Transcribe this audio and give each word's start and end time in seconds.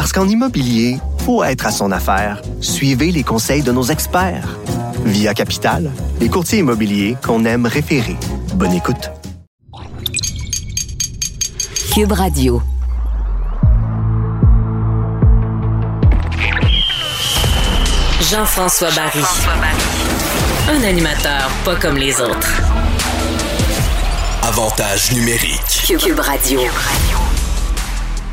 Parce 0.00 0.14
qu'en 0.14 0.26
immobilier, 0.26 0.96
faut 1.26 1.44
être 1.44 1.66
à 1.66 1.70
son 1.70 1.92
affaire. 1.92 2.40
Suivez 2.62 3.12
les 3.12 3.22
conseils 3.22 3.60
de 3.60 3.70
nos 3.70 3.82
experts. 3.82 4.56
Via 5.04 5.34
Capital, 5.34 5.90
les 6.20 6.30
courtiers 6.30 6.60
immobiliers 6.60 7.18
qu'on 7.22 7.44
aime 7.44 7.66
référer. 7.66 8.16
Bonne 8.54 8.72
écoute. 8.72 9.10
Cube 11.92 12.12
Radio. 12.12 12.62
Jean-François 18.22 18.92
Barry. 18.92 19.20
Un 20.70 20.82
animateur 20.82 21.50
pas 21.62 21.76
comme 21.76 21.98
les 21.98 22.18
autres. 22.22 22.62
Avantage 24.44 25.12
numérique. 25.12 25.84
Cube 25.86 26.20
Radio. 26.20 26.60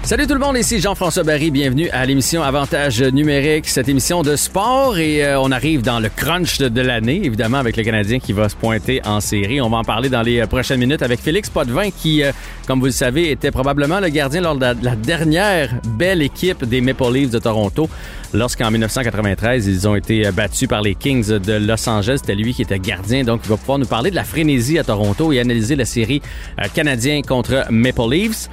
Salut 0.07 0.25
tout 0.25 0.35
le 0.35 0.39
monde, 0.39 0.55
ici 0.55 0.79
Jean-François 0.79 1.23
Barry, 1.23 1.51
bienvenue 1.51 1.89
à 1.89 2.05
l'émission 2.05 2.41
Avantage 2.41 3.01
numérique, 3.01 3.67
cette 3.67 3.89
émission 3.89 4.21
de 4.21 4.37
sport 4.37 4.97
et 4.97 5.21
euh, 5.21 5.37
on 5.37 5.51
arrive 5.51 5.81
dans 5.81 5.99
le 5.99 6.07
crunch 6.07 6.59
de, 6.59 6.81
l'année, 6.81 7.19
évidemment 7.25 7.57
avec 7.57 7.75
le 7.75 7.83
Canadien 7.83 8.19
qui 8.19 8.31
va 8.31 8.47
se 8.47 8.55
pointer 8.55 9.01
en 9.05 9.19
série. 9.19 9.59
On 9.59 9.69
va 9.69 9.79
en 9.79 9.83
parler 9.83 10.07
dans 10.07 10.21
les 10.21 10.39
euh, 10.39 10.47
prochaines 10.47 10.79
minutes 10.79 11.01
avec 11.01 11.19
Félix 11.19 11.49
Potvin 11.49 11.89
qui, 11.91 12.23
euh, 12.23 12.31
comme 12.67 12.79
vous 12.79 12.85
le 12.85 12.91
savez, 12.93 13.31
était 13.31 13.51
probablement 13.51 13.99
le 13.99 14.07
gardien 14.07 14.39
lors 14.39 14.55
de 14.55 14.61
la, 14.61 14.73
la 14.75 14.95
dernière 14.95 15.75
belle 15.85 16.21
équipe 16.21 16.63
des 16.63 16.79
Maple 16.79 17.11
Leafs 17.11 17.31
de 17.31 17.39
Toronto 17.39 17.89
lorsqu'en 18.33 18.71
1993 18.71 19.67
ils 19.67 19.89
ont 19.89 19.95
été 19.95 20.31
battus 20.31 20.69
par 20.69 20.83
les 20.83 20.95
Kings 20.95 21.37
de 21.37 21.53
Los 21.53 21.89
Angeles. 21.89 22.19
C'était 22.21 22.35
lui 22.35 22.53
qui 22.53 22.61
était 22.61 22.79
gardien, 22.79 23.25
donc 23.25 23.41
il 23.43 23.49
va 23.49 23.57
pouvoir 23.57 23.77
nous 23.77 23.85
parler 23.85 24.11
de 24.11 24.15
la 24.15 24.23
frénésie 24.23 24.79
à 24.79 24.85
Toronto 24.85 25.33
et 25.33 25.41
analyser 25.41 25.75
la 25.75 25.83
série 25.83 26.21
Canadien 26.73 27.23
contre 27.23 27.65
Maple 27.69 28.09
Leafs. 28.09 28.47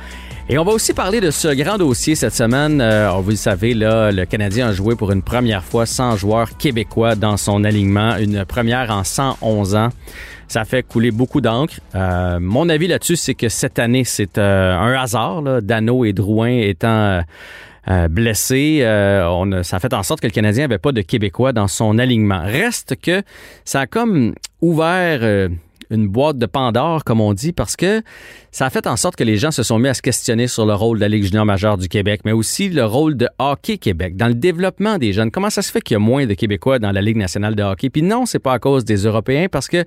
Et 0.51 0.59
on 0.59 0.65
va 0.65 0.73
aussi 0.73 0.93
parler 0.93 1.23
de 1.23 1.31
ce 1.31 1.49
grand 1.49 1.79
dossier 1.79 2.15
cette 2.15 2.35
semaine. 2.35 2.83
Euh, 2.83 3.11
vous 3.13 3.31
le 3.31 3.37
savez, 3.37 3.73
là, 3.73 4.13
le 4.13 4.27
Canadien 4.27 4.69
a 4.69 4.73
joué 4.73 4.95
pour 4.95 5.11
une 5.11 5.23
première 5.23 5.65
fois 5.65 5.87
100 5.87 6.17
joueurs 6.17 6.59
québécois 6.59 7.15
dans 7.15 7.39
son 7.39 7.65
alignement, 7.65 8.17
une 8.19 8.45
première 8.45 8.91
en 8.91 9.05
111 9.05 9.75
ans. 9.75 9.89
Ça 10.47 10.67
fait 10.67 10.83
couler 10.83 11.11
beaucoup 11.11 11.41
d'encre. 11.41 11.81
Euh, 11.95 12.39
mon 12.41 12.69
avis 12.69 12.89
là-dessus, 12.89 13.17
c'est 13.17 13.35
que 13.35 13.49
cette 13.49 13.79
année, 13.79 14.05
c'est 14.05 14.37
euh, 14.37 14.77
un 14.77 14.93
hasard. 14.93 15.41
Là, 15.41 15.63
Dano 15.63 16.05
et 16.05 16.13
Drouin 16.13 16.51
étant 16.51 17.23
euh, 17.89 18.09
blessés, 18.09 18.85
on 19.27 19.51
a, 19.53 19.63
ça 19.63 19.77
a 19.77 19.81
fait 19.81 19.95
en 19.95 20.03
sorte 20.03 20.21
que 20.21 20.27
le 20.27 20.33
Canadien 20.33 20.65
n'avait 20.65 20.79
pas 20.79 20.93
de 20.93 21.01
Québécois 21.01 21.55
dans 21.55 21.69
son 21.69 21.99
alignement. 21.99 22.43
Reste 22.45 22.97
que 23.01 23.23
ça 23.65 23.81
a 23.81 23.87
comme 23.87 24.35
ouvert 24.61 25.49
une 25.91 26.09
boîte 26.09 26.39
de 26.39 26.47
Pandore, 26.47 27.05
comme 27.05 27.21
on 27.21 27.33
dit, 27.33 27.53
parce 27.53 27.77
que 27.77 28.03
ça 28.51 28.67
a 28.67 28.71
fait 28.71 28.87
en 28.87 28.97
sorte 28.97 29.17
que 29.17 29.25
les 29.25 29.37
gens 29.37 29.51
se 29.51 29.63
sont 29.63 29.79
mis 29.79 29.89
à 29.89 29.95
se 29.95 30.03
questionner 30.03 30.47
sur 30.47 30.67
le 30.67 30.75
rôle 30.75 30.99
de 30.99 31.03
la 31.03 31.09
Ligue 31.09 31.25
junior 31.25 31.45
majeure 31.45 31.79
du 31.79 31.89
Québec, 31.89 32.23
mais 32.25 32.33
aussi 32.33 32.69
le 32.69 32.85
rôle 32.85 33.17
de 33.17 33.29
Hockey 33.39 33.79
Québec 33.79 34.17
dans 34.17 34.29
le 34.29 34.35
développement 34.35 34.99
des 34.99 35.13
jeunes. 35.13 35.31
Comment 35.31 35.51
ça 35.51 35.63
se 35.63 35.71
fait 35.71 35.81
qu'il 35.81 35.95
y 35.95 35.97
a 35.97 36.01
moins 36.01 36.27
de 36.27 36.35
Québécois 36.35 36.79
dans 36.79 36.93
la 36.93 37.03
Ligue 37.03 37.17
nationale 37.17 37.55
de 37.55 37.63
hockey? 37.63 37.91
Puis 37.91 38.03
non, 38.03 38.27
c'est 38.27 38.39
pas 38.39 38.53
à 38.53 38.59
cause 38.59 38.85
des 38.85 39.05
Européens, 39.05 39.47
parce 39.51 39.69
que 39.69 39.85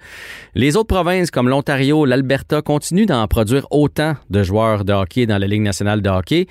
les 0.56 0.76
autres 0.76 0.94
provinces 0.94 1.32
comme 1.32 1.50
l'Ontario, 1.50 2.06
l'Alberta 2.06 2.62
continuent 2.62 3.06
d'en 3.06 3.28
produire 3.28 3.68
autant 3.72 4.16
de 4.30 4.44
joueurs 4.44 4.86
de 4.86 4.94
hockey 4.94 5.26
dans 5.26 5.38
la 5.38 5.48
Ligue 5.48 5.62
nationale 5.62 6.02
de 6.02 6.10
hockey. 6.10 6.48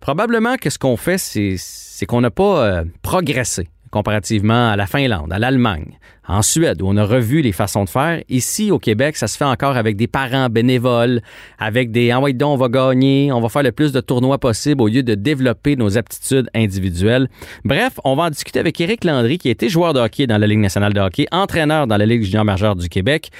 Probablement 0.00 0.56
que 0.56 0.68
ce 0.68 0.78
qu'on 0.78 0.96
fait, 0.96 1.18
c'est 1.18 2.06
qu'on 2.06 2.20
n'a 2.20 2.30
pas 2.30 2.64
euh, 2.64 2.84
progressé 3.02 3.68
comparativement 3.92 4.70
à 4.70 4.76
la 4.76 4.86
Finlande, 4.86 5.32
à 5.32 5.38
l'Allemagne, 5.38 5.98
en 6.28 6.42
Suède, 6.42 6.82
où 6.82 6.88
on 6.88 6.96
a 6.96 7.04
revu 7.04 7.42
les 7.42 7.52
façons 7.52 7.84
de 7.84 7.88
faire. 7.88 8.22
Ici, 8.28 8.70
au 8.70 8.78
Québec, 8.78 9.16
ça 9.16 9.26
se 9.26 9.36
fait 9.36 9.44
encore 9.44 9.76
avec 9.76 9.96
des 9.96 10.06
parents 10.06 10.48
bénévoles, 10.48 11.20
avec 11.58 11.90
des 11.90 12.12
«envoyez 12.14 12.34
donc, 12.34 12.54
on 12.54 12.56
va 12.56 12.68
gagner, 12.68 13.32
on 13.32 13.40
va 13.40 13.48
faire 13.48 13.62
le 13.62 13.72
plus 13.72 13.92
de 13.92 14.00
tournois 14.00 14.38
possible 14.38 14.82
au 14.82 14.88
lieu 14.88 15.02
de 15.02 15.14
développer 15.14 15.76
nos 15.76 15.98
aptitudes 15.98 16.48
individuelles». 16.54 17.28
Bref, 17.64 17.98
on 18.04 18.14
va 18.14 18.24
en 18.24 18.30
discuter 18.30 18.60
avec 18.60 18.80
Éric 18.80 19.04
Landry, 19.04 19.38
qui 19.38 19.48
a 19.48 19.50
été 19.50 19.68
joueur 19.68 19.94
de 19.94 20.00
hockey 20.00 20.26
dans 20.26 20.38
la 20.38 20.46
Ligue 20.46 20.60
nationale 20.60 20.92
de 20.92 21.00
hockey, 21.00 21.26
entraîneur 21.32 21.86
dans 21.86 21.96
la 21.96 22.06
Ligue 22.06 22.22
junior 22.22 22.44
majeure 22.44 22.76
du 22.76 22.88
Québec, 22.88 23.30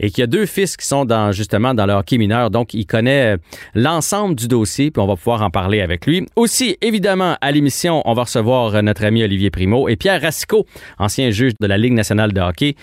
et 0.00 0.10
qui 0.10 0.22
a 0.22 0.26
deux 0.26 0.46
fils 0.46 0.76
qui 0.76 0.86
sont 0.86 1.04
dans, 1.04 1.30
justement 1.32 1.74
dans 1.74 1.86
le 1.86 1.92
hockey 1.92 2.18
mineur. 2.18 2.50
Donc, 2.50 2.74
il 2.74 2.86
connaît 2.86 3.36
l'ensemble 3.74 4.34
du 4.34 4.48
dossier, 4.48 4.90
puis 4.90 5.00
on 5.00 5.06
va 5.06 5.16
pouvoir 5.16 5.42
en 5.42 5.50
parler 5.50 5.80
avec 5.80 6.06
lui. 6.06 6.26
Aussi, 6.34 6.76
évidemment, 6.80 7.36
à 7.40 7.52
l'émission, 7.52 8.02
on 8.04 8.14
va 8.14 8.24
recevoir 8.24 8.82
notre 8.82 9.04
ami 9.04 9.22
Olivier 9.22 9.50
Primo 9.50 9.88
et 9.88 9.96
Pierre 9.96 10.20
Racicot, 10.20 10.66
ancien 10.98 11.30
juge 11.30 11.52
de 11.60 11.66
la 11.66 11.78
Ligue 11.78 11.92
nationale 11.92 12.31
de 12.32 12.40
hockey 12.40 12.76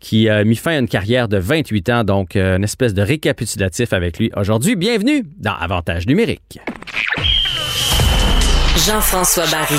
qui 0.00 0.28
a 0.28 0.44
mis 0.44 0.56
fin 0.56 0.72
à 0.72 0.78
une 0.78 0.88
carrière 0.88 1.28
de 1.28 1.38
28 1.38 1.88
ans, 1.88 2.04
donc 2.04 2.36
euh, 2.36 2.58
une 2.58 2.64
espèce 2.64 2.92
de 2.92 3.00
récapitulatif 3.00 3.92
avec 3.94 4.18
lui 4.18 4.30
aujourd'hui. 4.36 4.76
Bienvenue 4.76 5.24
dans 5.38 5.54
Avantage 5.54 6.06
numérique. 6.06 6.58
Jean-François 8.86 9.46
Barry. 9.46 9.78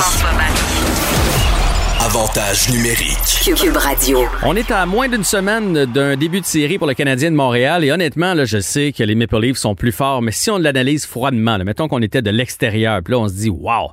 Avantage 1.99 2.69
numérique. 2.71 3.55
Cube 3.55 3.77
Radio. 3.77 4.25
On 4.43 4.55
est 4.55 4.71
à 4.71 4.85
moins 4.85 5.07
d'une 5.07 5.23
semaine 5.23 5.85
d'un 5.85 6.15
début 6.15 6.41
de 6.41 6.45
série 6.45 6.77
pour 6.77 6.87
le 6.87 6.93
Canadien 6.93 7.29
de 7.29 7.35
Montréal 7.35 7.83
et 7.83 7.91
honnêtement, 7.91 8.33
là, 8.33 8.45
je 8.45 8.59
sais 8.59 8.93
que 8.93 9.03
les 9.03 9.15
Maple 9.15 9.39
Leafs 9.39 9.57
sont 9.57 9.75
plus 9.75 9.91
forts, 9.91 10.21
mais 10.21 10.31
si 10.31 10.49
on 10.49 10.57
l'analyse 10.57 11.05
froidement, 11.05 11.57
là, 11.57 11.63
mettons 11.63 11.87
qu'on 11.87 12.01
était 12.01 12.21
de 12.21 12.31
l'extérieur, 12.31 13.01
puis 13.03 13.11
là 13.11 13.19
on 13.19 13.27
se 13.27 13.33
dit, 13.33 13.49
wow, 13.49 13.91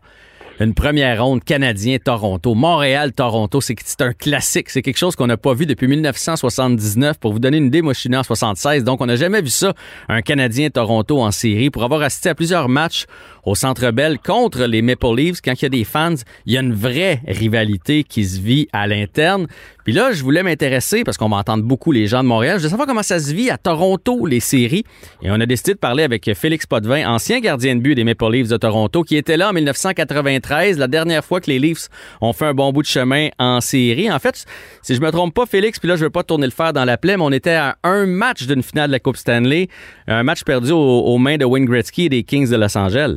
une 0.60 0.74
première 0.74 1.24
ronde 1.24 1.42
Canadien-Toronto. 1.44 2.54
Montréal-Toronto, 2.54 3.60
c'est 3.60 4.00
un 4.00 4.12
classique. 4.12 4.70
C'est 4.70 4.82
quelque 4.82 4.98
chose 4.98 5.16
qu'on 5.16 5.26
n'a 5.26 5.36
pas 5.36 5.54
vu 5.54 5.66
depuis 5.66 5.88
1979. 5.88 7.18
Pour 7.18 7.32
vous 7.32 7.38
donner 7.38 7.58
une 7.58 7.66
idée, 7.66 7.82
moi, 7.82 7.92
en 7.92 8.22
76, 8.22 8.84
donc 8.84 9.00
on 9.00 9.06
n'a 9.06 9.16
jamais 9.16 9.42
vu 9.42 9.50
ça, 9.50 9.74
un 10.08 10.22
Canadien-Toronto 10.22 11.20
en 11.20 11.30
série. 11.30 11.70
Pour 11.70 11.84
avoir 11.84 12.02
assisté 12.02 12.28
à 12.28 12.34
plusieurs 12.34 12.68
matchs 12.68 13.06
au 13.44 13.54
Centre 13.54 13.90
Bell 13.90 14.18
contre 14.18 14.64
les 14.64 14.82
Maple 14.82 15.14
Leafs, 15.16 15.40
quand 15.42 15.54
il 15.60 15.62
y 15.62 15.66
a 15.66 15.70
des 15.70 15.84
fans, 15.84 16.14
il 16.46 16.52
y 16.52 16.56
a 16.56 16.60
une 16.60 16.74
vraie 16.74 17.20
rivalité 17.26 18.04
qui 18.04 18.24
se 18.24 18.40
vit 18.40 18.68
à 18.72 18.86
l'interne. 18.86 19.46
Puis 19.84 19.92
là, 19.92 20.12
je 20.12 20.22
voulais 20.22 20.42
m'intéresser, 20.42 21.02
parce 21.04 21.16
qu'on 21.16 21.28
m'entend 21.28 21.58
beaucoup 21.58 21.92
les 21.92 22.06
gens 22.06 22.22
de 22.22 22.28
Montréal, 22.28 22.58
je 22.58 22.64
veux 22.64 22.68
savoir 22.68 22.86
comment 22.86 23.02
ça 23.02 23.18
se 23.18 23.32
vit 23.32 23.50
à 23.50 23.58
Toronto, 23.58 24.26
les 24.26 24.40
séries. 24.40 24.84
Et 25.22 25.30
on 25.30 25.40
a 25.40 25.46
décidé 25.46 25.74
de 25.74 25.78
parler 25.78 26.04
avec 26.04 26.32
Félix 26.34 26.66
Potvin, 26.66 27.08
ancien 27.08 27.40
gardien 27.40 27.74
de 27.76 27.80
but 27.80 27.94
des 27.94 28.04
Maple 28.04 28.30
Leafs 28.30 28.48
de 28.48 28.56
Toronto, 28.56 29.02
qui 29.02 29.16
était 29.16 29.36
là 29.36 29.50
en 29.50 29.52
1993, 29.52 30.78
la 30.78 30.88
dernière 30.88 31.24
fois 31.24 31.40
que 31.40 31.50
les 31.50 31.58
Leafs 31.58 31.88
ont 32.20 32.32
fait 32.32 32.46
un 32.46 32.54
bon 32.54 32.72
bout 32.72 32.82
de 32.82 32.86
chemin 32.86 33.28
en 33.38 33.60
série. 33.60 34.10
En 34.10 34.18
fait, 34.18 34.44
si 34.82 34.94
je 34.94 35.00
me 35.00 35.10
trompe 35.10 35.34
pas, 35.34 35.46
Félix, 35.46 35.78
puis 35.78 35.88
là, 35.88 35.96
je 35.96 36.04
veux 36.04 36.10
pas 36.10 36.22
tourner 36.22 36.46
le 36.46 36.52
fer 36.52 36.72
dans 36.72 36.84
la 36.84 36.96
plaie, 36.96 37.16
mais 37.16 37.24
on 37.24 37.32
était 37.32 37.54
à 37.54 37.76
un 37.82 38.06
match 38.06 38.46
d'une 38.46 38.62
finale 38.62 38.88
de 38.88 38.92
la 38.92 39.00
Coupe 39.00 39.16
Stanley, 39.16 39.68
un 40.06 40.22
match 40.22 40.44
perdu 40.44 40.72
aux, 40.72 40.76
aux 40.78 41.18
mains 41.18 41.36
de 41.36 41.44
Wayne 41.44 41.64
Gretzky 41.64 42.04
et 42.04 42.08
des 42.08 42.22
Kings 42.22 42.48
de 42.48 42.56
Los 42.56 42.76
Angeles. 42.76 43.16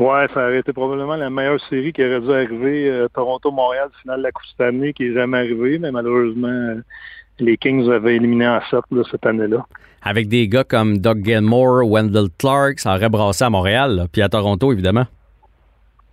Ouais, 0.00 0.26
ça 0.32 0.46
aurait 0.46 0.60
été 0.60 0.72
probablement 0.72 1.14
la 1.14 1.28
meilleure 1.28 1.60
série 1.68 1.92
qui 1.92 2.02
aurait 2.02 2.22
dû 2.22 2.32
arriver. 2.32 2.88
Euh, 2.88 3.06
Toronto-Montréal, 3.14 3.90
finale 4.00 4.20
de 4.20 4.22
la 4.22 4.32
Coupe 4.32 4.46
cette 4.50 4.66
année, 4.66 4.94
qui 4.94 5.02
n'est 5.02 5.12
jamais 5.12 5.36
arrivée, 5.36 5.78
mais 5.78 5.90
malheureusement, 5.90 6.48
euh, 6.48 6.76
les 7.38 7.58
Kings 7.58 7.86
avaient 7.90 8.16
éliminé 8.16 8.48
en 8.48 8.62
7 8.70 8.80
là, 8.92 9.02
cette 9.10 9.26
année-là. 9.26 9.66
Avec 10.02 10.28
des 10.28 10.48
gars 10.48 10.64
comme 10.64 10.96
Doug 10.96 11.22
Gilmore, 11.22 11.86
Wendell 11.86 12.28
Clark, 12.38 12.78
ça 12.78 12.94
aurait 12.94 13.10
brassé 13.10 13.44
à 13.44 13.50
Montréal, 13.50 13.94
là, 13.94 14.06
puis 14.10 14.22
à 14.22 14.30
Toronto, 14.30 14.72
évidemment. 14.72 15.04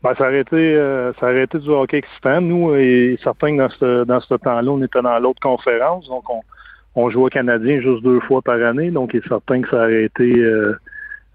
Ben, 0.03 0.13
ça, 0.17 0.27
aurait 0.27 0.41
été, 0.41 0.57
euh, 0.57 1.13
ça 1.21 1.27
aurait 1.27 1.43
été 1.43 1.57
du 1.57 1.69
hockey 1.69 1.99
excitant. 1.99 2.41
Nous, 2.41 2.75
et 2.75 3.17
certains 3.23 3.55
que 3.55 3.61
dans 3.61 3.69
ce, 3.69 4.03
dans 4.03 4.19
ce 4.19 4.33
temps-là, 4.33 4.69
on 4.69 4.83
était 4.83 5.01
dans 5.01 5.17
l'autre 5.19 5.39
conférence, 5.39 6.09
donc 6.09 6.29
on, 6.29 6.41
on 6.95 7.09
jouait 7.09 7.23
au 7.23 7.29
Canadien 7.29 7.79
juste 7.79 8.03
deux 8.03 8.19
fois 8.19 8.41
par 8.41 8.61
année, 8.61 8.91
donc 8.91 9.11
il 9.13 9.21
est 9.21 9.27
certain 9.29 9.61
que 9.61 9.69
ça 9.69 9.77
aurait 9.77 10.03
été... 10.03 10.25
Euh, 10.25 10.77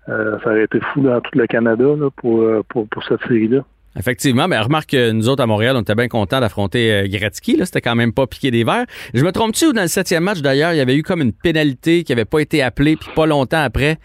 euh, 0.08 0.38
ça 0.42 0.50
aurait 0.50 0.64
été 0.64 0.80
fou 0.92 1.02
dans 1.02 1.20
tout 1.20 1.38
le 1.38 1.46
Canada 1.46 1.84
là, 1.84 2.10
pour, 2.16 2.42
euh, 2.42 2.62
pour, 2.68 2.88
pour, 2.88 3.04
cette 3.04 3.22
série-là. 3.22 3.64
Effectivement, 3.98 4.48
mais 4.48 4.58
remarque 4.58 4.90
que 4.90 5.10
nous 5.12 5.28
autres 5.28 5.42
à 5.42 5.46
Montréal, 5.46 5.76
on 5.76 5.82
était 5.82 5.94
bien 5.94 6.08
contents 6.08 6.40
d'affronter 6.40 6.92
euh, 6.92 7.08
Gretzky. 7.08 7.56
Là, 7.56 7.66
c'était 7.66 7.82
quand 7.82 7.94
même 7.94 8.12
pas 8.12 8.26
piqué 8.26 8.50
des 8.50 8.64
verres. 8.64 8.86
Je 9.12 9.22
me 9.22 9.32
trompe-tu 9.32 9.66
ou 9.66 9.72
dans 9.74 9.82
le 9.82 9.88
septième 9.88 10.24
match 10.24 10.40
d'ailleurs, 10.40 10.72
il 10.72 10.78
y 10.78 10.80
avait 10.80 10.96
eu 10.96 11.02
comme 11.02 11.20
une 11.20 11.34
pénalité 11.34 12.02
qui 12.02 12.12
avait 12.12 12.24
pas 12.24 12.40
été 12.40 12.62
appelée, 12.62 12.96
puis 12.96 13.10
pas 13.14 13.26
longtemps 13.26 13.62
après, 13.62 13.98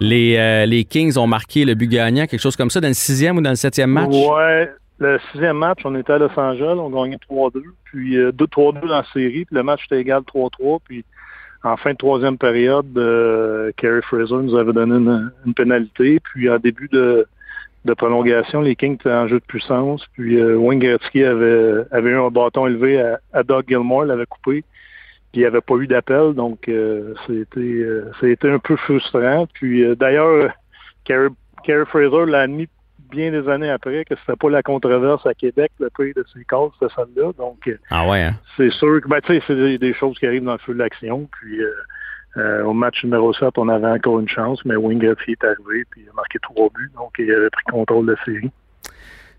les, 0.00 0.36
euh, 0.38 0.64
les 0.64 0.84
Kings 0.84 1.18
ont 1.18 1.26
marqué 1.26 1.66
le 1.66 1.74
but 1.74 1.88
gagnant, 1.88 2.26
quelque 2.26 2.40
chose 2.40 2.56
comme 2.56 2.70
ça, 2.70 2.80
dans 2.80 2.88
le 2.88 2.94
sixième 2.94 3.36
ou 3.36 3.42
dans 3.42 3.50
le 3.50 3.56
septième 3.56 3.90
match? 3.90 4.10
Ouais, 4.12 4.70
le 4.98 5.18
sixième 5.30 5.58
match, 5.58 5.80
on 5.84 5.94
était 5.94 6.14
à 6.14 6.18
Los 6.18 6.38
Angeles, 6.38 6.78
on 6.78 6.88
gagnait 6.88 7.18
3-2, 7.30 7.62
puis 7.84 8.16
euh, 8.16 8.32
2-3-2 8.32 8.80
dans 8.80 8.86
la 8.86 9.04
série, 9.12 9.44
puis 9.44 9.56
le 9.56 9.62
match 9.62 9.84
était 9.84 10.00
égal 10.00 10.22
3-3, 10.22 10.78
puis 10.84 11.04
en 11.64 11.76
fin 11.76 11.92
de 11.92 11.96
troisième 11.96 12.38
période, 12.38 12.96
euh, 12.96 13.72
Kerry 13.76 14.02
Fraser 14.02 14.36
nous 14.36 14.54
avait 14.54 14.72
donné 14.72 14.94
une, 14.96 15.32
une, 15.46 15.54
pénalité. 15.54 16.20
Puis 16.20 16.48
en 16.48 16.58
début 16.58 16.88
de 16.88 17.26
de 17.84 17.94
prolongation. 17.94 18.62
Les 18.62 18.76
Kings 18.76 18.94
étaient 18.94 19.12
en 19.12 19.28
jeu 19.28 19.40
de 19.40 19.44
puissance. 19.44 20.04
Puis 20.12 20.40
euh, 20.40 20.56
Wayne 20.56 20.80
Gretzky 20.80 21.22
avait, 21.22 21.84
avait 21.90 22.10
eu 22.10 22.18
un 22.18 22.30
bâton 22.30 22.66
élevé 22.66 23.00
à, 23.00 23.20
à 23.32 23.42
Doug 23.42 23.64
Gilmore, 23.68 24.04
l'avait 24.04 24.26
coupé. 24.26 24.64
Puis 25.32 25.40
il 25.40 25.40
n'y 25.40 25.46
avait 25.46 25.60
pas 25.60 25.74
eu 25.76 25.86
d'appel. 25.86 26.34
Donc 26.34 26.68
euh, 26.68 27.14
c'était 27.26 27.60
euh, 27.60 28.10
c'était 28.20 28.50
un 28.50 28.58
peu 28.58 28.76
frustrant. 28.76 29.46
Puis 29.52 29.84
euh, 29.84 29.94
d'ailleurs, 29.94 30.52
Carey 31.04 31.84
Fraser 31.86 32.26
l'a 32.26 32.40
admis 32.40 32.68
bien 33.14 33.30
des 33.30 33.48
années 33.48 33.70
après 33.70 34.04
que 34.04 34.14
c'était 34.20 34.36
pas 34.36 34.50
la 34.50 34.62
controverse 34.62 35.24
à 35.26 35.34
Québec, 35.34 35.72
le 35.78 35.90
pays 35.90 36.12
de 36.14 36.24
ses 36.34 36.44
causes, 36.44 36.72
c'était 36.78 36.92
celle-là. 36.94 37.32
Donc, 37.38 37.66
euh, 37.68 37.78
Ah 37.90 38.08
ouais, 38.08 38.22
hein? 38.22 38.34
c'est 38.56 38.70
sûr 38.70 39.00
que, 39.00 39.08
ben, 39.08 39.20
tu 39.22 39.34
sais, 39.34 39.42
c'est 39.46 39.56
des, 39.56 39.78
des 39.78 39.94
choses 39.94 40.18
qui 40.18 40.26
arrivent 40.26 40.44
dans 40.44 40.52
le 40.52 40.58
feu 40.58 40.74
de 40.74 40.78
l'action. 40.78 41.28
Puis, 41.32 41.60
euh, 41.60 41.70
euh, 42.36 42.64
au 42.64 42.72
match 42.72 43.04
numéro 43.04 43.32
7, 43.32 43.56
on 43.58 43.68
avait 43.68 43.86
encore 43.86 44.18
une 44.18 44.28
chance, 44.28 44.64
mais 44.64 44.74
Gretzky 44.76 45.32
est 45.32 45.44
arrivé, 45.44 45.84
puis 45.90 46.02
il 46.04 46.08
a 46.08 46.12
marqué 46.14 46.38
trois 46.42 46.68
buts, 46.74 46.90
donc 46.96 47.12
il 47.18 47.30
avait 47.30 47.50
pris 47.50 47.64
contrôle 47.70 48.06
de 48.06 48.12
la 48.12 48.24
série. 48.24 48.50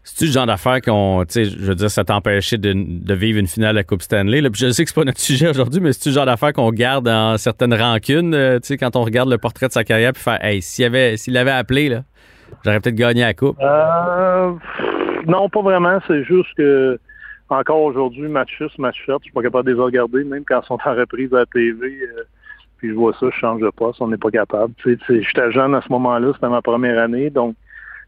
C'est-tu 0.06 0.26
le 0.26 0.32
genre 0.32 0.46
d'affaire 0.46 0.82
qu'on, 0.82 1.26
tu 1.28 1.34
sais, 1.34 1.46
je 1.46 1.58
veux 1.58 1.74
dire, 1.74 1.90
ça 1.90 2.04
t'empêchait 2.04 2.60
de, 2.60 2.74
de 2.76 3.14
vivre 3.16 3.40
une 3.40 3.48
finale 3.48 3.72
à 3.72 3.74
la 3.74 3.84
Coupe 3.84 4.04
Stanley? 4.04 4.40
Là, 4.40 4.52
puis 4.52 4.62
je 4.62 4.70
sais 4.70 4.84
que 4.84 4.90
c'est 4.92 4.96
pas 4.96 5.04
notre 5.04 5.20
sujet 5.20 5.50
aujourd'hui, 5.50 5.82
mais 5.82 5.94
c'est-tu 5.94 6.10
le 6.10 6.16
genre 6.16 6.28
d'affaire 6.28 6.54
qu'on 6.54 6.70
garde 6.70 7.08
en 7.08 7.38
certaines 7.40 7.74
rancunes, 7.74 8.36
euh, 8.36 8.60
tu 8.60 8.68
sais, 8.68 8.78
quand 8.78 8.96
on 8.96 9.04
regarde 9.04 9.30
le 9.30 9.40
portrait 9.40 9.68
de 9.68 9.74
sa 9.74 9.84
carrière, 9.84 10.14
puis 10.14 10.22
faire, 10.22 10.38
hey, 10.46 10.62
s'il 10.62 10.86
avait, 10.86 11.18
s'il 11.18 11.36
avait 11.36 11.52
appelé, 11.52 11.90
là, 11.90 12.04
j'aurais 12.64 12.80
peut-être 12.80 12.96
gagné 12.96 13.22
la 13.22 13.34
Coupe. 13.34 13.58
Euh, 13.62 14.54
non, 15.28 15.50
pas 15.50 15.62
vraiment. 15.62 16.00
C'est 16.08 16.24
juste 16.24 16.54
que 16.56 17.00
encore 17.50 17.82
aujourd'hui, 17.82 18.28
match 18.28 18.58
6, 18.58 18.78
match 18.80 18.98
7, 19.06 19.16
je 19.20 19.24
suis 19.26 19.32
pas 19.32 19.44
capable 19.44 19.68
de 19.68 19.74
les 19.74 19.80
regarder, 19.80 20.24
même 20.24 20.44
quand 20.46 20.62
ils 20.62 20.66
sont 20.66 20.80
en 20.84 20.96
reprise 20.96 21.34
à 21.34 21.40
la 21.40 21.46
TV. 21.46 21.88
euh, 21.88 22.24
puis 22.78 22.90
je 22.90 22.94
vois 22.94 23.14
ça, 23.14 23.28
je 23.32 23.40
change 23.40 23.62
de 23.62 23.70
poste, 23.70 24.02
on 24.02 24.08
n'est 24.08 24.18
pas 24.18 24.32
capable. 24.32 24.74
J'étais 24.84 25.52
jeune 25.52 25.76
à 25.76 25.82
ce 25.82 25.90
moment-là, 25.90 26.32
c'était 26.34 26.50
ma 26.50 26.62
première 26.62 27.02
année, 27.02 27.30
donc 27.30 27.56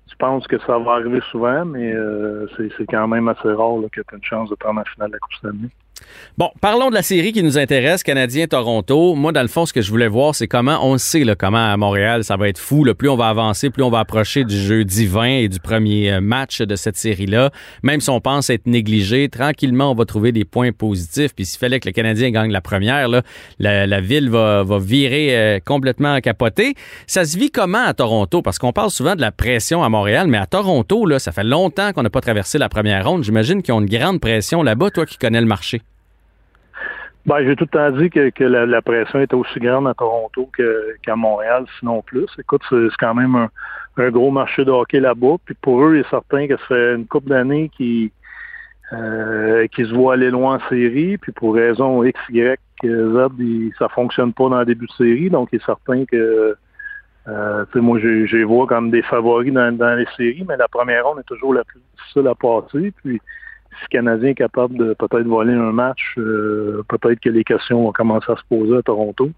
je 0.10 0.16
pense 0.16 0.48
que 0.48 0.58
ça 0.60 0.78
va 0.78 0.94
arriver 0.94 1.22
souvent, 1.32 1.66
mais 1.66 1.94
euh, 1.94 2.48
c'est 2.58 2.86
quand 2.90 3.08
même 3.08 3.28
assez 3.28 3.50
rare 3.50 3.80
que 3.92 4.02
tu 4.02 4.14
aies 4.14 4.18
une 4.18 4.24
chance 4.24 4.50
de 4.50 4.56
prendre 4.56 4.80
la 4.80 4.86
finale 4.86 5.10
de 5.10 5.14
la 5.14 5.20
Coupe 5.20 5.34
Stanley. 5.34 5.70
Bon, 6.38 6.52
parlons 6.62 6.90
de 6.90 6.94
la 6.94 7.02
série 7.02 7.32
qui 7.32 7.42
nous 7.42 7.58
intéresse, 7.58 8.04
Canadien-Toronto. 8.04 9.16
Moi, 9.16 9.32
dans 9.32 9.42
le 9.42 9.48
fond, 9.48 9.66
ce 9.66 9.74
que 9.74 9.82
je 9.82 9.90
voulais 9.90 10.08
voir, 10.08 10.36
c'est 10.36 10.48
comment, 10.48 10.86
on 10.86 11.00
sait, 11.00 11.24
là, 11.24 11.36
comment 11.36 11.72
à 11.72 11.76
Montréal, 11.78 12.24
ça 12.24 12.38
va 12.38 12.48
être 12.48 12.60
fou. 12.60 12.84
Là, 12.84 12.94
plus 12.94 13.10
on 13.10 13.16
va 13.16 13.30
avancer, 13.30 13.72
plus 13.72 13.82
on 13.82 13.90
va 13.90 14.00
approcher 14.00 14.44
du 14.44 14.56
jeu 14.56 14.86
divin 14.86 15.26
et 15.26 15.48
du 15.48 15.60
premier 15.60 16.12
euh, 16.12 16.22
match 16.22 16.62
de 16.62 16.76
cette 16.76 16.96
série-là. 16.96 17.50
Même 17.82 18.02
si 18.02 18.12
on 18.12 18.22
pense 18.22 18.52
être 18.52 18.68
négligé, 18.68 19.30
tranquillement, 19.30 19.92
on 19.92 19.96
va 19.96 20.06
trouver 20.06 20.32
des 20.32 20.46
points 20.46 20.72
positifs. 20.72 21.34
Puis 21.34 21.46
s'il 21.46 21.58
fallait 21.58 21.80
que 21.80 21.88
le 21.88 21.94
Canadien 21.94 22.30
gagne 22.30 22.52
la 22.52 22.62
première, 22.62 23.08
la, 23.58 24.02
ville 24.02 24.30
va, 24.30 24.62
va 24.64 24.78
virer 24.78 25.36
euh, 25.36 25.60
complètement 25.66 26.20
capotée. 26.20 26.76
Ça 27.08 27.26
se 27.26 27.36
vit 27.36 27.50
comment 27.50 27.84
à 27.84 27.96
Toronto? 27.96 28.44
Parce 28.44 28.60
qu'on 28.60 28.74
parle 28.74 28.92
souvent 28.92 29.16
de 29.16 29.22
la 29.22 29.32
pression 29.32 29.84
à 29.84 29.90
Montréal, 29.90 30.28
mais 30.28 30.38
à 30.38 30.46
Toronto, 30.46 31.08
là, 31.08 31.18
ça 31.18 31.32
fait 31.32 31.44
longtemps 31.44 31.94
qu'on 31.94 32.04
n'a 32.04 32.12
pas 32.12 32.22
traversé 32.22 32.60
la 32.60 32.70
première 32.70 33.08
ronde. 33.08 33.24
J'imagine 33.24 33.64
qu'ils 33.64 33.74
ont 33.74 33.82
une 33.82 33.90
grande 33.90 34.20
pression 34.20 34.62
là-bas, 34.62 34.92
toi 34.92 35.08
qui 35.08 35.18
connais 35.18 35.42
le 35.42 35.48
marché. 35.48 35.82
Ben, 37.28 37.44
j'ai 37.44 37.58
tout 37.58 37.66
le 37.66 37.78
temps 37.78 37.92
dit 37.92 38.10
que, 38.10 38.44
la, 38.46 38.82
pression 38.82 39.20
était 39.20 39.36
aussi 39.36 39.60
grande 39.60 39.86
à 39.86 39.94
Toronto 39.94 40.50
qu'à 41.04 41.16
Montréal, 41.18 41.66
sinon 41.78 42.02
plus. 42.02 42.28
Écoute, 42.40 42.62
c'est 42.70 42.88
quand 42.98 43.14
même 43.14 43.50
un, 43.98 44.10
gros 44.12 44.32
marché 44.32 44.64
de 44.64 44.72
hockey 44.72 45.02
là-bas. 45.02 45.36
Puis 45.44 45.54
pour 45.62 45.84
eux, 45.84 45.98
il 45.98 46.00
est 46.00 46.10
certain 46.10 46.48
que 46.48 46.56
ça 46.56 46.66
fait 46.70 46.96
une 46.96 47.06
couple 47.06 47.28
d'années 47.28 47.70
euh, 48.94 49.68
qu'ils 49.68 49.88
se 49.88 49.94
voient 49.94 50.14
aller 50.14 50.32
loin 50.32 50.56
en 50.56 50.70
série. 50.70 51.18
Puis 51.18 51.34
pour 51.34 51.56
raison 51.56 52.02
X, 52.02 52.18
Y, 52.30 52.58
Z, 52.82 53.28
ils- 53.40 53.74
ça 53.78 53.90
fonctionne 53.90 54.32
pas 54.32 54.48
dans 54.48 54.60
le 54.60 54.66
début 54.66 54.88
de 54.88 54.94
série. 54.94 55.30
Donc, 55.30 55.50
il 55.52 55.58
est 55.58 55.66
certain 55.66 56.06
que 56.06 56.56
euh, 57.28 57.66
moi, 57.76 58.00
je 58.00 58.38
les 58.38 58.44
vois 58.46 58.68
comme 58.68 58.90
des 58.90 59.02
favoris 59.02 59.52
dans, 59.52 59.76
dans 59.76 59.96
les 59.96 60.08
séries, 60.16 60.46
mais 60.48 60.56
la 60.56 60.70
première 60.70 61.06
ronde 61.06 61.20
est 61.20 61.28
toujours 61.28 61.54
la 61.54 61.66
plus 61.66 61.82
difficile 61.98 62.28
à 62.30 62.36
passer. 62.36 62.94
Puis 63.04 63.20
si 63.80 63.86
le 63.92 63.98
Canadien 63.98 64.30
est 64.30 64.36
capable 64.36 64.78
de 64.78 64.94
peut-être 64.94 65.28
voler 65.28 65.54
un 65.54 65.72
match, 65.72 66.16
euh, 66.18 66.84
peut-être 66.88 67.20
que 67.20 67.30
les 67.30 67.44
questions 67.44 67.84
vont 67.84 67.92
commencer 67.92 68.32
à 68.32 68.36
se 68.36 68.44
poser 68.50 68.78
à 68.78 68.82
Toronto. 68.82 69.32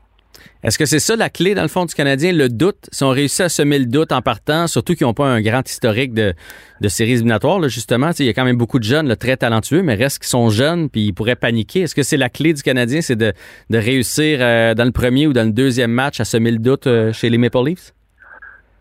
Est-ce 0.63 0.77
que 0.77 0.85
c'est 0.85 0.99
ça 0.99 1.15
la 1.15 1.29
clé, 1.29 1.53
dans 1.55 1.63
le 1.63 1.67
fond, 1.67 1.85
du 1.85 1.93
Canadien, 1.93 2.31
le 2.31 2.49
doute? 2.49 2.87
Si 2.91 3.03
on 3.03 3.09
réussit 3.09 3.41
à 3.41 3.49
semer 3.49 3.79
le 3.79 3.85
doute 3.85 4.11
en 4.11 4.21
partant, 4.21 4.67
surtout 4.67 4.93
qu'ils 4.93 5.07
n'ont 5.07 5.13
pas 5.13 5.27
un 5.27 5.41
grand 5.41 5.67
historique 5.67 6.13
de, 6.13 6.33
de 6.79 6.87
séries 6.87 7.13
éliminatoires, 7.13 7.59
là, 7.59 7.67
justement, 7.67 8.11
il 8.17 8.25
y 8.25 8.29
a 8.29 8.33
quand 8.33 8.45
même 8.45 8.57
beaucoup 8.57 8.79
de 8.79 8.83
jeunes 8.83 9.07
là, 9.07 9.15
très 9.15 9.37
talentueux, 9.37 9.81
mais 9.81 9.95
reste 9.95 10.19
qu'ils 10.19 10.29
sont 10.29 10.49
jeunes 10.49 10.89
puis 10.89 11.07
ils 11.07 11.13
pourraient 11.13 11.35
paniquer. 11.35 11.81
Est-ce 11.81 11.95
que 11.95 12.03
c'est 12.03 12.17
la 12.17 12.29
clé 12.29 12.53
du 12.53 12.61
Canadien, 12.61 13.01
c'est 13.01 13.15
de, 13.15 13.33
de 13.69 13.77
réussir 13.77 14.39
euh, 14.41 14.73
dans 14.75 14.85
le 14.85 14.91
premier 14.91 15.27
ou 15.27 15.33
dans 15.33 15.45
le 15.45 15.51
deuxième 15.51 15.91
match 15.91 16.19
à 16.19 16.25
semer 16.25 16.51
le 16.51 16.59
doute 16.59 16.87
euh, 16.87 17.11
chez 17.11 17.29
les 17.29 17.37
Maple 17.37 17.65
Leafs? 17.65 17.93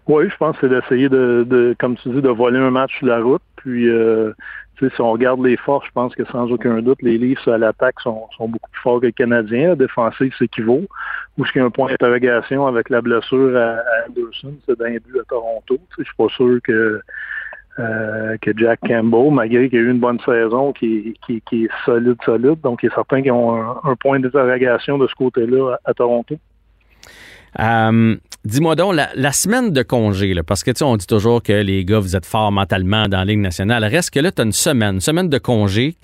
Oui, 0.06 0.25
je 0.31 0.37
pense 0.37 0.56
que 0.56 0.66
c'est 0.66 0.75
d'essayer 0.75 1.08
de, 1.08 1.44
de, 1.49 1.76
comme 1.78 1.96
tu 1.96 2.08
dis, 2.08 2.22
de 2.22 2.28
voler 2.31 2.58
un 2.58 2.70
match 2.70 2.96
sur 2.99 3.06
la 3.06 3.20
route. 3.20 3.43
Puis, 3.56 3.88
euh, 3.88 4.32
si 4.81 5.01
on 5.01 5.13
regarde 5.13 5.45
les 5.45 5.57
forces, 5.57 5.87
je 5.87 5.93
pense 5.93 6.15
que 6.15 6.25
sans 6.27 6.51
aucun 6.51 6.81
doute, 6.81 7.03
les 7.03 7.19
Leafs 7.19 7.47
à 7.49 7.59
l'attaque 7.59 8.01
sont, 8.01 8.29
beaucoup 8.39 8.71
plus 8.71 8.81
forts 8.81 9.01
que 9.01 9.07
le 9.07 9.13
Canadien. 9.13 9.69
La 9.69 9.77
défensive, 9.77 10.33
c'est 10.39 10.49
qui 10.49 10.61
vaut. 10.61 10.87
Ou 11.37 11.45
ce 11.45 11.53
qu'il 11.53 11.61
y 11.61 11.63
a 11.63 11.67
un 11.67 11.71
point 11.71 11.89
d'interrogation 11.89 12.67
avec 12.67 12.89
la 12.91 13.01
blessure 13.01 13.57
à, 13.57 13.79
Anderson, 14.09 14.55
c'est 14.67 14.79
d'un 14.79 14.91
but 14.91 15.21
à 15.21 15.25
Toronto. 15.29 15.79
Je 15.99 16.05
suis 16.05 16.15
pas 16.17 16.29
sûr 16.29 16.61
que 16.63 17.01
euh, 17.79 18.37
Jack 18.57 18.81
Campbell, 18.87 19.33
malgré 19.33 19.69
qu'il 19.69 19.79
a 19.79 19.83
eu 19.83 19.91
une 19.91 20.01
bonne 20.01 20.21
saison, 20.21 20.73
qui, 20.73 21.15
est 21.29 21.69
solide, 21.85 22.17
solide. 22.25 22.61
Donc, 22.63 22.83
il 22.83 22.87
est 22.87 22.95
certain 22.95 23.23
qu'ils 23.23 23.33
ont 23.33 23.55
un, 23.55 23.81
un 23.85 23.97
point 23.97 24.21
d'interrogation 24.21 24.99
de 24.99 25.07
ce 25.07 25.15
côté-là 25.15 25.79
à 25.85 25.95
Toronto. 25.95 26.37
Euh, 27.60 28.16
Dis-moi 28.44 28.76
donc, 28.76 28.94
la, 28.94 29.32
semaine 29.32 29.72
de 29.72 29.82
congé, 29.82 30.32
là, 30.32 30.43
parce 30.43 30.62
que 30.62 30.70
tu 30.70 30.78
sais, 30.78 30.84
on 30.84 30.96
dit 30.96 31.06
toujours 31.06 31.43
que 31.43 31.52
les 31.52 31.84
gars, 31.84 31.99
vous 31.99 32.14
êtes 32.14 32.25
forts 32.25 32.52
mentalement 32.52 33.06
dans 33.08 33.19
la 33.19 33.25
Ligue 33.25 33.40
nationale. 33.40 33.84
Reste 33.84 34.10
que 34.10 34.20
là, 34.20 34.31
tu 34.31 34.40
as 34.40 34.44
une 34.44 34.52
semaine, 34.52 34.94
une 34.94 35.00
semaine 35.00 35.28
de 35.28 35.38
congé 35.38 35.96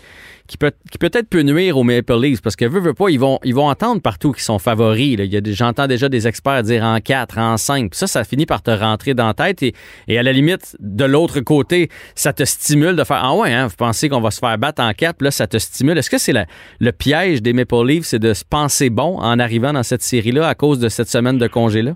qui 0.46 0.58
peut 0.58 0.72
qui 0.90 0.98
peut-être 0.98 1.28
peut 1.28 1.40
nuire 1.40 1.78
aux 1.78 1.84
Maple 1.84 2.20
Leafs 2.20 2.42
parce 2.42 2.54
que 2.54 2.66
veux, 2.66 2.80
veux 2.80 2.92
pas, 2.92 3.08
ils 3.08 3.18
vont, 3.18 3.38
ils 3.44 3.54
vont 3.54 3.68
entendre 3.68 4.02
partout 4.02 4.32
qu'ils 4.32 4.42
sont 4.42 4.58
favoris. 4.58 5.16
Là. 5.16 5.24
J'entends 5.46 5.86
déjà 5.86 6.10
des 6.10 6.28
experts 6.28 6.62
dire 6.64 6.84
en 6.84 7.00
4, 7.00 7.38
en 7.38 7.56
5. 7.56 7.90
Puis 7.90 7.98
ça, 7.98 8.06
ça 8.06 8.24
finit 8.24 8.44
par 8.44 8.60
te 8.62 8.70
rentrer 8.70 9.14
dans 9.14 9.28
la 9.28 9.34
tête 9.34 9.62
et, 9.62 9.74
à 10.18 10.22
la 10.22 10.32
limite, 10.32 10.76
de 10.80 11.04
l'autre 11.04 11.40
côté, 11.40 11.88
ça 12.14 12.34
te 12.34 12.44
stimule 12.44 12.94
de 12.94 13.04
faire 13.04 13.20
Ah 13.22 13.34
ouais, 13.34 13.54
hein, 13.54 13.68
vous 13.68 13.76
pensez 13.76 14.10
qu'on 14.10 14.20
va 14.20 14.30
se 14.30 14.38
faire 14.38 14.58
battre 14.58 14.82
en 14.82 14.92
4, 14.92 15.16
puis 15.16 15.24
là, 15.24 15.30
ça 15.30 15.46
te 15.46 15.56
stimule. 15.56 15.96
Est-ce 15.96 16.10
que 16.10 16.18
c'est 16.18 16.34
le 16.34 16.92
piège 16.92 17.40
des 17.40 17.54
Maple 17.54 17.86
Leafs, 17.86 18.04
c'est 18.04 18.18
de 18.18 18.34
se 18.34 18.44
penser 18.44 18.90
bon 18.90 19.18
en 19.18 19.38
arrivant 19.38 19.72
dans 19.72 19.82
cette 19.82 20.02
série-là 20.02 20.46
à 20.46 20.54
cause 20.54 20.78
de 20.78 20.90
cette 20.90 21.08
semaine 21.08 21.38
de 21.38 21.44
congé-là? 21.49 21.93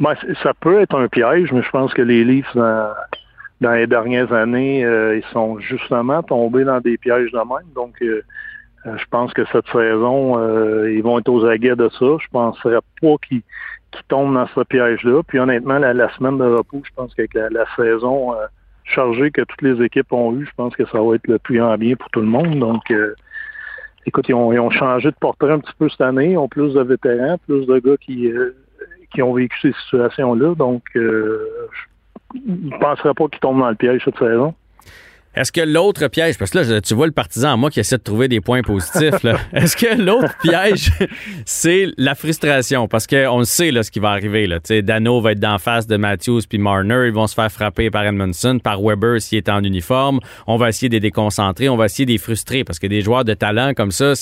Ben, 0.00 0.14
ça 0.42 0.52
peut 0.54 0.80
être 0.80 0.96
un 0.96 1.08
piège, 1.08 1.52
mais 1.52 1.62
je 1.62 1.70
pense 1.70 1.94
que 1.94 2.02
les 2.02 2.24
Leafs, 2.24 2.56
dans, 2.56 2.92
les 3.60 3.86
dernières 3.86 4.32
années, 4.32 4.84
euh, 4.84 5.16
ils 5.16 5.32
sont 5.32 5.58
justement 5.60 6.22
tombés 6.22 6.64
dans 6.64 6.80
des 6.80 6.98
pièges 6.98 7.30
de 7.30 7.38
même. 7.38 7.72
Donc, 7.74 7.94
euh, 8.02 8.22
euh, 8.86 8.96
je 8.98 9.04
pense 9.10 9.32
que 9.32 9.44
cette 9.52 9.66
saison, 9.68 10.36
ils 10.86 11.02
vont 11.02 11.18
être 11.18 11.28
aux 11.28 11.44
aguets 11.46 11.76
de 11.76 11.88
ça. 11.88 12.06
Je 12.20 12.28
penserais 12.30 12.80
pas 13.00 13.14
qu'ils 13.26 13.42
tombent 14.08 14.34
dans 14.34 14.48
ce 14.48 14.60
piège-là. 14.62 15.22
Puis 15.22 15.38
honnêtement, 15.38 15.78
la, 15.78 16.12
semaine 16.16 16.38
de 16.38 16.44
repos, 16.44 16.82
je 16.84 16.90
pense 16.96 17.14
qu'avec 17.14 17.34
la, 17.34 17.48
la 17.50 17.64
saison 17.76 18.34
chargée 18.82 19.30
que 19.30 19.42
toutes 19.42 19.62
les 19.62 19.82
équipes 19.82 20.12
ont 20.12 20.34
eue, 20.34 20.44
je 20.44 20.52
pense 20.56 20.74
que 20.74 20.84
ça 20.86 21.00
va 21.00 21.14
être 21.14 21.28
le 21.28 21.38
plus 21.38 21.62
en 21.62 21.76
bien 21.78 21.94
pour 21.94 22.10
tout 22.10 22.20
le 22.20 22.26
monde. 22.26 22.58
Donc, 22.58 22.92
écoute, 24.06 24.26
ils 24.28 24.34
ont, 24.34 24.52
ils 24.52 24.60
ont 24.60 24.70
changé 24.70 25.10
de 25.10 25.16
portrait 25.16 25.52
un 25.52 25.60
petit 25.60 25.74
peu 25.78 25.88
cette 25.88 26.00
année. 26.00 26.32
Ils 26.32 26.38
ont 26.38 26.48
plus 26.48 26.74
de 26.74 26.82
vétérans, 26.82 27.38
plus 27.46 27.66
de 27.66 27.78
gars 27.78 27.96
qui... 27.96 28.30
euh, 28.30 28.54
qui 29.14 29.22
ont 29.22 29.32
vécu 29.32 29.56
ces 29.62 29.72
situations-là. 29.84 30.54
Donc, 30.56 30.82
euh, 30.96 31.48
je 32.34 32.50
ne 32.50 32.78
penserais 32.78 33.14
pas 33.14 33.28
qu'ils 33.28 33.40
tombent 33.40 33.60
dans 33.60 33.70
le 33.70 33.76
piège 33.76 34.02
cette 34.04 34.18
saison. 34.18 34.54
Est-ce 35.34 35.50
que 35.50 35.60
l'autre 35.60 36.08
piège, 36.08 36.38
parce 36.38 36.50
que 36.50 36.58
là, 36.58 36.80
tu 36.80 36.94
vois 36.94 37.06
le 37.06 37.12
partisan 37.12 37.52
en 37.52 37.56
moi 37.56 37.70
qui 37.70 37.80
essaie 37.80 37.98
de 37.98 38.02
trouver 38.02 38.28
des 38.28 38.40
points 38.40 38.62
positifs, 38.62 39.22
là. 39.22 39.38
est-ce 39.52 39.76
que 39.76 40.00
l'autre 40.00 40.36
piège, 40.42 40.92
c'est 41.44 41.88
la 41.98 42.14
frustration? 42.14 42.86
Parce 42.86 43.06
qu'on 43.06 43.38
le 43.38 43.44
sait, 43.44 43.72
là, 43.72 43.82
ce 43.82 43.90
qui 43.90 43.98
va 43.98 44.10
arriver, 44.10 44.46
là. 44.46 44.58
Dano 44.82 45.20
va 45.20 45.32
être 45.32 45.40
d'en 45.40 45.58
face 45.58 45.86
de 45.86 45.96
Matthews 45.96 46.42
puis 46.48 46.58
Marner. 46.58 47.06
Ils 47.06 47.12
vont 47.12 47.26
se 47.26 47.34
faire 47.34 47.50
frapper 47.50 47.90
par 47.90 48.04
Edmondson, 48.04 48.60
par 48.62 48.80
Weber 48.80 49.20
s'il 49.20 49.38
est 49.38 49.48
en 49.48 49.62
uniforme. 49.62 50.20
On 50.46 50.56
va 50.56 50.68
essayer 50.68 50.88
de 50.88 50.94
les 50.94 51.00
déconcentrer, 51.00 51.68
on 51.68 51.76
va 51.76 51.86
essayer 51.86 52.06
de 52.06 52.12
les 52.12 52.18
frustrer 52.18 52.64
parce 52.64 52.78
que 52.78 52.86
des 52.86 53.00
joueurs 53.00 53.24
de 53.24 53.34
talent 53.34 53.74
comme 53.74 53.90
ça, 53.90 54.14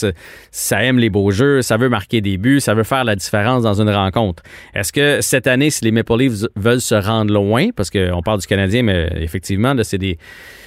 ça 0.50 0.82
aime 0.82 0.98
les 0.98 1.10
beaux 1.10 1.30
jeux, 1.30 1.62
ça 1.62 1.76
veut 1.76 1.88
marquer 1.88 2.20
des 2.20 2.38
buts, 2.38 2.60
ça 2.60 2.74
veut 2.74 2.84
faire 2.84 3.04
la 3.04 3.16
différence 3.16 3.62
dans 3.62 3.80
une 3.80 3.90
rencontre. 3.90 4.42
Est-ce 4.74 4.92
que 4.92 5.20
cette 5.20 5.46
année, 5.46 5.70
si 5.70 5.84
les 5.84 5.90
Maple 5.90 6.16
Leafs 6.16 6.46
veulent 6.56 6.80
se 6.80 6.94
rendre 6.94 7.32
loin, 7.32 7.68
parce 7.76 7.90
qu'on 7.90 8.22
parle 8.22 8.40
du 8.40 8.46
Canadien, 8.46 8.82
mais 8.82 9.10
effectivement, 9.16 9.74
là, 9.74 9.84
c'est 9.84 9.98
des 9.98 10.18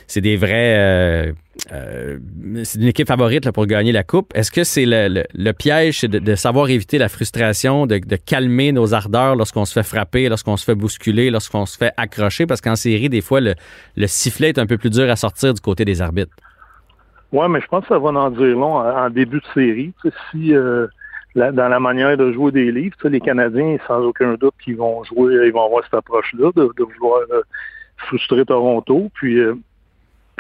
c'est 0.08 0.22
des 0.22 0.38
vrais. 0.38 0.78
euh, 0.78 1.32
euh, 1.72 2.18
c'est 2.64 2.80
une 2.80 2.88
équipe 2.88 3.08
favorite 3.08 3.46
là, 3.46 3.52
pour 3.52 3.66
gagner 3.66 3.92
la 3.92 4.04
coupe. 4.04 4.32
Est-ce 4.36 4.52
que 4.52 4.64
c'est 4.64 4.86
le, 4.86 5.24
le- 5.34 5.54
piège 5.54 6.02
de, 6.02 6.36
savoir 6.36 6.70
éviter 6.70 6.98
la 6.98 7.10
frustration, 7.10 7.88
de, 7.88 7.98
de 7.98 8.16
calmer 8.18 8.72
nos 8.72 8.94
ardeurs 8.94 9.36
lorsqu'on 9.36 9.66
se 9.66 9.74
fait 9.74 9.88
frapper, 9.88 10.30
lorsqu'on 10.30 10.58
se 10.58 10.66
fait 10.66 10.76
bousculer, 10.76 11.30
lorsqu'on 11.30 11.66
se 11.66 11.78
fait 11.78 11.92
accrocher? 11.98 12.46
Parce 12.46 12.62
qu'en 12.62 12.76
série, 12.76 13.10
des 13.10 13.22
fois, 13.22 13.40
le, 13.40 13.56
le 13.96 14.08
sifflet 14.08 14.50
est 14.50 14.60
un 14.60 14.66
peu 14.66 14.78
plus 14.78 14.90
dur 14.90 15.10
à 15.10 15.16
sortir 15.16 15.54
du 15.54 15.62
côté 15.62 15.86
des 15.86 16.02
arbitres. 16.02 16.36
Oui, 17.32 17.48
mais 17.50 17.62
je 17.62 17.68
pense 17.68 17.84
que 17.84 17.90
ça 17.90 18.00
va 18.00 18.10
en 18.10 18.30
dire 18.30 18.56
long 18.58 18.76
en, 18.76 19.06
en 19.06 19.10
début 19.10 19.40
de 19.40 19.46
série. 19.54 19.94
Si 20.32 20.54
euh, 20.54 20.88
dans 21.36 21.68
la 21.70 21.80
manière 21.80 22.16
de 22.16 22.32
jouer 22.32 22.52
des 22.52 22.72
livres, 22.72 22.96
les 23.06 23.20
Canadiens, 23.20 23.78
sans 23.88 24.02
aucun 24.02 24.36
doute, 24.36 24.54
qu'ils 24.64 24.78
vont 24.78 25.04
jouer, 25.04 25.34
ils 25.46 25.52
vont 25.52 25.66
avoir 25.66 25.84
cette 25.84 25.96
approche-là 25.96 26.52
de, 26.56 26.70
vouloir 26.78 27.22
frustrer 27.98 28.46
Toronto. 28.46 29.10
Puis 29.16 29.38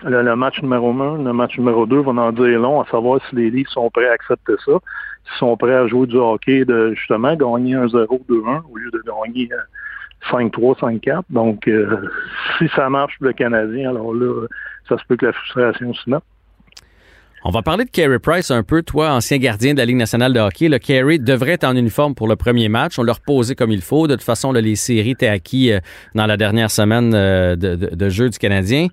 le, 0.04 0.36
match 0.36 0.62
numéro 0.62 0.90
un, 0.92 1.24
le 1.24 1.34
match 1.34 1.58
numéro 1.58 1.86
deux 1.86 2.00
vont 2.00 2.18
en 2.18 2.32
dire 2.32 2.60
long 2.60 2.82
à 2.82 2.86
savoir 2.90 3.20
si 3.30 3.36
les 3.36 3.50
Leafs 3.50 3.70
sont 3.70 3.90
prêts 3.90 4.08
à 4.08 4.14
accepter 4.14 4.54
ça, 4.66 4.74
s'ils 5.26 5.38
sont 5.40 5.56
prêts 5.58 5.76
à 5.76 5.88
jouer 5.88 6.08
du 6.08 6.18
hockey 6.18 6.66
de 6.66 6.94
justement 6.94 7.36
gagner 7.36 7.76
un 7.76 7.86
0-2-1 7.86 8.08
au 8.72 8.78
lieu 8.78 8.92
de 8.92 9.02
gagner 9.06 9.50
5-3, 10.30 10.80
5-4. 10.80 11.22
Donc, 11.30 11.70
si 12.58 12.68
ça 12.76 12.90
marche 12.90 13.18
pour 13.18 13.28
le 13.28 13.34
Canadien, 13.34 13.90
alors 13.90 14.14
là, 14.14 14.48
ça 14.90 14.98
se 14.98 15.04
peut 15.08 15.16
que 15.16 15.28
la 15.28 15.34
frustration 15.34 15.94
se 15.94 16.10
mette. 16.10 16.24
On 17.48 17.52
va 17.52 17.62
parler 17.62 17.86
de 17.86 17.92
Carey 17.92 18.18
Price 18.18 18.50
un 18.50 18.64
peu. 18.64 18.82
Toi, 18.82 19.12
ancien 19.12 19.38
gardien 19.38 19.76
de 19.76 19.78
la 19.78 19.86
Ligue 19.86 19.98
nationale 19.98 20.34
de 20.34 20.40
hockey, 20.40 20.68
le 20.68 20.80
Carey 20.80 21.20
devrait 21.20 21.52
être 21.52 21.64
en 21.64 21.76
uniforme 21.76 22.16
pour 22.16 22.28
le 22.28 22.36
premier 22.36 22.70
match. 22.70 22.98
On 22.98 23.04
l'a 23.04 23.14
reposé 23.14 23.54
comme 23.54 23.70
il 23.70 23.84
faut. 23.84 24.08
De 24.08 24.16
toute 24.16 24.24
façon, 24.24 24.52
les 24.52 24.76
séries 24.76 25.12
étaient 25.12 25.28
acquis 25.28 25.72
euh, 25.72 25.80
dans 26.16 26.26
la 26.26 26.38
dernière 26.38 26.72
semaine 26.72 27.14
euh, 27.14 27.56
de, 27.56 28.10
jeu 28.10 28.32
du 28.32 28.40
Canadien. 28.40 28.88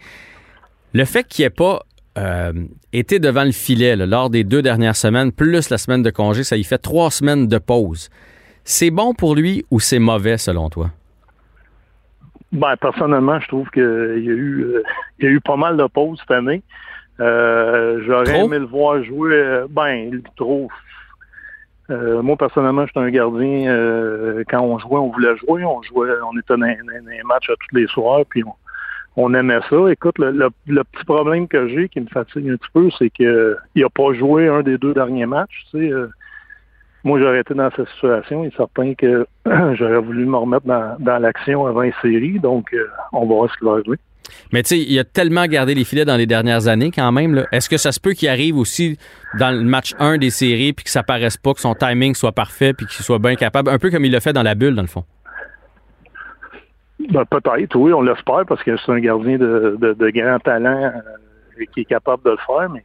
Le 0.94 1.04
fait 1.04 1.24
qu'il 1.24 1.44
n'ait 1.44 1.50
pas 1.50 1.80
euh, 2.18 2.52
été 2.92 3.18
devant 3.18 3.44
le 3.44 3.52
filet 3.52 3.96
lors 3.96 4.28
des 4.28 4.44
deux 4.44 4.62
dernières 4.62 4.96
semaines, 4.96 5.32
plus 5.32 5.70
la 5.70 5.78
semaine 5.78 6.02
de 6.02 6.10
congé, 6.10 6.44
ça 6.44 6.56
y 6.56 6.64
fait 6.64 6.78
trois 6.78 7.10
semaines 7.10 7.48
de 7.48 7.58
pause. 7.58 8.10
C'est 8.64 8.90
bon 8.90 9.14
pour 9.14 9.34
lui 9.34 9.64
ou 9.70 9.80
c'est 9.80 9.98
mauvais 9.98 10.36
selon 10.36 10.68
toi? 10.68 10.90
Ben, 12.52 12.76
personnellement, 12.76 13.40
je 13.40 13.48
trouve 13.48 13.70
qu'il 13.70 13.82
y, 13.82 14.30
a 14.30 14.34
eu, 14.34 14.66
il 15.18 15.24
y 15.24 15.28
a 15.28 15.30
eu 15.30 15.40
pas 15.40 15.56
mal 15.56 15.76
de 15.76 15.86
pauses 15.86 16.18
cette 16.20 16.30
année. 16.30 16.62
Euh, 17.20 18.02
j'aurais 18.04 18.40
aimé 18.40 18.58
le 18.58 18.66
voir 18.66 19.02
jouer. 19.04 19.34
Euh, 19.34 19.66
ben, 19.70 20.10
il 20.12 20.22
trop. 20.36 20.68
Euh, 21.90 22.22
moi, 22.22 22.36
personnellement, 22.36 22.86
j'étais 22.86 23.00
un 23.00 23.10
gardien. 23.10 23.64
quand 24.48 24.60
on 24.60 24.78
jouait, 24.78 24.98
on 24.98 25.10
voulait 25.10 25.36
jouer. 25.38 25.64
On 25.64 25.82
jouait, 25.82 26.10
on 26.30 26.38
était 26.38 26.56
dans, 26.56 26.62
un 26.62 27.26
match 27.26 27.48
à 27.48 27.54
tous 27.54 27.76
les 27.76 27.86
soirs, 27.86 28.24
puis 28.28 28.42
on, 28.44 28.54
aimait 29.34 29.60
ça. 29.68 29.90
Écoute, 29.90 30.18
le, 30.18 30.48
petit 30.48 31.04
problème 31.04 31.48
que 31.48 31.68
j'ai 31.68 31.88
qui 31.88 32.00
me 32.00 32.06
fatigue 32.06 32.48
un 32.50 32.56
petit 32.56 32.70
peu, 32.72 32.88
c'est 32.98 33.10
qu'il 33.10 33.56
n'a 33.76 33.88
pas 33.90 34.12
joué 34.14 34.48
un 34.48 34.62
des 34.62 34.78
deux 34.78 34.94
derniers 34.94 35.26
matchs. 35.26 35.66
Tu 35.70 35.88
sais, 35.88 35.94
moi, 37.04 37.18
j'aurais 37.18 37.40
été 37.40 37.54
dans 37.54 37.70
cette 37.76 37.88
situation. 37.88 38.44
Il 38.44 38.48
est 38.48 38.56
certain 38.56 38.94
que 38.94 39.26
j'aurais 39.74 40.00
voulu 40.00 40.24
me 40.24 40.36
remettre 40.36 40.66
dans, 40.66 41.18
l'action 41.18 41.66
avant 41.66 41.82
une 41.82 41.92
série. 42.00 42.38
Donc, 42.38 42.74
on 43.12 43.20
va 43.20 43.34
voir 43.34 43.52
ce 43.52 43.58
qu'il 43.58 43.68
va 43.68 43.82
jouer. 43.82 43.98
Mais 44.52 44.62
tu 44.62 44.70
sais, 44.70 44.78
il 44.78 44.98
a 44.98 45.04
tellement 45.04 45.46
gardé 45.46 45.74
les 45.74 45.84
filets 45.84 46.04
dans 46.04 46.16
les 46.16 46.26
dernières 46.26 46.68
années 46.68 46.90
quand 46.90 47.10
même. 47.12 47.44
Est-ce 47.52 47.68
que 47.68 47.76
ça 47.76 47.92
se 47.92 48.00
peut 48.00 48.12
qu'il 48.12 48.28
arrive 48.28 48.56
aussi 48.56 48.98
dans 49.38 49.50
le 49.50 49.62
match 49.62 49.94
1 49.98 50.18
des 50.18 50.30
séries 50.30 50.72
puis 50.72 50.84
que 50.84 50.90
ça 50.90 51.02
paraisse 51.02 51.36
pas, 51.36 51.54
que 51.54 51.60
son 51.60 51.74
timing 51.74 52.14
soit 52.14 52.32
parfait 52.32 52.72
puis 52.72 52.86
qu'il 52.86 53.04
soit 53.04 53.18
bien 53.18 53.34
capable, 53.34 53.70
un 53.70 53.78
peu 53.78 53.90
comme 53.90 54.04
il 54.04 54.12
l'a 54.12 54.20
fait 54.20 54.32
dans 54.32 54.42
la 54.42 54.54
bulle 54.54 54.74
dans 54.74 54.82
le 54.82 54.88
fond? 54.88 55.04
Ben, 57.10 57.24
peut-être, 57.24 57.76
oui, 57.76 57.92
on 57.92 58.02
l'espère 58.02 58.44
parce 58.46 58.62
que 58.62 58.76
c'est 58.76 58.92
un 58.92 59.00
gardien 59.00 59.38
de, 59.38 59.76
de, 59.80 60.10
grand 60.10 60.38
talent 60.38 60.92
euh, 60.94 61.64
qui 61.74 61.80
est 61.80 61.84
capable 61.84 62.22
de 62.24 62.30
le 62.30 62.36
faire, 62.46 62.70
mais, 62.70 62.84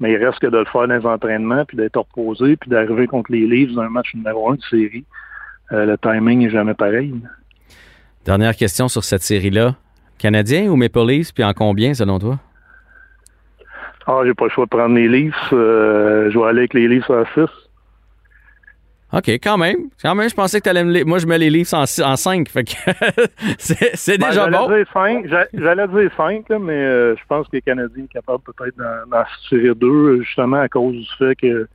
mais 0.00 0.12
il 0.12 0.24
reste 0.24 0.38
que 0.38 0.46
de 0.46 0.58
le 0.58 0.64
faire 0.64 0.88
dans 0.88 0.94
les 0.94 1.06
entraînements 1.06 1.64
puis 1.64 1.76
d'être 1.76 1.96
reposé 1.96 2.56
puis 2.56 2.70
d'arriver 2.70 3.06
contre 3.06 3.32
les 3.32 3.46
Leafs 3.46 3.72
dans 3.72 3.82
un 3.82 3.88
match 3.88 4.14
numéro 4.14 4.50
1 4.50 4.56
de 4.56 4.62
série. 4.62 5.04
Euh, 5.72 5.86
le 5.86 5.98
timing 5.98 6.40
n'est 6.40 6.50
jamais 6.50 6.74
pareil. 6.74 7.14
Dernière 8.24 8.56
question 8.56 8.88
sur 8.88 9.04
cette 9.04 9.22
série-là. 9.22 9.74
Canadien 10.18 10.68
ou 10.70 10.76
Maple 10.76 11.06
Leafs, 11.06 11.32
puis 11.32 11.44
en 11.44 11.52
combien 11.52 11.94
selon 11.94 12.18
toi? 12.18 12.38
Ah, 14.06 14.20
j'ai 14.24 14.34
pas 14.34 14.44
le 14.44 14.50
choix 14.50 14.64
de 14.64 14.70
prendre 14.70 14.94
les 14.94 15.08
Leafs. 15.08 15.34
Euh, 15.52 16.30
je 16.30 16.38
vais 16.38 16.44
aller 16.46 16.58
avec 16.60 16.74
les 16.74 16.88
Leafs 16.88 17.10
à 17.10 17.24
6. 17.34 17.46
OK, 19.12 19.28
quand 19.28 19.58
même. 19.58 19.76
Quand 20.02 20.14
même, 20.14 20.28
je 20.28 20.34
pensais 20.34 20.58
que 20.58 20.64
tu 20.64 20.70
allais 20.70 20.82
me... 20.82 21.04
Moi, 21.04 21.18
je 21.18 21.26
mets 21.26 21.38
les 21.38 21.50
Leafs 21.50 21.72
en, 21.72 21.86
5. 21.86 22.48
Fait 22.48 22.64
que 22.64 22.72
c'est 23.58 24.18
ben, 24.18 24.28
déjà 24.28 24.48
bon. 24.48 24.68
J'allais 25.52 25.88
dire 25.88 26.10
5, 26.16 26.44
mais 26.60 26.72
euh, 26.72 27.14
je 27.16 27.22
pense 27.28 27.46
que 27.46 27.56
les 27.56 27.62
Canadiens 27.62 28.02
sont 28.02 28.08
capables 28.08 28.42
peut-être 28.42 28.76
d'en 28.76 29.22
tirer 29.48 29.74
deux, 29.74 30.22
justement 30.22 30.60
à 30.60 30.68
cause 30.68 30.94
du 30.94 31.08
fait 31.18 31.36
que, 31.36 31.68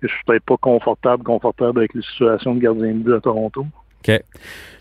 que 0.00 0.08
je 0.08 0.08
suis 0.08 0.24
peut-être 0.26 0.44
pas 0.44 0.56
confortable, 0.56 1.22
confortable 1.24 1.80
avec 1.80 1.94
les 1.94 2.02
situations 2.02 2.54
de 2.54 2.60
gardien 2.60 2.92
de 2.92 3.02
but 3.02 3.14
à 3.14 3.20
Toronto. 3.20 3.66
OK. 4.06 4.20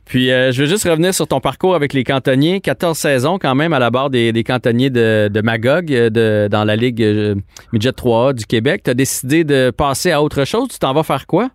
Puis, 0.07 0.31
euh, 0.31 0.53
je 0.53 0.61
veux 0.61 0.69
juste 0.69 0.87
revenir 0.87 1.13
sur 1.13 1.27
ton 1.27 1.41
parcours 1.41 1.75
avec 1.75 1.91
les 1.91 2.05
cantonniers. 2.05 2.61
14 2.61 2.97
saisons 2.97 3.37
quand 3.37 3.55
même 3.55 3.73
à 3.73 3.79
la 3.79 3.89
barre 3.89 4.09
des, 4.09 4.43
cantonniers 4.45 4.89
de, 4.89 5.41
Magog 5.41 5.91
euh, 5.91 6.09
de, 6.09 6.47
dans 6.49 6.63
la 6.63 6.77
Ligue 6.77 7.03
euh, 7.03 7.35
Midget 7.73 7.91
3A 7.91 8.33
du 8.33 8.45
Québec. 8.45 8.83
Tu 8.85 8.91
as 8.91 8.93
décidé 8.93 9.43
de 9.43 9.69
passer 9.69 10.11
à 10.11 10.21
autre 10.21 10.45
chose? 10.45 10.69
Tu 10.69 10.79
t'en 10.79 10.93
vas 10.93 11.03
faire 11.03 11.27
quoi? 11.27 11.49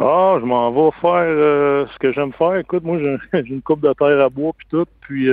Ah, 0.00 0.36
je 0.40 0.44
m'en 0.44 0.70
vais 0.70 0.90
faire 1.00 1.88
ce 1.90 1.98
que 1.98 2.12
j'aime 2.12 2.32
faire. 2.32 2.56
Écoute, 2.56 2.84
moi, 2.84 2.98
j'ai 3.32 3.42
une 3.48 3.62
coupe 3.62 3.80
de 3.80 3.92
terre 3.92 4.20
à 4.20 4.28
bois 4.28 4.52
puis 4.56 4.66
tout. 4.70 4.86
Puis, 5.00 5.28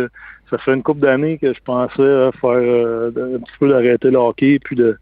ça 0.50 0.58
fait 0.58 0.74
une 0.74 0.84
coupe 0.84 1.00
d'années 1.00 1.38
que 1.38 1.54
je 1.54 1.60
pensais 1.64 2.32
faire 2.42 3.12
un 3.14 3.40
petit 3.40 3.58
peu 3.60 3.70
d'arrêter 3.70 4.10
le 4.10 4.18
hockey 4.18 4.60
puis 4.60 4.76
de 4.76 4.98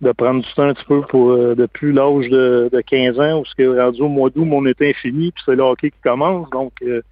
de 0.00 0.12
prendre 0.12 0.42
du 0.42 0.54
temps 0.54 0.68
un 0.68 0.74
petit 0.74 0.84
peu 0.84 1.00
pour 1.02 1.30
euh, 1.30 1.54
depuis 1.54 1.92
l'âge 1.92 2.28
de, 2.28 2.68
de, 2.72 2.80
15 2.80 3.18
ans, 3.18 3.40
où 3.40 3.44
ce 3.44 3.54
qui 3.54 3.62
est 3.62 3.80
rendu 3.80 4.02
au 4.02 4.08
mois 4.08 4.30
d'août, 4.30 4.44
mon 4.44 4.64
été 4.66 4.90
est 4.90 4.94
fini, 4.94 5.32
puis 5.32 5.42
c'est 5.44 5.56
le 5.56 5.62
hockey 5.62 5.90
qui 5.90 6.00
commence. 6.02 6.48
Donc 6.50 6.72
euh, 6.82 7.02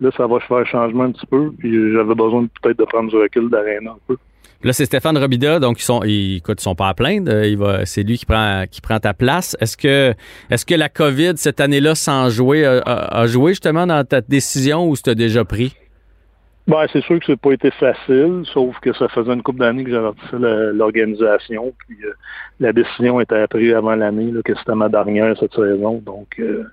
là, 0.00 0.10
ça 0.16 0.26
va 0.26 0.38
faire 0.40 0.66
changement 0.66 1.04
un 1.04 1.12
petit 1.12 1.26
peu. 1.26 1.50
Puis 1.58 1.92
j'avais 1.92 2.14
besoin 2.14 2.46
peut-être 2.62 2.78
de 2.78 2.84
prendre 2.84 3.10
du 3.10 3.16
recul 3.16 3.50
d'aréna 3.50 3.90
un 3.90 3.98
peu. 4.06 4.16
Là, 4.64 4.72
c'est 4.72 4.86
Stéphane 4.86 5.16
Robida, 5.16 5.60
donc 5.60 5.78
ils 5.80 5.84
sont, 5.84 6.02
ils, 6.02 6.38
écoute, 6.38 6.60
ils 6.60 6.64
sont 6.64 6.74
pas 6.74 6.88
à 6.88 6.94
plaindre. 6.94 7.44
Il 7.44 7.56
va, 7.56 7.86
c'est 7.86 8.02
lui 8.02 8.18
qui 8.18 8.26
prend, 8.26 8.64
qui 8.68 8.80
prend 8.80 8.98
ta 8.98 9.14
place. 9.14 9.56
Est-ce 9.60 9.76
que, 9.76 10.14
est-ce 10.50 10.66
que 10.66 10.74
la 10.74 10.88
COVID 10.88 11.34
cette 11.36 11.60
année-là, 11.60 11.94
sans 11.94 12.28
jouer, 12.28 12.64
a, 12.64 12.80
a, 12.80 13.26
joué 13.26 13.52
justement 13.52 13.86
dans 13.86 14.04
ta 14.04 14.20
décision 14.20 14.88
ou 14.88 14.96
c'était 14.96 15.14
déjà 15.14 15.44
pris? 15.44 15.76
Ben, 16.68 16.86
c'est 16.92 17.02
sûr 17.02 17.18
que 17.18 17.24
c'est 17.24 17.40
pas 17.40 17.52
été 17.52 17.70
facile, 17.70 18.42
sauf 18.52 18.78
que 18.80 18.92
ça 18.92 19.08
faisait 19.08 19.32
une 19.32 19.42
couple 19.42 19.60
d'années 19.60 19.84
que 19.84 19.90
j'avais 19.90 20.72
l'organisation, 20.74 21.72
puis 21.78 21.96
euh, 22.04 22.12
la 22.60 22.74
décision 22.74 23.20
était 23.20 23.46
prise 23.46 23.72
avant 23.72 23.94
l'année, 23.94 24.34
que 24.44 24.54
c'était 24.54 24.74
ma 24.74 24.90
dernière 24.90 25.34
cette 25.38 25.54
saison. 25.54 26.02
Donc, 26.04 26.28
euh, 26.38 26.64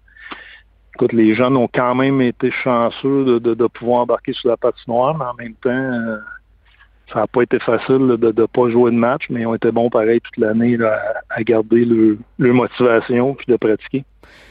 écoute, 0.95 1.13
les 1.13 1.33
jeunes 1.33 1.55
ont 1.55 1.69
quand 1.73 1.95
même 1.95 2.19
été 2.19 2.51
chanceux 2.51 3.39
de, 3.39 3.53
de, 3.53 3.67
pouvoir 3.67 4.01
embarquer 4.01 4.33
sur 4.33 4.49
la 4.49 4.57
patinoire, 4.57 5.17
mais 5.17 5.25
en 5.25 5.33
même 5.35 5.53
temps, 5.53 5.69
euh, 5.69 6.17
ça 7.13 7.19
n'a 7.19 7.27
pas 7.27 7.43
été 7.43 7.59
facile 7.59 8.17
de 8.19 8.33
ne 8.35 8.45
pas 8.45 8.69
jouer 8.69 8.91
de 8.91 8.97
match, 8.97 9.23
mais 9.29 9.41
ils 9.41 9.47
ont 9.47 9.55
été 9.55 9.71
bons 9.71 9.89
pareil 9.89 10.21
toute 10.21 10.37
l'année 10.37 10.77
à, 10.81 11.43
garder 11.43 11.85
leur 12.39 12.53
motivation 12.53 13.35
puis 13.35 13.45
de 13.47 13.57
pratiquer. 13.57 14.03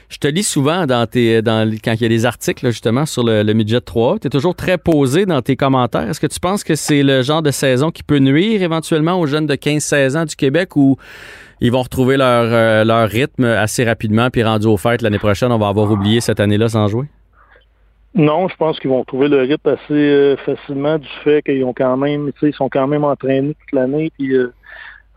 Je 0.09 0.19
te 0.19 0.29
lis 0.29 0.45
souvent 0.45 0.87
dans 0.87 1.07
tes, 1.07 1.43
dans, 1.43 1.69
quand 1.83 1.95
il 1.95 2.03
y 2.03 2.05
a 2.05 2.09
des 2.09 2.27
articles 2.27 2.67
justement 2.67 3.07
sur 3.07 3.25
le, 3.25 3.43
Midget 3.53 3.81
3. 3.81 4.21
Tu 4.21 4.27
es 4.29 4.31
toujours 4.31 4.55
très 4.55 4.79
posé 4.79 5.27
dans 5.27 5.43
tes 5.43 5.57
commentaires. 5.57 6.09
Est-ce 6.09 6.21
que 6.21 6.27
tu 6.27 6.39
penses 6.39 6.63
que 6.63 6.75
c'est 6.75 7.03
le 7.03 7.23
genre 7.23 7.43
de 7.43 7.51
saison 7.51 7.91
qui 7.91 8.03
peut 8.03 8.19
nuire 8.19 8.63
éventuellement 8.63 9.19
aux 9.19 9.27
jeunes 9.27 9.47
de 9.47 9.55
15-16 9.55 10.17
ans 10.17 10.25
du 10.25 10.37
Québec 10.37 10.77
ou 10.77 10.97
ils 11.61 11.73
vont 11.73 11.83
retrouver 11.83 12.17
leur, 12.17 12.45
euh, 12.45 12.85
leur 12.85 13.09
rythme 13.09 13.45
assez 13.45 13.85
rapidement 13.85 14.29
puis 14.31 14.45
rendu 14.45 14.67
au 14.67 14.77
fait 14.77 15.03
l'année 15.03 15.19
prochaine, 15.19 15.51
on 15.51 15.59
va 15.59 15.69
avoir 15.69 15.91
oublié 15.91 16.21
cette 16.21 16.39
année-là 16.39 16.69
sans 16.69 16.87
jouer? 16.87 17.07
Non, 18.15 18.49
je 18.49 18.57
pense 18.57 18.79
qu'ils 18.79 18.91
vont 18.91 19.05
trouver 19.05 19.29
le 19.29 19.41
rythme 19.41 19.69
assez 19.69 19.93
euh, 19.93 20.37
facilement 20.37 20.99
du 20.99 21.09
fait 21.25 21.43
qu'ils 21.43 21.65
ont 21.65 21.75
quand 21.75 21.97
même, 21.97 22.31
ils 22.43 22.55
sont 22.55 22.69
quand 22.69 22.87
même 22.87 23.05
entraînés 23.05 23.55
toute 23.55 23.73
l'année. 23.73 24.13
Puis, 24.17 24.35
euh, 24.35 24.53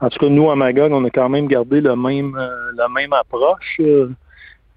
en 0.01 0.10
tout 0.10 0.20
cas, 0.20 0.30
nous 0.30 0.50
à 0.50 0.56
Magog, 0.56 0.92
on 0.92 1.06
a 1.06 1.10
quand 1.10 1.30
même 1.30 1.48
gardé 1.48 1.82
le 1.82 1.96
même, 1.96 2.38
la 2.75 2.88
même 2.89 3.13
approche. 3.13 3.80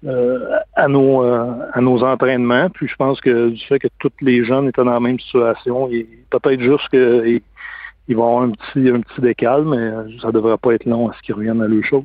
Euh, 0.03 0.57
à 0.75 0.87
nos 0.87 1.23
euh, 1.23 1.53
à 1.73 1.79
nos 1.79 2.03
entraînements. 2.03 2.69
Puis 2.71 2.87
je 2.87 2.95
pense 2.95 3.21
que 3.21 3.49
du 3.49 3.63
fait 3.65 3.77
que 3.77 3.87
tous 3.99 4.09
les 4.21 4.43
jeunes 4.43 4.67
étaient 4.67 4.83
dans 4.83 4.93
la 4.93 4.99
même 4.99 5.19
situation, 5.19 5.87
peut-être 6.31 6.59
juste 6.59 6.89
qu'ils 6.89 8.15
vont 8.17 8.27
avoir 8.27 8.43
un 8.43 8.51
petit 8.51 8.89
un 8.89 9.01
petit 9.01 9.21
décal, 9.21 9.63
mais 9.63 10.19
ça 10.19 10.31
devrait 10.31 10.57
pas 10.57 10.73
être 10.73 10.85
long 10.85 11.09
à 11.09 11.13
ce 11.13 11.21
qu'ils 11.21 11.35
reviennent 11.35 11.61
à 11.61 11.67
leur 11.67 11.83
chose. 11.83 12.03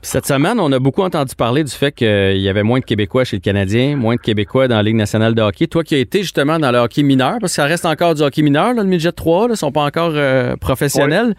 Cette 0.00 0.26
semaine, 0.26 0.60
on 0.60 0.70
a 0.70 0.78
beaucoup 0.78 1.02
entendu 1.02 1.34
parler 1.34 1.64
du 1.64 1.72
fait 1.72 1.92
qu'il 1.92 2.38
y 2.38 2.48
avait 2.48 2.62
moins 2.62 2.78
de 2.78 2.84
Québécois 2.84 3.24
chez 3.24 3.36
le 3.36 3.40
Canadien, 3.40 3.96
moins 3.96 4.14
de 4.14 4.20
Québécois 4.20 4.68
dans 4.68 4.76
la 4.76 4.82
Ligue 4.84 4.96
nationale 4.96 5.34
de 5.34 5.42
hockey. 5.42 5.66
Toi 5.66 5.82
qui 5.82 5.96
as 5.96 5.98
été 5.98 6.22
justement 6.22 6.58
dans 6.58 6.70
le 6.70 6.78
hockey 6.78 7.02
mineur, 7.02 7.38
parce 7.40 7.52
que 7.52 7.56
ça 7.56 7.64
reste 7.64 7.84
encore 7.84 8.14
du 8.14 8.22
hockey 8.22 8.42
mineur, 8.42 8.74
le 8.74 8.84
midget 8.84 9.12
3, 9.12 9.46
ils 9.46 9.50
ne 9.50 9.54
sont 9.56 9.72
pas 9.72 9.82
encore 9.82 10.12
euh, 10.14 10.56
professionnels 10.56 11.34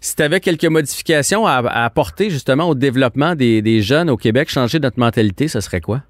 si 0.00 0.14
tu 0.14 0.22
avais 0.22 0.40
quelques 0.40 0.66
modifications 0.66 1.46
à, 1.46 1.56
apporter 1.84 2.30
justement 2.30 2.68
au 2.68 2.74
développement 2.74 3.34
des, 3.34 3.82
jeunes 3.82 4.08
au 4.08 4.16
Québec, 4.16 4.48
changer 4.48 4.78
notre 4.78 5.00
mentalité, 5.00 5.48
ce 5.48 5.60
serait 5.60 5.80
quoi? 5.80 6.02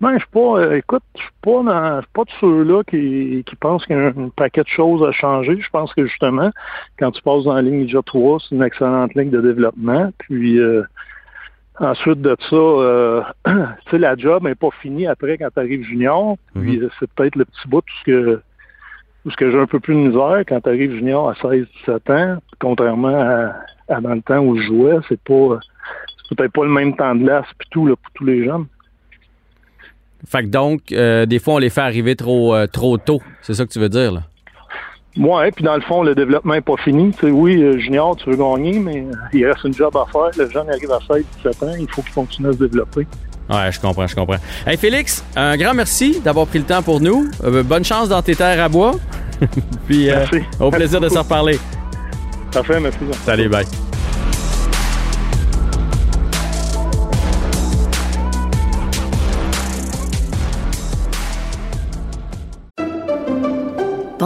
Ben, 0.00 0.12
je 0.12 0.18
suis 0.18 0.30
pas, 0.30 0.60
euh, 0.60 0.76
écoute, 0.76 1.02
je 1.16 1.22
suis 1.22 1.32
pas, 1.42 2.02
pas 2.14 2.24
de 2.24 2.30
ceux-là 2.40 2.84
qui, 2.84 3.44
pensent 3.58 3.84
qu'il 3.84 3.96
y 3.96 3.98
a 3.98 4.06
un, 4.06 4.28
paquet 4.28 4.62
de 4.62 4.68
choses 4.68 5.02
à 5.02 5.10
changer. 5.10 5.60
Je 5.60 5.70
pense 5.70 5.92
que 5.92 6.06
justement, 6.06 6.50
quand 6.98 7.10
tu 7.10 7.20
passes 7.22 7.44
dans 7.44 7.54
la 7.54 7.62
ligne 7.62 7.84
déjà 7.84 8.00
3, 8.02 8.38
c'est 8.40 8.54
une 8.54 8.62
excellente 8.62 9.14
ligne 9.14 9.30
de 9.30 9.40
développement. 9.40 10.12
Puis 10.18 10.60
euh, 10.60 10.84
ensuite 11.80 12.20
de 12.20 12.36
ça, 12.48 12.56
euh, 12.56 13.22
tu 13.46 13.52
sais, 13.90 13.98
la 13.98 14.16
job 14.16 14.44
n'est 14.44 14.54
pas 14.54 14.70
finie 14.80 15.08
après 15.08 15.36
quand 15.36 15.48
tu 15.52 15.58
arrives 15.58 15.82
junior. 15.82 16.36
Puis 16.54 16.78
mm-hmm. 16.78 16.90
c'est 17.00 17.10
peut-être 17.14 17.36
le 17.36 17.44
petit 17.44 17.66
bout 17.68 17.80
tout 17.80 17.94
ce 18.00 18.04
que 18.04 18.42
ce 19.26 19.36
que 19.36 19.50
j'ai 19.50 19.58
un 19.58 19.66
peu 19.66 19.80
plus 19.80 19.94
de 19.94 20.08
misère 20.08 20.42
quand 20.48 20.60
tu 20.60 20.68
arrives 20.68 20.94
junior 20.94 21.28
à 21.28 21.32
16-17 21.34 22.12
ans, 22.12 22.38
contrairement 22.60 23.52
à, 23.88 24.00
dans 24.00 24.14
le 24.14 24.22
temps 24.22 24.38
où 24.38 24.56
je 24.56 24.62
jouais, 24.62 24.96
c'est 25.08 25.20
pas 25.20 25.58
peut-être 26.30 26.52
pas 26.52 26.64
le 26.64 26.70
même 26.70 26.94
temps 26.94 27.14
de 27.14 27.24
glace 27.24 27.46
puis 27.58 27.68
tout 27.70 27.86
là, 27.86 27.96
pour 27.96 28.12
tous 28.14 28.24
les 28.24 28.44
jeunes. 28.44 28.66
Fait 30.26 30.42
que 30.42 30.48
donc, 30.48 30.92
euh, 30.92 31.26
des 31.26 31.38
fois, 31.38 31.54
on 31.54 31.58
les 31.58 31.70
fait 31.70 31.80
arriver 31.80 32.16
trop, 32.16 32.54
euh, 32.54 32.66
trop 32.66 32.98
tôt. 32.98 33.20
C'est 33.42 33.54
ça 33.54 33.64
que 33.64 33.70
tu 33.70 33.78
veux 33.78 33.88
dire, 33.88 34.12
là? 34.12 34.22
Ouais, 35.16 35.50
puis 35.50 35.64
dans 35.64 35.74
le 35.74 35.80
fond, 35.80 36.02
le 36.02 36.14
développement 36.14 36.54
n'est 36.54 36.60
pas 36.60 36.76
fini. 36.76 37.12
Tu 37.12 37.26
sais, 37.26 37.30
oui, 37.30 37.60
euh, 37.62 37.78
junior, 37.78 38.14
tu 38.16 38.30
veux 38.30 38.36
gagner, 38.36 38.78
mais 38.78 39.00
euh, 39.00 39.12
il 39.32 39.46
reste 39.46 39.64
une 39.64 39.74
job 39.74 39.96
à 39.96 40.06
faire. 40.12 40.30
Le 40.36 40.48
jeune 40.50 40.68
arrive 40.68 40.92
à 40.92 40.98
16, 41.12 41.24
17 41.42 41.62
ans, 41.64 41.72
il 41.78 41.90
faut 41.90 42.02
qu'il 42.02 42.12
continue 42.14 42.48
à 42.48 42.52
se 42.52 42.58
développer. 42.58 43.06
Ouais, 43.50 43.72
je 43.72 43.80
comprends, 43.80 44.06
je 44.06 44.14
comprends. 44.14 44.36
Hey 44.66 44.76
Félix, 44.76 45.24
un 45.34 45.56
grand 45.56 45.72
merci 45.74 46.20
d'avoir 46.20 46.46
pris 46.46 46.58
le 46.58 46.66
temps 46.66 46.82
pour 46.82 47.00
nous. 47.00 47.28
Euh, 47.42 47.62
bonne 47.62 47.84
chance 47.84 48.08
dans 48.08 48.20
tes 48.22 48.36
terres 48.36 48.62
à 48.62 48.68
bois. 48.68 48.94
Puis, 49.86 50.10
euh, 50.10 50.16
Merci. 50.30 50.46
au 50.60 50.70
plaisir 50.70 51.00
de 51.00 51.08
se 51.08 51.18
reparler. 51.18 51.58
Parfait, 52.52 52.78
merci. 52.80 52.98
Salut, 53.24 53.48
bye. 53.48 53.87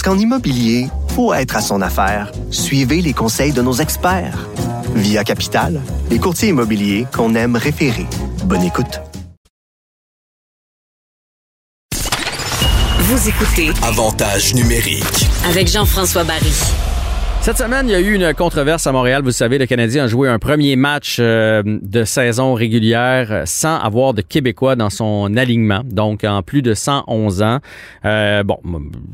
Parce 0.00 0.14
qu'en 0.14 0.22
immobilier, 0.22 0.86
faut 1.08 1.34
être 1.34 1.56
à 1.56 1.60
son 1.60 1.82
affaire. 1.82 2.30
Suivez 2.52 3.02
les 3.02 3.12
conseils 3.12 3.50
de 3.52 3.62
nos 3.62 3.72
experts. 3.72 4.46
Via 4.94 5.24
Capital, 5.24 5.80
les 6.08 6.20
courtiers 6.20 6.50
immobiliers 6.50 7.08
qu'on 7.12 7.34
aime 7.34 7.56
référer. 7.56 8.06
Bonne 8.44 8.62
écoute. 8.62 9.00
Vous 13.00 13.28
écoutez 13.28 13.72
Avantage 13.82 14.54
numérique. 14.54 15.26
avec 15.48 15.66
Jean-François 15.66 16.22
Barry. 16.22 16.54
Cette 17.48 17.56
semaine, 17.56 17.88
il 17.88 17.92
y 17.92 17.94
a 17.94 18.00
eu 18.00 18.12
une 18.12 18.34
controverse 18.34 18.86
à 18.86 18.92
Montréal. 18.92 19.22
Vous 19.24 19.30
savez, 19.30 19.56
le 19.56 19.64
Canadien 19.64 20.04
a 20.04 20.06
joué 20.06 20.28
un 20.28 20.38
premier 20.38 20.76
match 20.76 21.16
euh, 21.18 21.62
de 21.64 22.04
saison 22.04 22.52
régulière 22.52 23.28
euh, 23.30 23.42
sans 23.46 23.78
avoir 23.78 24.12
de 24.12 24.20
Québécois 24.20 24.76
dans 24.76 24.90
son 24.90 25.34
alignement, 25.34 25.80
donc 25.82 26.24
en 26.24 26.42
plus 26.42 26.60
de 26.60 26.74
111 26.74 27.40
ans. 27.40 27.60
Euh, 28.04 28.42
bon, 28.42 28.58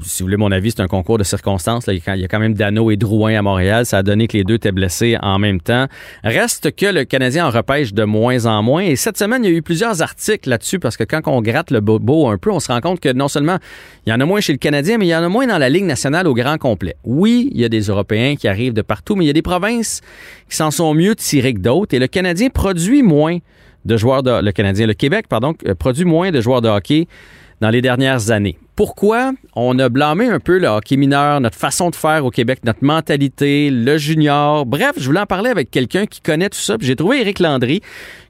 si 0.03 0.25
vous 0.25 0.27
voulez 0.27 0.37
mon 0.37 0.51
avis, 0.51 0.73
c'est 0.73 0.81
un 0.81 0.89
concours 0.89 1.17
de 1.17 1.23
circonstances. 1.23 1.87
Il 1.87 2.03
y 2.05 2.25
a 2.25 2.27
quand 2.27 2.41
même 2.41 2.55
Dano 2.55 2.91
et 2.91 2.97
Drouin 2.97 3.39
à 3.39 3.43
Montréal. 3.43 3.87
Ça 3.87 3.99
a 3.99 4.03
donné 4.03 4.27
que 4.27 4.37
les 4.37 4.43
deux 4.43 4.55
étaient 4.55 4.73
blessés 4.73 5.17
en 5.23 5.39
même 5.39 5.61
temps. 5.61 5.87
Reste 6.25 6.75
que 6.75 6.87
le 6.87 7.05
Canadien 7.05 7.47
en 7.47 7.51
repêche 7.51 7.95
de 7.95 8.03
moins 8.03 8.47
en 8.47 8.65
moins. 8.65 8.83
Et 8.83 8.97
cette 8.97 9.17
semaine, 9.17 9.45
il 9.45 9.51
y 9.53 9.55
a 9.55 9.57
eu 9.57 9.63
plusieurs 9.63 10.03
articles 10.03 10.49
là-dessus 10.49 10.81
parce 10.81 10.97
que 10.97 11.05
quand 11.05 11.21
on 11.27 11.41
gratte 11.41 11.71
le 11.71 11.79
bobo 11.79 12.27
un 12.27 12.39
peu, 12.39 12.51
on 12.51 12.59
se 12.59 12.73
rend 12.73 12.81
compte 12.81 12.99
que 12.99 13.13
non 13.13 13.29
seulement 13.29 13.59
il 14.07 14.11
y 14.11 14.13
en 14.13 14.19
a 14.19 14.25
moins 14.25 14.41
chez 14.41 14.53
le 14.53 14.59
Canadien, 14.59 14.99
mais 14.99 15.07
il 15.07 15.11
y 15.11 15.15
en 15.15 15.23
a 15.23 15.29
moins 15.29 15.47
dans 15.47 15.59
la 15.59 15.69
Ligue 15.69 15.85
nationale 15.85 16.27
au 16.27 16.35
grand 16.35 16.59
complet. 16.59 16.97
Oui, 17.05 17.49
il 17.55 17.61
y 17.61 17.65
a 17.65 17.69
des 17.69 17.83
Européens 17.83 18.24
qui 18.39 18.49
arrivent 18.49 18.73
de 18.73 18.83
partout, 18.83 19.15
mais 19.15 19.25
il 19.25 19.27
y 19.29 19.31
a 19.31 19.35
des 19.35 19.43
provinces 19.43 20.01
qui 20.49 20.57
s'en 20.57 20.71
sont 20.71 20.95
mieux 20.95 21.15
tirées 21.15 21.55
que 21.55 21.61
d'autres. 21.61 21.95
Et 21.95 21.99
le 21.99 22.07
Canadien 22.07 22.49
produit 22.49 23.03
moins 23.03 23.39
de 23.85 23.97
joueurs 23.97 24.23
de... 24.23 24.41
Le 24.43 24.53
Canadien, 24.53 24.87
le 24.87 24.95
Québec, 24.95 25.27
pardon, 25.29 25.55
euh, 25.67 25.75
produit 25.75 26.05
moins 26.05 26.31
de 26.31 26.41
joueurs 26.41 26.63
de 26.63 26.69
hockey 26.69 27.07
dans 27.65 27.71
les 27.71 27.81
dernières 27.81 28.31
années. 28.31 28.59
Pourquoi 28.77 29.33
on 29.57 29.79
a 29.79 29.89
blâmé 29.89 30.27
un 30.27 30.39
peu 30.39 30.59
le 30.59 30.67
hockey 30.67 30.99
mineur, 30.99 31.41
notre 31.41 31.57
façon 31.57 31.89
de 31.89 31.97
faire 31.97 32.27
au 32.27 32.31
Québec, 32.31 32.59
notre 32.63 32.85
mentalité, 32.85 33.71
le 33.71 33.97
junior? 33.97 34.67
Bref, 34.67 34.93
je 34.99 35.07
voulais 35.07 35.21
en 35.21 35.27
parler 35.27 35.49
avec 35.49 35.71
quelqu'un 35.71 36.05
qui 36.05 36.21
connaît 36.21 36.51
tout 36.51 36.59
ça. 36.59 36.77
J'ai 36.79 36.95
trouvé 36.95 37.23
Éric 37.23 37.39
Landry, 37.39 37.81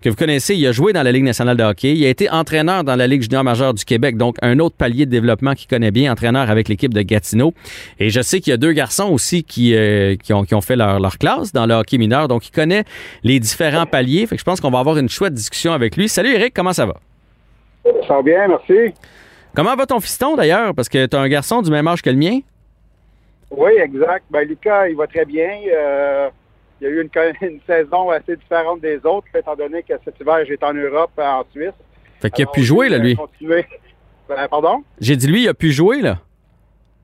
que 0.03 0.09
vous 0.09 0.14
connaissez. 0.14 0.55
Il 0.55 0.64
a 0.68 0.70
joué 0.70 0.92
dans 0.92 1.03
la 1.03 1.11
Ligue 1.11 1.25
nationale 1.25 1.57
de 1.57 1.64
hockey. 1.64 1.94
Il 1.94 2.07
a 2.07 2.11
été 2.11 2.31
entraîneur 2.31 2.85
dans 2.85 2.94
la 2.94 3.09
Ligue 3.09 3.23
junior 3.23 3.42
majeure 3.42 3.75
du 3.75 3.85
Québec, 3.85 4.16
donc 4.16 4.37
un 4.40 4.61
autre 4.61 4.77
palier 4.77 5.05
de 5.05 5.11
développement 5.11 5.55
qu'il 5.55 5.66
connaît 5.66 5.90
bien, 5.90 6.12
entraîneur 6.12 6.49
avec 6.49 6.68
l'équipe 6.68 6.94
de 6.94 7.03
Gatineau. 7.03 7.55
Et 7.99 8.11
je 8.11 8.20
sais 8.20 8.38
qu'il 8.38 8.53
y 8.53 8.55
a 8.55 8.57
deux 8.57 8.73
garçons 8.73 9.11
aussi 9.11 9.42
qui, 9.42 9.75
euh, 9.75 10.14
ont, 10.31 10.61
fait 10.61 10.77
leur, 10.77 11.18
classe 11.18 11.53
dans 11.53 11.66
le 11.66 11.75
hockey 11.75 11.99
mineur, 11.99 12.29
donc 12.29 12.47
il 12.47 12.53
connaît 12.53 12.85
les 13.25 13.40
différents 13.40 13.87
paliers. 13.87 14.29
Je 14.31 14.44
pense 14.44 14.61
qu'on 14.61 14.70
va 14.70 14.79
avoir 14.79 14.97
une 14.97 15.09
chouette 15.09 15.35
discussion 15.35 15.73
avec 15.73 15.97
lui. 15.97 16.09
Salut 16.09 16.33
Éric, 16.33 16.55
comment 16.55 16.73
ça 16.73 16.87
va? 16.87 16.94
Ça 18.07 18.14
va 18.14 18.23
bien, 18.23 18.47
merci. 18.47 18.94
Comment 19.55 19.77
va 19.77 19.87
ton 19.87 20.01
fiston 20.01 20.35
d'ailleurs? 20.37 20.75
Parce 20.75 20.88
que 20.88 21.07
tu 21.07 21.17
as 21.17 21.21
un 21.21 21.29
garçon 21.29 21.62
du 21.62 21.71
même 21.71 21.87
âge 21.87 22.03
que 22.03 22.11
le 22.11 22.17
mien. 22.17 22.40
Oui, 23.51 23.73
exact. 23.79 24.25
Ben, 24.31 24.47
Lucas, 24.49 24.88
il 24.88 24.97
va 24.97 25.07
très 25.07 25.25
bien. 25.25 25.49
Euh, 25.73 26.29
il 26.81 26.85
y 26.85 26.87
a 26.88 26.90
eu 26.90 27.03
une, 27.03 27.11
une 27.49 27.61
saison 27.67 28.11
assez 28.11 28.37
différente 28.37 28.81
des 28.81 28.97
autres, 29.05 29.29
étant 29.35 29.55
donné 29.55 29.83
que 29.83 29.95
cet 30.05 30.19
hiver, 30.21 30.45
j'étais 30.47 30.64
en 30.64 30.75
Europe, 30.75 31.12
en 31.19 31.45
Suisse. 31.53 31.71
Fait 32.21 32.31
qu'il 32.31 32.45
a 32.45 32.51
pu 32.51 32.62
jouer, 32.62 32.88
là, 32.88 32.97
il 32.97 33.01
a 33.01 33.05
lui. 33.05 33.64
Ben, 34.29 34.49
pardon? 34.49 34.83
J'ai 35.01 35.17
dit 35.17 35.27
lui, 35.29 35.43
il 35.43 35.49
a 35.49 35.55
pu 35.55 35.71
jouer, 35.71 36.01
là. 36.01 36.19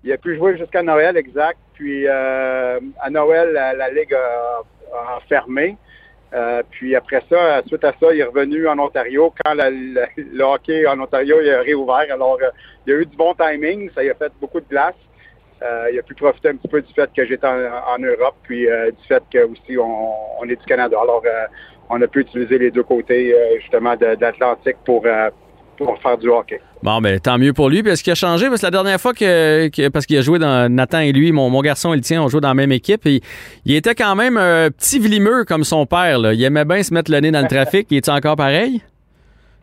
Il 0.02 0.10
a 0.12 0.16
pu 0.16 0.36
jouer 0.36 0.56
jusqu'à 0.56 0.82
Noël, 0.82 1.16
exact. 1.16 1.58
Puis 1.74 2.06
euh, 2.06 2.80
à 3.00 3.10
Noël, 3.10 3.52
la, 3.52 3.74
la 3.74 3.90
Ligue 3.90 4.14
a, 4.14 4.62
a 4.96 5.20
fermé. 5.28 5.76
Euh, 6.32 6.62
puis 6.70 6.94
après 6.94 7.22
ça, 7.28 7.62
suite 7.66 7.82
à 7.82 7.92
ça, 7.98 8.14
il 8.14 8.20
est 8.20 8.24
revenu 8.24 8.68
en 8.68 8.78
Ontario 8.78 9.34
quand 9.42 9.54
le 9.54 10.42
hockey 10.42 10.86
en 10.86 11.00
Ontario 11.00 11.40
il 11.42 11.50
a 11.50 11.60
réouvert. 11.60 12.06
Alors, 12.12 12.38
euh, 12.42 12.50
il 12.86 12.92
y 12.92 12.96
a 12.96 13.00
eu 13.00 13.06
du 13.06 13.16
bon 13.16 13.34
timing. 13.34 13.90
Ça 13.94 14.00
a 14.00 14.14
fait 14.14 14.32
beaucoup 14.40 14.60
de 14.60 14.66
place. 14.66 14.94
Euh, 15.62 15.90
il 15.92 15.98
a 15.98 16.02
pu 16.02 16.14
profiter 16.14 16.48
un 16.48 16.56
petit 16.56 16.68
peu 16.68 16.80
du 16.80 16.92
fait 16.94 17.10
que 17.14 17.26
j'étais 17.26 17.46
en, 17.46 17.98
Europe, 17.98 18.36
puis 18.44 18.66
euh, 18.66 18.90
du 18.92 19.06
fait 19.06 19.22
que 19.30 19.44
aussi 19.44 19.76
on, 19.76 20.44
est 20.44 20.56
du 20.56 20.64
Canada. 20.64 20.96
Alors, 21.00 21.22
on 21.90 22.00
a 22.00 22.06
pu 22.06 22.20
utiliser 22.20 22.58
les 22.58 22.70
deux 22.70 22.84
côtés 22.84 23.34
justement 23.60 23.94
de, 23.96 24.14
de 24.14 24.20
l'Atlantique 24.20 24.76
pour, 24.86 25.04
pour 25.84 26.00
faire 26.02 26.18
du 26.18 26.28
hockey. 26.28 26.60
Bon, 26.82 27.00
ben 27.00 27.18
tant 27.20 27.38
mieux 27.38 27.52
pour 27.52 27.68
lui. 27.68 27.82
Puis 27.82 27.92
est-ce 27.92 28.02
qu'il 28.02 28.12
a 28.12 28.16
changé? 28.16 28.48
Parce 28.48 28.60
que 28.60 28.66
la 28.66 28.70
dernière 28.70 29.00
fois 29.00 29.12
que, 29.12 29.68
que- 29.68 29.88
parce 29.88 30.06
qu'il 30.06 30.16
a 30.18 30.20
joué 30.22 30.38
dans 30.38 30.70
Nathan 30.72 31.00
et 31.00 31.12
lui, 31.12 31.32
mon, 31.32 31.48
mon 31.50 31.60
garçon 31.62 31.92
et 31.92 31.96
le 31.96 32.02
tien, 32.02 32.22
on 32.22 32.28
joue 32.28 32.40
dans 32.40 32.48
la 32.48 32.54
même 32.54 32.72
équipe. 32.72 33.06
Et 33.06 33.20
il 33.64 33.74
était 33.74 33.94
quand 33.94 34.14
même 34.16 34.36
un 34.36 34.70
petit 34.70 34.98
vlimeux 34.98 35.44
comme 35.44 35.64
son 35.64 35.86
père. 35.86 36.18
Là. 36.18 36.32
Il 36.32 36.42
aimait 36.42 36.64
bien 36.64 36.82
se 36.82 36.92
mettre 36.94 37.10
le 37.10 37.18
nez 37.20 37.30
dans 37.30 37.42
le 37.42 37.48
trafic. 37.48 37.86
Il 37.90 37.96
est 37.98 38.08
encore 38.08 38.36
pareil? 38.36 38.82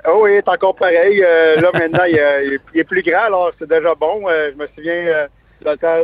Oh 0.07 0.19
oui, 0.23 0.31
il 0.33 0.37
est 0.37 0.47
encore 0.47 0.75
pareil. 0.75 1.21
Euh, 1.23 1.59
là, 1.59 1.69
maintenant, 1.73 2.03
il, 2.07 2.17
euh, 2.17 2.43
il 2.45 2.53
est- 2.53 2.59
il 2.73 2.79
est 2.81 2.83
plus 2.83 3.01
grand, 3.03 3.25
alors 3.25 3.51
c'est 3.59 3.67
déjà 3.69 3.93
bon. 3.95 4.21
Euh, 4.29 4.51
je 4.53 4.57
me 4.57 4.67
souviens, 4.75 4.93
euh, 4.93 5.27
dans 5.65 5.71
le 5.71 5.77
temps, 5.77 6.03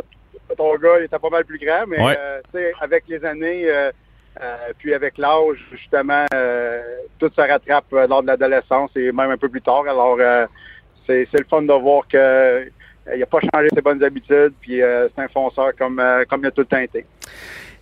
ton 0.58 0.74
gars, 0.76 0.98
il 1.00 1.04
était 1.04 1.18
pas 1.18 1.30
mal 1.30 1.44
plus 1.44 1.58
grand, 1.58 1.84
mais 1.88 2.00
Ouais. 2.02 2.16
euh, 2.18 2.40
tu 2.52 2.58
sais, 2.60 2.72
avec 2.80 3.04
les 3.08 3.24
années, 3.24 3.64
euh, 4.40 4.72
puis 4.78 4.92
avec 4.94 5.16
l'âge, 5.18 5.64
justement, 5.70 6.26
euh, 6.34 6.82
tout 7.18 7.30
se 7.34 7.40
rattrape 7.40 7.84
euh, 7.92 8.06
lors 8.06 8.22
de 8.22 8.26
l'adolescence 8.26 8.90
et 8.96 9.12
même 9.12 9.30
un 9.30 9.36
peu 9.36 9.48
plus 9.48 9.62
tard. 9.62 9.84
Alors, 9.88 10.18
c'est 11.06 11.28
le 11.32 11.44
fun 11.48 11.62
de 11.62 11.72
voir 11.72 12.06
que 12.08 12.68
il 13.14 13.20
n'a 13.20 13.26
pas 13.26 13.40
changé 13.40 13.68
ses 13.74 13.82
bonnes 13.82 14.02
habitudes, 14.02 14.54
puis 14.60 14.78
c'est 14.80 15.22
un 15.22 15.28
fonceur 15.28 15.72
comme, 15.78 16.02
comme 16.28 16.40
il 16.40 16.46
a 16.46 16.50
tout 16.50 16.62
le 16.62 16.66
temps 16.66 16.78
été. 16.78 17.04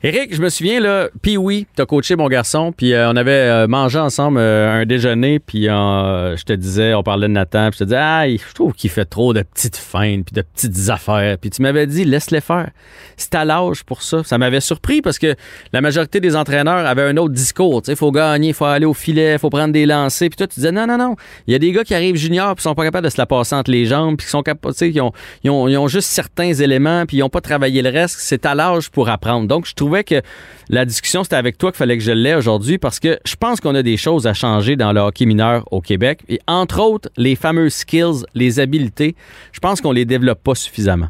Éric, 0.04 0.34
je 0.34 0.42
me 0.42 0.48
souviens, 0.48 0.80
là, 0.80 1.10
puis 1.22 1.36
oui, 1.36 1.68
t'as 1.76 1.86
coaché 1.86 2.16
mon 2.16 2.26
garçon, 2.26 2.72
puis 2.76 2.92
euh, 2.92 3.08
on 3.12 3.14
avait 3.14 3.30
euh, 3.30 3.68
mangé 3.68 4.00
ensemble 4.00 4.38
euh, 4.40 4.80
un 4.80 4.84
déjeuner, 4.84 5.38
puis 5.38 5.68
euh, 5.68 6.36
je 6.36 6.42
te 6.42 6.52
disais, 6.52 6.92
on 6.94 7.04
parlait 7.04 7.28
de 7.28 7.32
Nathan, 7.32 7.70
puis 7.70 7.78
je 7.78 7.84
te 7.84 7.84
disais, 7.84 8.00
ah, 8.00 8.28
je 8.28 8.52
trouve 8.52 8.72
qu'il 8.72 8.90
fait 8.90 9.04
trop 9.04 9.32
de 9.32 9.42
petites 9.42 9.76
feintes, 9.76 10.24
puis 10.24 10.34
de 10.34 10.42
petites 10.42 10.90
affaires, 10.90 11.38
puis 11.38 11.50
tu 11.50 11.62
m'avais 11.62 11.86
dit, 11.86 12.04
laisse-les 12.04 12.40
faire. 12.40 12.70
C'est 13.16 13.36
à 13.36 13.44
l'âge 13.44 13.84
pour 13.84 14.02
ça. 14.02 14.24
Ça 14.24 14.38
m'avait 14.38 14.60
surpris 14.60 15.02
parce 15.02 15.20
que 15.20 15.36
la 15.72 15.80
majorité 15.80 16.18
des 16.18 16.34
entraîneurs 16.34 16.84
avaient 16.84 17.02
un 17.02 17.16
autre 17.16 17.34
discours, 17.34 17.82
tu 17.82 17.92
sais, 17.92 17.94
faut 17.94 18.10
gagner, 18.10 18.52
faut 18.52 18.64
aller 18.64 18.86
au 18.86 18.94
filet, 18.94 19.38
faut 19.38 19.50
prendre 19.50 19.72
des 19.72 19.86
lancers, 19.86 20.30
puis 20.30 20.36
toi, 20.36 20.48
tu 20.48 20.56
disais, 20.56 20.72
non, 20.72 20.88
non, 20.88 20.98
non, 20.98 21.14
il 21.46 21.52
y 21.52 21.54
a 21.54 21.60
des 21.60 21.70
gars 21.70 21.84
qui 21.84 21.94
arrivent 21.94 22.16
juniors, 22.16 22.56
puis 22.56 22.64
sont 22.64 22.74
pas 22.74 22.82
capables 22.82 23.04
de 23.04 23.10
se 23.12 23.18
la 23.18 23.26
passer 23.26 23.54
entre 23.54 23.70
les 23.70 23.86
jambes, 23.86 24.16
puis 24.16 24.26
qui 24.26 24.32
sont 24.32 24.42
capables, 24.42 24.74
tu 24.74 24.78
sais, 24.78 24.90
qui 24.90 25.00
ont, 25.00 25.12
ils 25.44 25.50
ont, 25.50 25.68
ils 25.68 25.78
ont 25.78 25.86
juste 25.86 26.08
certains 26.08 26.52
éléments, 26.54 27.06
puis 27.06 27.18
ils 27.18 27.22
ont 27.22 27.28
pas 27.28 27.40
travaillé 27.40 27.82
le 27.82 27.90
reste. 27.90 28.16
C'est 28.18 28.44
à 28.46 28.56
l'âge 28.56 28.90
pour 28.90 29.08
apprendre. 29.08 29.46
Donc, 29.46 29.64
je 29.64 29.74
trouvais 29.92 30.22
que 30.22 30.26
la 30.70 30.84
discussion, 30.84 31.22
c'était 31.22 31.36
avec 31.36 31.58
toi 31.58 31.70
qu'il 31.70 31.76
fallait 31.76 31.98
que 31.98 32.02
je 32.02 32.12
l'ai 32.12 32.34
aujourd'hui 32.34 32.78
parce 32.78 32.98
que 32.98 33.18
je 33.26 33.36
pense 33.36 33.60
qu'on 33.60 33.74
a 33.74 33.82
des 33.82 33.98
choses 33.98 34.26
à 34.26 34.32
changer 34.32 34.74
dans 34.76 34.92
le 34.92 35.00
hockey 35.00 35.26
mineur 35.26 35.64
au 35.70 35.82
Québec. 35.82 36.20
Et 36.28 36.40
entre 36.46 36.80
autres, 36.80 37.10
les 37.18 37.36
fameux 37.36 37.68
skills, 37.68 38.24
les 38.34 38.58
habiletés, 38.58 39.14
je 39.52 39.60
pense 39.60 39.80
qu'on 39.82 39.92
les 39.92 40.06
développe 40.06 40.42
pas 40.42 40.54
suffisamment. 40.54 41.08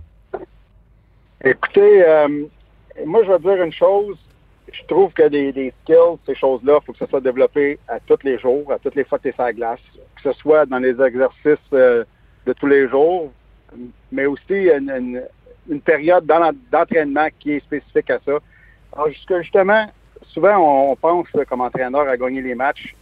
Écoutez, 1.45 2.05
euh, 2.05 2.29
moi, 3.07 3.23
je 3.25 3.31
vais 3.31 3.39
dire 3.39 3.63
une 3.63 3.73
chose. 3.73 4.17
Je 4.73 4.83
trouve 4.89 5.13
que 5.13 5.29
des, 5.29 5.73
skills, 5.83 6.19
ces 6.27 6.35
choses-là, 6.35 6.79
il 6.81 6.85
faut 6.85 6.93
que 6.93 6.99
ça 6.99 7.07
soit 7.07 7.21
développé 7.21 7.79
à 7.87 8.01
tous 8.01 8.19
les 8.25 8.39
jours, 8.39 8.73
à 8.73 8.79
toutes 8.79 8.97
les 8.97 9.05
fois 9.05 9.19
que 9.19 9.25
tu 9.25 9.29
es 9.29 9.33
sur 9.33 9.45
la 9.45 9.53
glace. 9.53 9.81
Que 10.17 10.33
ce 10.33 10.39
soit 10.41 10.67
dans 10.67 10.79
les 10.79 11.01
exercices 11.01 11.73
euh, 11.73 12.05
de 12.47 12.53
tous 12.53 12.67
les 12.67 12.89
jours, 12.89 13.31
mais 14.11 14.27
aussi 14.27 14.69
une, 14.71 15.23
période 15.85 16.27
d'entraînement 16.73 17.29
qui 17.39 17.53
est 17.53 17.61
spécifique 17.61 18.11
à 18.11 18.19
ça. 18.27 18.39
Alors, 18.93 19.09
jusque- 19.09 19.41
justement, 19.41 19.87
souvent, 20.29 20.91
on, 20.91 20.97
pense 20.97 21.33
là, 21.35 21.45
comme 21.45 21.61
entraîneur 21.61 22.09
à 22.09 22.17
gagner 22.17 22.43
les 22.43 22.55
matchs. 22.55 22.95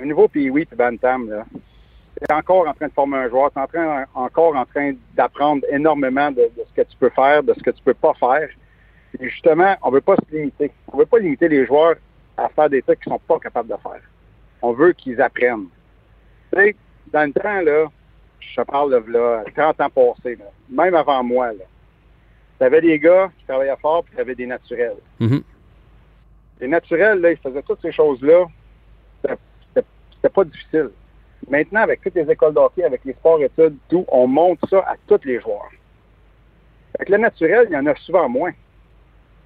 Au 0.00 0.04
niveau 0.04 0.28
puis 0.28 0.50
oui, 0.50 0.64
puis 0.64 0.76
Bantam, 0.76 1.30
là, 1.30 1.44
tu 1.52 2.24
es 2.28 2.32
encore 2.32 2.66
en 2.68 2.74
train 2.74 2.88
de 2.88 2.92
former 2.92 3.18
un 3.18 3.28
joueur, 3.28 3.50
tu 3.52 3.58
es 3.58 3.62
en 3.62 3.66
train, 3.66 4.04
encore 4.14 4.56
en 4.56 4.64
train 4.66 4.92
d'apprendre 5.14 5.64
énormément 5.70 6.30
de, 6.30 6.50
ce 6.56 6.82
que 6.82 6.86
tu 6.86 6.96
peux 6.98 7.10
faire, 7.10 7.42
de 7.42 7.54
ce 7.54 7.62
que 7.62 7.70
tu 7.70 7.82
peux 7.82 7.94
pas 7.94 8.14
faire. 8.14 8.48
Et 9.18 9.28
justement, 9.28 9.76
on 9.82 9.90
veut 9.90 10.00
pas 10.00 10.16
se 10.16 10.36
limiter. 10.36 10.70
On 10.92 10.98
veut 10.98 11.06
pas 11.06 11.18
limiter 11.18 11.48
les 11.48 11.64
joueurs 11.64 11.96
à 12.36 12.48
faire 12.48 12.68
des 12.68 12.82
trucs 12.82 13.00
qu'ils 13.00 13.12
sont 13.12 13.20
pas 13.20 13.38
capables 13.38 13.68
de 13.68 13.76
faire. 13.82 14.02
On 14.60 14.72
veut 14.72 14.92
qu'ils 14.92 15.20
apprennent. 15.22 15.68
Tu 16.52 16.60
sais, 16.60 16.76
dans 17.12 17.24
le 17.24 17.32
temps, 17.32 17.60
là, 17.62 17.86
je 18.40 18.60
parle 18.62 18.90
de 18.90 19.12
là, 19.12 19.44
30 19.54 19.80
ans 19.80 19.90
passés, 19.90 20.38
même 20.68 20.94
avant 20.94 21.22
moi, 21.22 21.52
là, 21.52 21.64
tu 22.58 22.64
avais 22.64 22.80
des 22.80 22.98
gars 22.98 23.30
qui 23.38 23.44
travaillaient 23.44 23.76
fort, 23.80 24.04
puis 24.04 24.14
tu 24.14 24.20
avais 24.20 24.34
des 24.34 24.46
naturels. 24.46 24.96
Mhm. 25.20 25.42
Les 26.60 26.68
naturels, 26.68 27.20
là, 27.20 27.32
ils 27.32 27.36
faisaient 27.38 27.62
toutes 27.62 27.82
ces 27.82 27.92
choses-là. 27.92 28.46
C'était 29.74 30.28
pas 30.32 30.44
difficile. 30.44 30.90
Maintenant, 31.48 31.82
avec 31.82 32.00
toutes 32.00 32.14
les 32.14 32.30
écoles 32.30 32.54
d'hockey, 32.54 32.82
avec 32.82 33.04
les 33.04 33.12
sports-études, 33.12 33.76
tout, 33.88 34.04
on 34.08 34.26
monte 34.26 34.58
ça 34.70 34.78
à 34.80 34.94
tous 35.06 35.20
les 35.24 35.40
joueurs. 35.40 35.70
Avec 36.94 37.10
le 37.10 37.18
naturel, 37.18 37.66
il 37.70 37.74
y 37.74 37.76
en 37.76 37.86
a 37.86 37.94
souvent 37.96 38.28
moins. 38.28 38.52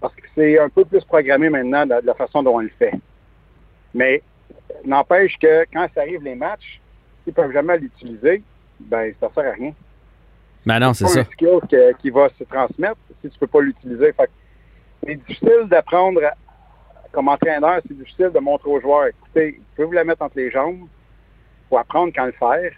Parce 0.01 0.15
que 0.15 0.23
c'est 0.35 0.59
un 0.59 0.69
peu 0.69 0.85
plus 0.85 1.05
programmé 1.05 1.51
maintenant 1.51 1.85
de 1.85 2.01
la 2.03 2.15
façon 2.15 2.43
dont 2.43 2.55
on 2.55 2.61
le 2.61 2.71
fait. 2.79 2.95
Mais 3.93 4.23
n'empêche 4.85 5.37
que 5.39 5.65
quand 5.73 5.87
ça 5.95 6.03
arrive 6.03 6.23
les 6.23 6.37
matchs, 6.37 6.81
s'ils 7.25 7.35
peuvent 7.35 7.53
jamais 7.53 7.77
l'utiliser, 7.79 8.43
ben 8.79 9.13
ça 9.21 9.31
sert 9.35 9.47
à 9.47 9.53
rien. 9.53 9.73
Ben 10.67 10.79
non, 10.79 10.93
c'est 10.93 11.07
ça. 11.07 11.21
un 11.21 11.25
skill 11.25 11.61
qui 12.01 12.11
va 12.11 12.29
se 12.39 12.45
transmettre 12.45 12.99
si 13.23 13.31
tu 13.31 13.39
peux 13.39 13.47
pas 13.47 13.61
l'utiliser. 13.61 14.15
C'est 15.05 15.17
difficile 15.17 15.67
d'apprendre 15.67 16.21
comme 17.13 17.29
entraîneur, 17.29 17.81
c'est 17.87 17.97
difficile 17.97 18.31
de 18.33 18.39
montrer 18.39 18.71
aux 18.71 18.81
joueurs, 18.81 19.07
écoutez, 19.07 19.53
vous 19.59 19.65
pouvez 19.75 19.87
vous 19.87 19.93
la 19.93 20.05
mettre 20.05 20.23
entre 20.23 20.37
les 20.37 20.51
jambes, 20.51 20.87
faut 21.69 21.79
apprendre 21.79 22.13
quand 22.15 22.27
le 22.27 22.33
faire. 22.33 22.73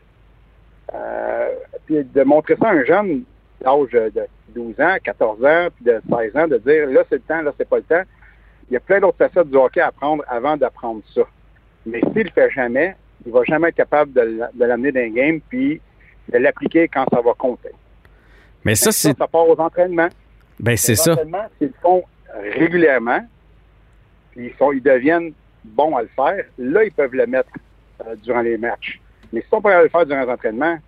Euh, 0.95 1.49
puis 1.87 2.05
de 2.05 2.23
montrer 2.23 2.57
ça 2.57 2.69
à 2.69 2.73
un 2.73 2.85
jeune 2.85 3.25
d'âge 3.61 3.91
de 3.91 4.27
12 4.55 4.81
ans, 4.81 4.97
14 5.03 5.45
ans, 5.45 5.69
puis 5.75 5.85
de 5.85 6.03
16 6.11 6.37
ans, 6.37 6.49
de 6.49 6.59
dire 6.59 6.87
là 6.89 7.03
c'est 7.09 7.17
le 7.17 7.23
temps, 7.23 7.43
là 7.43 7.53
c'est 7.57 7.69
pas 7.69 7.77
le 7.77 7.83
temps. 7.83 8.03
Il 8.71 8.75
y 8.75 8.77
a 8.77 8.81
plein 8.81 9.01
d'autres 9.01 9.19
facettes 9.19 9.49
du 9.49 9.57
hockey 9.57 9.81
à 9.81 9.89
apprendre 9.89 10.25
avant 10.29 10.57
d'apprendre 10.57 11.03
ça. 11.15 11.23
Mais 11.87 12.01
s'il 12.13 12.25
le 12.25 12.31
fait 12.31 12.51
jamais, 12.51 12.97
il 13.25 13.33
va 13.33 13.43
jamais 13.45 13.69
être 13.69 13.77
capable 13.77 14.13
de, 14.13 14.41
l'amener 14.59 14.93
dans 14.93 15.01
un 15.01 15.11
game 15.11 15.41
puis 15.49 15.81
de 16.29 16.39
l'appliquer 16.39 16.89
quand 16.89 17.05
ça 17.13 17.21
va 17.21 17.33
compter. 17.35 17.71
Mais 18.65 18.75
ça, 18.75 18.93
c'est. 18.93 19.17
Ça, 19.17 19.27
part 19.27 19.49
aux 19.49 19.59
entraînements. 19.59 20.09
Ben, 20.61 20.77
c'est 20.77 20.95
ça. 20.95 21.13
Les 21.13 21.21
entraînements, 21.21 21.49
s'ils 21.59 21.73
font 21.83 22.05
régulièrement, 22.55 23.21
puis 24.31 24.47
ils, 24.47 24.57
sont, 24.57 24.73
ils 24.73 24.83
deviennent 24.83 25.33
bons 25.65 25.97
à 25.97 26.03
le 26.03 26.09
faire, 26.09 26.45
là, 26.59 26.85
ils 26.85 26.93
peuvent 26.93 27.15
le 27.15 27.27
mettre 27.27 27.51
euh, 28.07 28.15
durant 28.23 28.41
les 28.41 28.57
matchs. 28.57 29.01
Mais 29.33 29.41
si 29.41 29.49
on 29.53 29.61
peut 29.61 29.71
le 29.83 29.89
faire 29.89 30.07
durant 30.07 30.23
les 30.23 30.31
entraînements, 30.31 30.79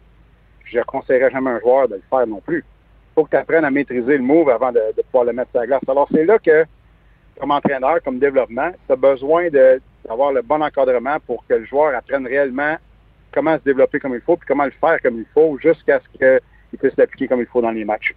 je 0.65 0.79
ne 0.79 0.85
conseillerais 0.85 1.31
jamais 1.31 1.51
un 1.51 1.61
joueur 1.61 1.89
de 1.89 1.97
le 1.97 2.03
faire 2.09 2.27
non 2.27 2.41
plus. 2.41 2.59
Il 2.59 3.15
faut 3.15 3.25
que 3.25 3.31
tu 3.31 3.37
apprennes 3.37 3.65
à 3.65 3.71
maîtriser 3.71 4.17
le 4.17 4.23
move 4.23 4.51
avant 4.51 4.73
de, 4.73 4.81
pouvoir 5.05 5.25
le 5.25 5.33
mettre 5.33 5.51
sur 5.51 5.61
la 5.61 5.67
glace. 5.67 5.81
Alors, 5.87 6.09
c'est 6.13 6.25
là 6.25 6.39
que, 6.39 6.65
comme 7.39 7.51
entraîneur, 7.51 8.03
comme 8.03 8.19
développement, 8.19 8.71
tu 8.87 8.93
as 8.93 8.97
besoin 8.97 9.49
d'avoir 9.51 10.33
le 10.33 10.43
bon 10.43 10.63
encadrement 10.63 11.19
pour 11.27 11.45
que 11.47 11.55
le 11.55 11.65
joueur 11.65 11.95
apprenne 11.95 12.27
réellement 12.27 12.77
comment 13.35 13.59
se 13.59 13.65
développer 13.65 13.99
comme 13.99 14.15
il 14.15 14.21
faut, 14.21 14.37
puis 14.37 14.47
comment 14.47 14.65
le 14.65 14.71
faire 14.71 14.99
comme 15.03 15.19
il 15.19 15.27
faut, 15.35 15.59
jusqu'à 15.59 16.01
ce 16.01 16.19
qu'il 16.19 16.79
puisse 16.79 16.97
l'appliquer 16.97 17.29
comme 17.29 17.41
il 17.41 17.47
faut 17.47 17.61
dans 17.61 17.73
les 17.73 17.85
matchs. 17.85 18.15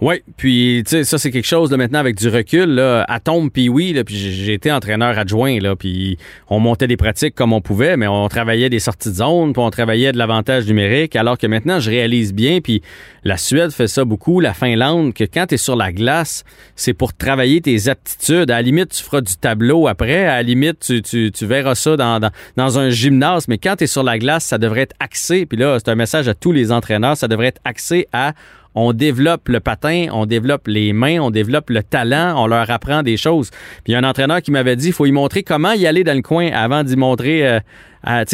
Oui, 0.00 0.22
puis 0.36 0.82
tu 0.84 0.90
sais, 0.90 1.04
ça 1.04 1.18
c'est 1.18 1.30
quelque 1.30 1.46
chose 1.46 1.70
là, 1.70 1.76
maintenant 1.76 2.00
avec 2.00 2.16
du 2.16 2.28
recul. 2.28 2.64
Là, 2.64 3.04
à 3.08 3.20
tombe, 3.20 3.50
puis 3.50 3.68
oui, 3.68 3.94
puis 4.04 4.16
j'ai 4.16 4.52
été 4.52 4.72
entraîneur 4.72 5.16
adjoint, 5.16 5.60
là, 5.60 5.76
puis 5.76 6.18
on 6.48 6.58
montait 6.58 6.88
des 6.88 6.96
pratiques 6.96 7.36
comme 7.36 7.52
on 7.52 7.60
pouvait, 7.60 7.96
mais 7.96 8.08
on 8.08 8.26
travaillait 8.28 8.68
des 8.68 8.80
sorties 8.80 9.10
de 9.10 9.14
zone, 9.14 9.52
puis 9.52 9.62
on 9.62 9.70
travaillait 9.70 10.10
de 10.10 10.18
l'avantage 10.18 10.66
numérique, 10.66 11.14
alors 11.14 11.38
que 11.38 11.46
maintenant 11.46 11.78
je 11.78 11.90
réalise 11.90 12.34
bien, 12.34 12.60
puis 12.60 12.82
la 13.22 13.36
Suède 13.36 13.70
fait 13.70 13.86
ça 13.86 14.04
beaucoup, 14.04 14.40
la 14.40 14.52
Finlande, 14.52 15.14
que 15.14 15.22
quand 15.22 15.46
tu 15.46 15.58
sur 15.58 15.76
la 15.76 15.92
glace, 15.92 16.44
c'est 16.74 16.92
pour 16.92 17.14
travailler 17.14 17.60
tes 17.60 17.88
aptitudes. 17.88 18.50
À 18.50 18.56
la 18.56 18.62
limite, 18.62 18.90
tu 18.90 19.02
feras 19.02 19.20
du 19.20 19.36
tableau 19.36 19.86
après, 19.86 20.26
à 20.26 20.36
la 20.36 20.42
limite, 20.42 20.80
tu, 20.80 21.02
tu, 21.02 21.30
tu 21.30 21.46
verras 21.46 21.76
ça 21.76 21.96
dans, 21.96 22.18
dans, 22.18 22.30
dans, 22.56 22.78
un 22.80 22.90
gymnase, 22.90 23.46
mais 23.46 23.58
quand 23.58 23.76
tu 23.76 23.84
es 23.84 23.86
sur 23.86 24.02
la 24.02 24.18
glace, 24.18 24.44
ça 24.44 24.58
devrait 24.58 24.80
être 24.82 24.96
axé, 24.98 25.46
puis 25.46 25.56
là, 25.56 25.78
c'est 25.78 25.90
un 25.90 25.94
message 25.94 26.26
à 26.26 26.34
tous 26.34 26.50
les 26.50 26.72
entraîneurs, 26.72 27.16
ça 27.16 27.28
devrait 27.28 27.46
être 27.46 27.60
axé 27.64 28.08
à 28.12 28.32
on 28.74 28.92
développe 28.92 29.48
le 29.48 29.60
patin, 29.60 30.06
on 30.12 30.26
développe 30.26 30.66
les 30.66 30.92
mains, 30.92 31.20
on 31.20 31.30
développe 31.30 31.70
le 31.70 31.82
talent, 31.82 32.34
on 32.36 32.46
leur 32.46 32.70
apprend 32.70 33.02
des 33.02 33.16
choses. 33.16 33.50
Puis 33.84 33.92
il 33.92 33.94
un 33.94 34.04
entraîneur 34.04 34.42
qui 34.42 34.50
m'avait 34.50 34.76
dit, 34.76 34.88
il 34.88 34.92
faut 34.92 35.06
y 35.06 35.12
montrer 35.12 35.42
comment 35.42 35.72
y 35.72 35.86
aller 35.86 36.04
dans 36.04 36.16
le 36.16 36.22
coin 36.22 36.50
avant 36.52 36.82
d'y 36.82 36.96
montrer 36.96 37.46
euh, 37.46 37.60
à, 38.02 38.24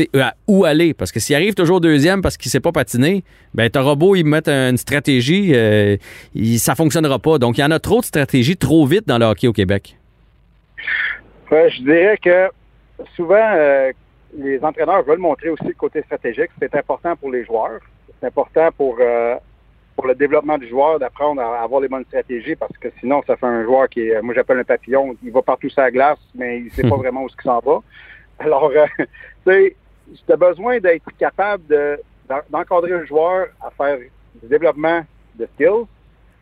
où 0.47 0.65
aller. 0.65 0.95
Parce 0.95 1.13
que 1.13 1.21
s'il 1.21 1.37
arrive 1.37 1.55
toujours 1.55 1.81
deuxième 1.81 2.23
parce 2.23 2.37
qu'il 2.37 2.49
ne 2.49 2.53
sait 2.53 2.61
pas 2.61 2.73
patiner, 2.73 3.23
ben 3.55 3.69
t'auras 3.69 3.95
beau 3.95 4.15
y 4.15 4.25
mettre 4.25 4.51
une 4.51 4.79
stratégie, 4.79 5.53
euh, 5.55 5.97
ça 6.57 6.75
fonctionnera 6.75 7.19
pas. 7.19 7.39
Donc 7.39 7.59
il 7.59 7.61
y 7.61 7.65
en 7.65 7.71
a 7.71 7.79
trop 7.79 8.01
de 8.01 8.07
stratégies 8.07 8.57
trop 8.57 8.87
vite 8.87 9.07
dans 9.07 9.19
le 9.19 9.27
hockey 9.27 9.47
au 9.47 9.53
Québec. 9.53 9.97
je 11.51 11.83
dirais 11.83 12.19
que 12.23 12.49
souvent, 13.15 13.53
euh, 13.55 13.93
les 14.39 14.63
entraîneurs 14.65 15.03
veulent 15.03 15.19
montrer 15.19 15.51
aussi 15.51 15.67
le 15.67 15.75
côté 15.75 16.03
stratégique. 16.03 16.51
C'est 16.59 16.75
important 16.75 17.15
pour 17.17 17.31
les 17.31 17.45
joueurs. 17.45 17.81
C'est 18.21 18.27
important 18.27 18.69
pour 18.77 18.99
pour 20.01 20.09
le 20.09 20.15
développement 20.15 20.57
du 20.57 20.67
joueur 20.67 20.99
d'apprendre 20.99 21.43
à 21.43 21.61
avoir 21.61 21.83
les 21.83 21.89
bonnes 21.89 22.07
stratégies 22.07 22.57
parce 22.57 22.75
que 22.79 22.89
sinon, 23.01 23.23
ça 23.27 23.37
fait 23.37 23.45
un 23.45 23.65
joueur 23.65 23.87
qui 23.87 24.09
est, 24.09 24.23
moi 24.23 24.33
j'appelle 24.33 24.59
un 24.59 24.65
papillon, 24.65 25.15
il 25.23 25.31
va 25.31 25.43
partout 25.43 25.69
sur 25.69 25.83
la 25.83 25.91
glace, 25.91 26.19
mais 26.35 26.61
il 26.61 26.71
sait 26.71 26.89
pas 26.89 26.97
vraiment 26.97 27.25
où 27.25 27.29
ce 27.29 27.37
qu'il 27.37 27.45
s'en 27.45 27.59
va. 27.59 27.83
Alors, 28.39 28.71
euh, 28.75 28.87
tu 28.99 29.07
sais, 29.47 29.77
tu 30.27 30.33
as 30.33 30.37
besoin 30.37 30.79
d'être 30.81 31.05
capable 31.19 31.65
d'encadrer 32.49 32.95
un 32.95 33.05
joueur 33.05 33.49
à 33.61 33.71
faire 33.73 33.99
du 33.99 34.49
développement 34.49 35.03
de 35.35 35.47
skills, 35.55 35.85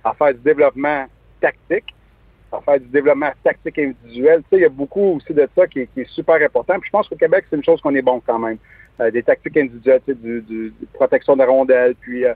à 0.04 0.14
faire 0.14 0.34
du 0.34 0.40
développement 0.40 1.06
tactique, 1.40 1.92
à 2.52 2.60
faire 2.60 2.78
du 2.78 2.86
développement 2.86 3.32
tactique 3.42 3.76
individuel. 3.76 4.42
Tu 4.42 4.50
sais, 4.50 4.56
il 4.58 4.62
y 4.62 4.66
a 4.66 4.68
beaucoup 4.68 5.16
aussi 5.16 5.34
de 5.34 5.48
ça 5.56 5.66
qui 5.66 5.80
est, 5.80 6.08
super 6.10 6.36
important. 6.36 6.74
Puis 6.78 6.86
je 6.86 6.92
pense 6.92 7.08
qu'au 7.08 7.16
Québec, 7.16 7.46
c'est 7.50 7.56
une 7.56 7.64
chose 7.64 7.80
qu'on 7.80 7.96
est 7.96 8.02
bon 8.02 8.22
quand 8.24 8.38
même. 8.38 8.58
Euh, 9.00 9.10
des 9.10 9.24
tactiques 9.24 9.56
individuelles, 9.56 10.00
tu 10.06 10.12
sais, 10.12 10.18
du, 10.20 10.42
du, 10.42 10.72
protection 10.92 11.36
de 11.36 11.42
rondelles, 11.42 11.96
puis 11.96 12.24
euh, 12.24 12.34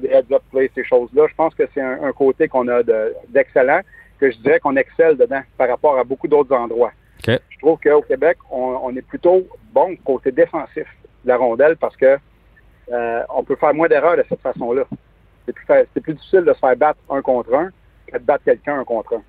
des 0.00 0.08
heads-up 0.08 0.42
play, 0.50 0.70
ces 0.74 0.84
choses-là. 0.84 1.26
Je 1.28 1.34
pense 1.34 1.54
que 1.54 1.64
c'est 1.74 1.80
un, 1.80 2.12
côté 2.12 2.48
qu'on 2.48 2.68
a 2.68 2.82
d'excellent, 3.28 3.80
que 4.18 4.30
je 4.30 4.38
dirais 4.38 4.60
qu'on 4.60 4.76
excelle 4.76 5.16
dedans 5.16 5.42
par 5.56 5.68
rapport 5.68 5.98
à 5.98 6.04
beaucoup 6.04 6.28
d'autres 6.28 6.54
endroits. 6.54 6.92
Je 7.26 7.58
trouve 7.60 7.78
qu'au 7.80 8.02
Québec, 8.02 8.38
on, 8.50 8.94
est 8.96 9.02
plutôt 9.02 9.46
bon 9.72 9.96
côté 10.04 10.32
défensif 10.32 10.86
de 11.24 11.28
la 11.28 11.36
rondelle 11.36 11.76
parce 11.76 11.96
que 11.96 12.18
euh, 12.92 13.22
on 13.28 13.44
peut 13.44 13.56
faire 13.56 13.74
moins 13.74 13.88
d'erreurs 13.88 14.16
de 14.16 14.24
cette 14.28 14.40
façon-là. 14.40 14.84
C'est 15.46 15.52
plus, 15.52 15.66
plus 16.02 16.14
difficile 16.14 16.44
de 16.44 16.52
se 16.52 16.58
faire 16.58 16.76
battre 16.76 16.98
un 17.10 17.22
contre 17.22 17.54
un 17.54 17.70
que 18.06 18.18
de 18.18 18.22
battre 18.22 18.44
quelqu'un 18.44 18.80
un 18.80 18.84
contre 18.84 19.14
un. 19.14 19.22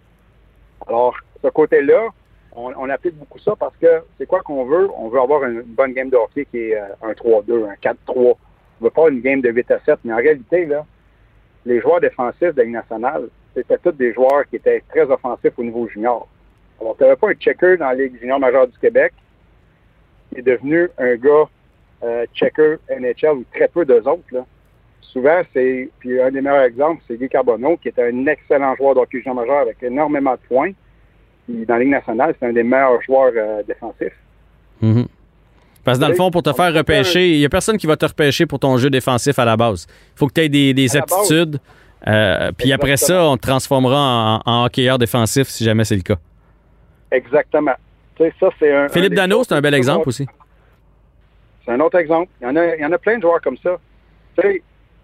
Alors, 0.87 1.15
ce 1.43 1.49
côté-là, 1.49 2.09
on, 2.53 2.89
applique 2.89 3.15
beaucoup 3.15 3.39
ça 3.39 3.55
parce 3.57 3.75
que 3.77 4.03
c'est 4.17 4.25
quoi 4.25 4.41
qu'on 4.41 4.65
veut? 4.65 4.89
On 4.97 5.09
veut 5.09 5.19
avoir 5.19 5.43
une, 5.43 5.61
bonne 5.61 5.93
game 5.93 6.09
de 6.09 6.17
hockey 6.17 6.45
qui 6.45 6.57
est 6.57 6.75
euh, 6.75 6.87
un 7.01 7.11
3-2, 7.11 7.69
un 7.69 7.75
4-3, 7.75 8.35
ne 8.81 8.85
veut 8.85 8.91
pas 8.91 9.09
une 9.09 9.21
game 9.21 9.41
de 9.41 9.49
8 9.49 9.71
à 9.71 9.79
7, 9.85 9.99
mais 10.03 10.13
en 10.13 10.17
réalité, 10.17 10.65
là, 10.65 10.85
les 11.65 11.79
joueurs 11.79 12.01
défensifs 12.01 12.53
de 12.53 12.57
la 12.57 12.63
Ligue 12.63 12.73
nationale, 12.73 13.29
c'était 13.53 13.77
tous 13.77 13.91
des 13.91 14.13
joueurs 14.13 14.47
qui 14.49 14.55
étaient 14.55 14.83
très 14.89 15.03
offensifs 15.03 15.53
au 15.57 15.63
niveau 15.63 15.87
junior. 15.87 16.27
Alors, 16.79 16.95
tu 16.97 17.03
n'avais 17.03 17.15
pas 17.15 17.29
un 17.29 17.33
checker 17.33 17.77
dans 17.77 17.87
la 17.87 17.95
Ligue 17.95 18.19
junior 18.19 18.39
majeure 18.39 18.67
du 18.67 18.77
Québec 18.79 19.13
qui 20.29 20.39
est 20.39 20.43
devenu 20.43 20.89
un 20.97 21.15
gars 21.15 21.49
euh, 22.03 22.25
checker 22.33 22.77
NHL 22.89 23.37
ou 23.37 23.45
très 23.53 23.67
peu 23.67 23.85
d'eux 23.85 24.01
autres. 24.07 24.23
Souvent, 25.01 25.41
c'est, 25.53 25.89
puis 25.99 26.19
un 26.21 26.31
des 26.31 26.41
meilleurs 26.41 26.63
exemples, 26.63 27.03
c'est 27.07 27.17
Guy 27.17 27.27
Carbonneau, 27.27 27.77
qui 27.77 27.89
était 27.89 28.03
un 28.03 28.25
excellent 28.27 28.75
joueur 28.75 28.95
d'hockey 28.95 29.19
junior 29.19 29.35
majeur 29.35 29.59
avec 29.59 29.83
énormément 29.83 30.33
de 30.33 30.39
points. 30.47 30.71
Puis 31.45 31.65
dans 31.65 31.75
la 31.75 31.81
Ligue 31.81 31.91
nationale, 31.91 32.33
c'est 32.39 32.47
un 32.47 32.53
des 32.53 32.63
meilleurs 32.63 33.01
joueurs 33.01 33.33
euh, 33.35 33.61
défensifs. 33.63 34.17
Mm-hmm. 34.81 35.05
Parce 35.83 35.97
que 35.97 36.03
dans 36.03 36.09
le 36.09 36.15
fond, 36.15 36.29
pour 36.29 36.43
te 36.43 36.53
faire 36.53 36.73
repêcher, 36.73 37.31
il 37.31 37.39
n'y 37.39 37.45
a 37.45 37.49
personne 37.49 37.77
qui 37.77 37.87
va 37.87 37.97
te 37.97 38.05
repêcher 38.05 38.45
pour 38.45 38.59
ton 38.59 38.77
jeu 38.77 38.89
défensif 38.89 39.39
à 39.39 39.45
la 39.45 39.57
base. 39.57 39.87
Il 40.15 40.19
faut 40.19 40.27
que 40.27 40.33
tu 40.33 40.41
aies 40.41 40.73
des, 40.73 40.97
aptitudes. 40.97 41.59
Euh, 42.07 42.51
puis 42.57 42.71
après 42.71 42.97
ça, 42.97 43.25
on 43.25 43.37
te 43.37 43.41
transformera 43.41 44.41
en, 44.45 44.65
hockeyeur 44.65 44.97
défensif 44.97 45.47
si 45.47 45.63
jamais 45.63 45.83
c'est 45.83 45.95
le 45.95 46.01
cas. 46.01 46.17
Exactement. 47.11 47.75
ça, 48.17 48.49
c'est 48.59 48.75
un, 48.75 48.89
Philippe 48.89 49.13
Dano, 49.13 49.43
c'est 49.43 49.53
un 49.53 49.61
bel 49.61 49.73
exemple 49.73 50.07
aussi. 50.07 50.25
C'est 51.65 51.71
un 51.71 51.79
autre 51.79 51.97
exemple. 51.97 52.31
Il 52.41 52.45
y, 52.45 52.47
en 52.47 52.55
a, 52.55 52.75
il 52.75 52.81
y 52.81 52.85
en 52.85 52.91
a 52.91 52.97
plein 52.97 53.17
de 53.17 53.21
joueurs 53.21 53.41
comme 53.41 53.57
ça. 53.57 53.77
Tu 54.35 54.41
sais, 54.41 54.63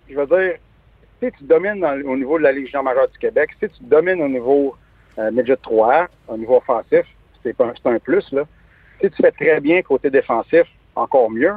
je 0.09 0.15
veux 0.15 0.25
dire, 0.25 0.55
si 1.21 1.31
tu 1.37 1.43
domines 1.43 1.83
au 1.83 2.15
niveau 2.15 2.37
de 2.37 2.43
la 2.43 2.51
Légion 2.51 2.83
majeure 2.83 3.07
du 3.09 3.17
Québec, 3.17 3.49
si 3.59 3.69
tu 3.69 3.83
domines 3.83 4.21
au 4.21 4.27
niveau 4.27 4.75
euh, 5.19 5.31
midget 5.31 5.57
3 5.57 6.07
au 6.27 6.37
niveau 6.37 6.57
offensif, 6.57 7.05
c'est 7.43 7.55
un 7.59 7.99
plus, 7.99 8.31
là. 8.31 8.43
Si 9.01 9.09
tu 9.09 9.21
fais 9.21 9.31
très 9.31 9.59
bien 9.59 9.81
côté 9.81 10.09
défensif, 10.09 10.63
encore 10.95 11.29
mieux. 11.29 11.53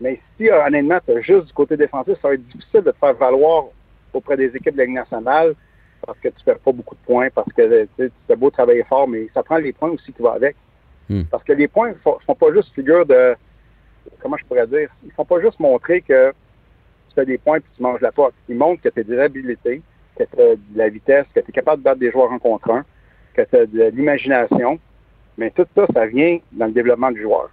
Mais 0.00 0.20
si, 0.36 0.48
euh, 0.48 0.64
honnêtement, 0.64 0.98
tu 1.04 1.12
as 1.12 1.20
juste 1.20 1.46
du 1.46 1.52
côté 1.52 1.76
défensif, 1.76 2.14
ça 2.22 2.28
va 2.28 2.34
être 2.34 2.46
difficile 2.46 2.82
de 2.82 2.90
te 2.90 2.98
faire 2.98 3.14
valoir 3.14 3.64
auprès 4.12 4.36
des 4.36 4.46
équipes 4.56 4.72
de 4.72 4.78
la 4.78 4.84
Ligue 4.84 4.94
nationale 4.94 5.54
parce 6.06 6.18
que 6.18 6.28
tu 6.28 6.34
ne 6.46 6.52
fais 6.52 6.58
pas 6.58 6.72
beaucoup 6.72 6.94
de 6.94 7.00
points, 7.06 7.28
parce 7.34 7.52
que 7.52 7.86
tu 7.96 8.36
beau 8.36 8.50
travailler 8.50 8.84
fort, 8.84 9.06
mais 9.06 9.28
ça 9.34 9.42
prend 9.42 9.58
les 9.58 9.72
points 9.72 9.90
aussi 9.90 10.12
qui 10.12 10.22
vont 10.22 10.32
avec. 10.32 10.56
Hmm. 11.08 11.22
Parce 11.30 11.44
que 11.44 11.52
les 11.52 11.68
points 11.68 11.90
ne 11.90 11.94
font 11.94 12.34
pas 12.34 12.52
juste 12.52 12.72
figure 12.74 13.04
de 13.04 13.34
comment 14.20 14.36
je 14.36 14.44
pourrais 14.46 14.66
dire, 14.66 14.88
ils 15.04 15.12
font 15.12 15.24
pas 15.24 15.40
juste 15.40 15.60
montrer 15.60 16.00
que 16.00 16.30
tu 16.30 17.14
fais 17.14 17.26
des 17.26 17.38
points 17.38 17.58
et 17.58 17.62
tu 17.76 17.82
manges 17.82 18.00
la 18.00 18.12
porte. 18.12 18.34
Ils 18.48 18.56
montrent 18.56 18.82
que 18.82 18.88
tu 18.88 19.00
as 19.00 19.04
des 19.04 19.18
habilités, 19.18 19.82
que 20.16 20.24
tu 20.24 20.40
as 20.40 20.56
de 20.56 20.60
la 20.74 20.88
vitesse, 20.88 21.26
que 21.34 21.40
tu 21.40 21.50
es 21.50 21.52
capable 21.52 21.82
de 21.82 21.84
battre 21.84 22.00
des 22.00 22.10
joueurs 22.10 22.32
un 22.32 22.38
contre 22.38 22.70
un, 22.70 22.84
que 23.34 23.42
tu 23.42 23.56
as 23.56 23.66
de 23.66 23.84
l'imagination. 23.94 24.78
Mais 25.38 25.50
tout 25.50 25.66
ça, 25.74 25.86
ça 25.94 26.06
vient 26.06 26.38
dans 26.52 26.66
le 26.66 26.72
développement 26.72 27.10
du 27.10 27.22
joueur. 27.22 27.48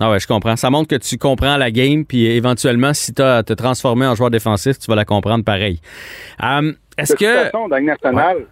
Ah 0.00 0.10
ouais, 0.10 0.20
je 0.20 0.28
comprends. 0.28 0.54
Ça 0.54 0.70
montre 0.70 0.88
que 0.88 1.00
tu 1.00 1.18
comprends 1.18 1.56
la 1.56 1.70
game, 1.72 2.04
puis 2.04 2.26
éventuellement, 2.26 2.94
si 2.94 3.12
tu 3.12 3.20
as 3.22 3.42
te 3.42 3.52
transformer 3.52 4.06
en 4.06 4.14
joueur 4.14 4.30
défensif, 4.30 4.78
tu 4.78 4.86
vas 4.88 4.94
la 4.94 5.04
comprendre 5.04 5.44
pareil. 5.44 5.80
Euh, 6.42 6.72
est-ce 6.96 7.14
De 7.14 7.18
toute 7.18 7.26
que. 7.26 7.34
façon, 7.44 7.68
dans 7.68 7.76
le 7.76 7.82
national, 7.82 8.46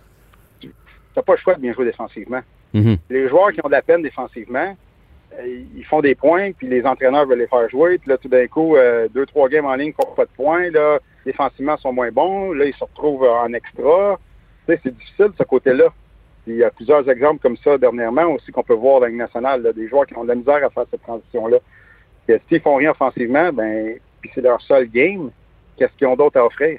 tu 0.61 0.69
n'as 1.17 1.23
pas 1.23 1.33
le 1.35 1.39
choix 1.39 1.55
de 1.55 1.61
bien 1.61 1.73
jouer 1.73 1.85
défensivement. 1.85 2.41
Mhm. 2.75 2.97
Les 3.11 3.29
joueurs 3.29 3.53
qui 3.53 3.61
ont 3.65 3.69
de 3.69 3.73
la 3.73 3.83
peine 3.83 4.03
défensivement, 4.03 4.77
euh, 5.39 5.65
ils 5.77 5.85
font 5.85 6.01
des 6.01 6.17
points, 6.17 6.51
puis 6.51 6.67
les 6.67 6.85
entraîneurs 6.85 7.27
veulent 7.27 7.39
les 7.39 7.47
faire 7.47 7.69
jouer. 7.71 7.99
Puis 7.99 8.11
là, 8.11 8.19
tout 8.19 8.29
d'un 8.29 8.47
coup, 8.49 8.77
euh, 8.77 9.07
deux, 9.15 9.27
trois 9.27 9.49
games 9.49 9.67
en 9.67 9.75
ligne 9.77 9.93
font 9.93 10.15
pas 10.17 10.25
de 10.25 10.31
points. 10.35 10.69
Là, 10.71 10.99
défensivement, 11.25 11.77
ils 11.79 11.83
sont 11.83 11.93
moins 11.93 12.11
bons. 12.11 12.53
Là, 12.55 12.65
ils 12.65 12.75
se 12.75 12.83
retrouvent 12.83 13.23
en 13.23 13.53
extra. 13.53 14.19
Tu 14.67 14.75
sais, 14.75 14.81
c'est 14.83 14.97
difficile, 14.97 15.29
ce 15.39 15.45
côté-là. 15.45 15.87
Puis 16.47 16.55
Il 16.55 16.59
y 16.59 16.65
a 16.65 16.71
plusieurs 16.71 17.09
exemples 17.11 17.41
comme 17.43 17.57
ça 17.57 17.77
dernièrement 17.77 18.27
aussi 18.27 18.53
qu'on 18.53 18.63
peut 18.63 18.73
voir 18.73 19.01
dans 19.01 19.07
la 19.07 19.09
Ligue 19.09 19.19
nationale, 19.19 19.63
là, 19.63 19.73
des 19.73 19.89
joueurs 19.89 20.07
qui 20.07 20.17
ont 20.17 20.23
de 20.23 20.29
la 20.29 20.37
misère 20.37 20.65
à 20.65 20.71
faire 20.71 20.85
cette 20.89 21.03
transition-là. 21.03 21.59
S'ils 22.49 22.61
font 22.61 22.77
rien 22.77 22.93
offensivement, 22.93 23.53
ben, 23.53 23.99
puis 24.21 24.31
c'est 24.33 24.41
leur 24.43 24.61
seul 24.63 24.87
game, 24.87 25.31
qu'est-ce 25.77 25.93
qu'ils 25.99 26.07
ont 26.07 26.15
d'autre 26.15 26.39
à 26.39 26.47
offrir? 26.47 26.79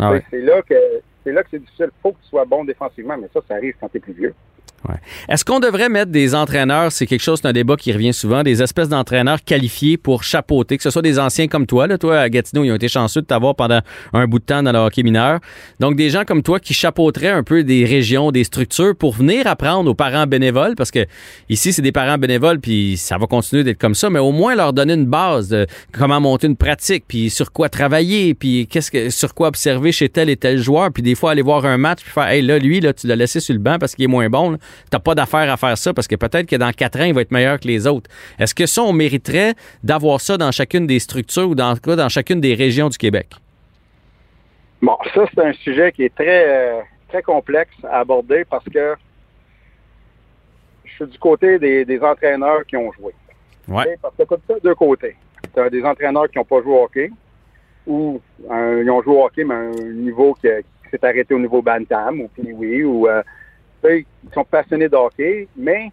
Ah 0.00 0.10
ouais. 0.10 0.22
C'est 0.30 0.40
là 0.40 0.62
que 0.62 0.74
c'est 1.22 1.32
là 1.32 1.44
que 1.44 1.48
c'est 1.52 1.60
difficile. 1.60 1.90
faut 2.02 2.12
que 2.12 2.18
tu 2.22 2.28
sois 2.28 2.44
bon 2.44 2.64
défensivement, 2.64 3.16
mais 3.16 3.28
ça, 3.32 3.40
ça 3.46 3.54
arrive 3.54 3.74
quand 3.78 3.88
tu 3.88 3.98
es 3.98 4.00
plus 4.00 4.14
vieux. 4.14 4.34
Ouais. 4.88 4.94
Est-ce 5.28 5.44
qu'on 5.44 5.60
devrait 5.60 5.90
mettre 5.90 6.10
des 6.10 6.34
entraîneurs, 6.34 6.90
c'est 6.90 7.06
quelque 7.06 7.20
chose, 7.20 7.40
c'est 7.42 7.48
un 7.48 7.52
débat 7.52 7.76
qui 7.76 7.92
revient 7.92 8.14
souvent, 8.14 8.42
des 8.42 8.62
espèces 8.62 8.88
d'entraîneurs 8.88 9.44
qualifiés 9.44 9.98
pour 9.98 10.22
chapeauter, 10.22 10.78
que 10.78 10.82
ce 10.82 10.88
soit 10.88 11.02
des 11.02 11.18
anciens 11.18 11.48
comme 11.48 11.66
toi, 11.66 11.86
là, 11.86 11.98
toi 11.98 12.18
à 12.18 12.28
Gatineau, 12.30 12.64
ils 12.64 12.72
ont 12.72 12.76
été 12.76 12.88
chanceux 12.88 13.20
de 13.20 13.26
t'avoir 13.26 13.54
pendant 13.54 13.80
un 14.14 14.26
bout 14.26 14.38
de 14.38 14.44
temps 14.44 14.62
dans 14.62 14.72
le 14.72 14.78
hockey 14.78 15.02
mineur. 15.02 15.40
Donc 15.80 15.96
des 15.96 16.08
gens 16.08 16.24
comme 16.24 16.42
toi 16.42 16.58
qui 16.60 16.72
chapeauteraient 16.72 17.28
un 17.28 17.42
peu 17.42 17.62
des 17.62 17.84
régions, 17.84 18.30
des 18.32 18.44
structures 18.44 18.96
pour 18.96 19.12
venir 19.12 19.46
apprendre 19.46 19.90
aux 19.90 19.94
parents 19.94 20.26
bénévoles, 20.26 20.76
parce 20.76 20.90
que 20.90 21.04
ici 21.50 21.74
c'est 21.74 21.82
des 21.82 21.92
parents 21.92 22.16
bénévoles, 22.16 22.58
puis 22.58 22.96
ça 22.96 23.18
va 23.18 23.26
continuer 23.26 23.64
d'être 23.64 23.78
comme 23.78 23.94
ça, 23.94 24.08
mais 24.08 24.18
au 24.18 24.32
moins 24.32 24.54
leur 24.54 24.72
donner 24.72 24.94
une 24.94 25.06
base 25.06 25.48
de 25.48 25.66
comment 25.92 26.22
monter 26.22 26.46
une 26.46 26.56
pratique, 26.56 27.04
puis 27.06 27.28
sur 27.28 27.52
quoi 27.52 27.68
travailler, 27.68 28.32
puis 28.32 28.66
qu'est-ce 28.66 28.90
que 28.90 29.10
sur 29.10 29.34
quoi 29.34 29.48
observer 29.48 29.92
chez 29.92 30.08
tel 30.08 30.30
et 30.30 30.36
tel 30.38 30.56
joueur, 30.56 30.90
puis 30.90 31.02
des 31.02 31.14
fois 31.14 31.32
aller 31.32 31.42
voir 31.42 31.66
un 31.66 31.76
match, 31.76 32.00
puis 32.02 32.12
faire, 32.12 32.28
hey 32.28 32.40
là 32.40 32.58
lui 32.58 32.80
là 32.80 32.94
tu 32.94 33.06
l'as 33.06 33.16
laissé 33.16 33.40
sur 33.40 33.52
le 33.52 33.60
banc 33.60 33.76
parce 33.78 33.94
qu'il 33.94 34.04
est 34.04 34.08
moins 34.08 34.30
bon. 34.30 34.56
T'as 34.90 34.98
pas 34.98 35.14
d'affaire 35.14 35.50
à 35.52 35.56
faire 35.56 35.76
ça 35.76 35.92
parce 35.94 36.08
que 36.08 36.16
peut-être 36.16 36.46
que 36.46 36.56
dans 36.56 36.72
quatre 36.72 37.00
ans, 37.00 37.04
il 37.04 37.14
va 37.14 37.22
être 37.22 37.30
meilleur 37.30 37.58
que 37.58 37.66
les 37.66 37.86
autres. 37.86 38.10
Est-ce 38.38 38.54
que 38.54 38.66
ça, 38.66 38.82
on 38.82 38.92
mériterait 38.92 39.54
d'avoir 39.82 40.20
ça 40.20 40.36
dans 40.36 40.50
chacune 40.50 40.86
des 40.86 40.98
structures 40.98 41.48
ou 41.48 41.54
dans, 41.54 41.74
dans 41.74 42.08
chacune 42.08 42.40
des 42.40 42.54
régions 42.54 42.88
du 42.88 42.98
Québec? 42.98 43.28
Bon, 44.82 44.96
ça, 45.14 45.24
c'est 45.34 45.44
un 45.44 45.52
sujet 45.52 45.92
qui 45.92 46.04
est 46.04 46.14
très, 46.14 46.48
euh, 46.48 46.80
très 47.08 47.22
complexe 47.22 47.74
à 47.84 48.00
aborder 48.00 48.44
parce 48.48 48.64
que 48.64 48.94
je 50.84 50.92
suis 50.94 51.06
du 51.06 51.18
côté 51.18 51.58
des, 51.58 51.84
des 51.84 52.00
entraîneurs 52.00 52.64
qui 52.66 52.76
ont 52.76 52.90
joué. 52.92 53.12
Ouais. 53.68 53.96
Parce 54.00 54.14
que 54.16 54.22
tu 54.22 54.34
as 54.34 54.38
ça 54.48 54.54
de 54.54 54.60
deux 54.60 54.74
côtés. 54.74 55.16
Tu 55.54 55.60
as 55.60 55.70
des 55.70 55.82
entraîneurs 55.84 56.28
qui 56.30 56.38
n'ont 56.38 56.44
pas 56.44 56.62
joué 56.62 56.72
au 56.72 56.84
hockey 56.84 57.10
ou 57.86 58.20
ils 58.48 58.90
ont 58.90 59.02
joué 59.02 59.16
au 59.16 59.24
hockey, 59.24 59.44
mais 59.44 59.54
un 59.54 59.70
niveau 59.92 60.34
qui, 60.34 60.48
qui 60.48 60.90
s'est 60.90 61.04
arrêté 61.04 61.34
au 61.34 61.38
niveau 61.38 61.62
Bantam 61.62 62.20
ou 62.20 62.28
Pee-Wee 62.28 62.84
ou 62.84 63.06
euh, 63.06 63.22
ils 63.84 64.32
sont 64.34 64.44
passionnés 64.44 64.88
de 64.88 64.96
hockey, 64.96 65.48
mais 65.56 65.90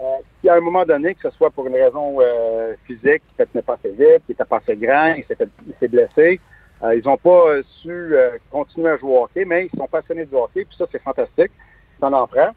euh, 0.00 0.16
si 0.40 0.48
à 0.48 0.54
un 0.54 0.60
moment 0.60 0.84
donné, 0.84 1.14
que 1.14 1.28
ce 1.28 1.36
soit 1.36 1.50
pour 1.50 1.66
une 1.66 1.74
raison 1.74 2.16
euh, 2.20 2.74
physique, 2.86 3.22
peut-être 3.36 3.54
n'est 3.54 3.62
pas 3.62 3.74
assez 3.74 3.90
vite, 3.90 4.22
il 4.28 4.30
n'était 4.30 4.44
pas 4.44 4.58
assez 4.58 4.76
grand, 4.76 5.14
il 5.14 5.24
s'est 5.24 5.36
il 5.82 5.88
blessé, 5.88 6.40
euh, 6.82 6.94
ils 6.94 7.04
n'ont 7.04 7.18
pas 7.18 7.48
euh, 7.48 7.62
su 7.82 7.90
euh, 7.90 8.38
continuer 8.50 8.90
à 8.90 8.96
jouer 8.96 9.10
au 9.10 9.24
hockey, 9.24 9.44
mais 9.44 9.68
ils 9.72 9.78
sont 9.78 9.86
passionnés 9.86 10.24
du 10.24 10.34
hockey, 10.34 10.64
puis 10.64 10.76
ça, 10.78 10.86
c'est 10.90 11.02
fantastique. 11.02 11.52
Ça 12.00 12.06
en 12.06 12.26
prend. 12.26 12.50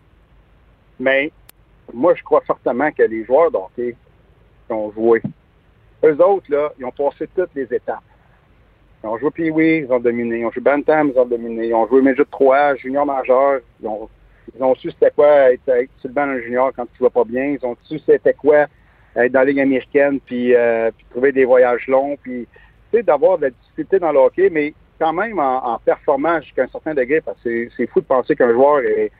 Mais 0.99 1.31
moi, 1.93 2.15
je 2.15 2.23
crois 2.23 2.41
fortement 2.41 2.89
que 2.91 3.03
les 3.03 3.25
joueurs 3.25 3.51
de 3.51 3.57
hockey 3.57 3.95
qui 4.67 4.73
ont 4.73 4.91
joué, 4.93 5.21
eux 6.05 6.21
autres, 6.23 6.49
là, 6.49 6.71
ils 6.79 6.85
ont 6.85 6.91
passé 6.91 7.27
toutes 7.35 7.53
les 7.55 7.73
étapes. 7.73 8.03
Ils 9.03 9.07
ont 9.07 9.17
joué 9.17 9.31
Pee-Wee, 9.31 9.79
ils 9.79 9.91
ont 9.91 9.99
dominé. 9.99 10.39
Ils 10.39 10.45
ont 10.45 10.51
joué 10.51 10.61
Bantam, 10.61 11.11
ils 11.13 11.19
ont 11.19 11.25
dominé. 11.25 11.67
Ils 11.67 11.73
ont 11.73 11.85
joué 11.87 12.01
Midget 12.01 12.23
3, 12.31 12.75
Junior 12.75 13.05
Majeur. 13.05 13.59
Ils 13.81 13.87
ont, 13.87 14.09
ils 14.55 14.63
ont 14.63 14.75
su 14.75 14.91
c'était 14.91 15.11
quoi 15.11 15.51
être, 15.53 15.67
être 15.69 15.89
sur 15.99 16.09
le 16.09 16.13
banc 16.13 16.25
d'un 16.27 16.39
junior 16.39 16.71
quand 16.75 16.85
tu 16.95 17.03
vas 17.03 17.09
pas 17.09 17.23
bien. 17.23 17.45
Ils 17.45 17.65
ont 17.65 17.75
su 17.83 17.99
c'était 17.99 18.33
quoi 18.33 18.67
être 19.15 19.31
dans 19.31 19.39
la 19.39 19.45
Ligue 19.45 19.59
américaine, 19.59 20.19
puis, 20.19 20.55
euh, 20.55 20.89
puis 20.95 21.05
trouver 21.09 21.31
des 21.31 21.45
voyages 21.45 21.87
longs, 21.87 22.17
puis 22.21 22.47
tu 22.91 22.97
sais, 22.97 23.03
d'avoir 23.03 23.37
de 23.37 23.43
la 23.43 23.49
difficulté 23.51 23.99
dans 23.99 24.11
le 24.11 24.19
hockey, 24.19 24.49
mais 24.49 24.73
quand 24.99 25.13
même 25.13 25.37
en, 25.39 25.73
en 25.73 25.79
performant 25.79 26.41
jusqu'à 26.41 26.63
un 26.63 26.67
certain 26.67 26.93
degré, 26.93 27.21
parce 27.21 27.37
que 27.43 27.69
c'est- 27.75 27.87
fou 27.87 28.01
de 28.01 28.05
penser 28.05 28.35
qu'un 28.35 28.51
joueur 28.51 28.79
est, 28.79 29.11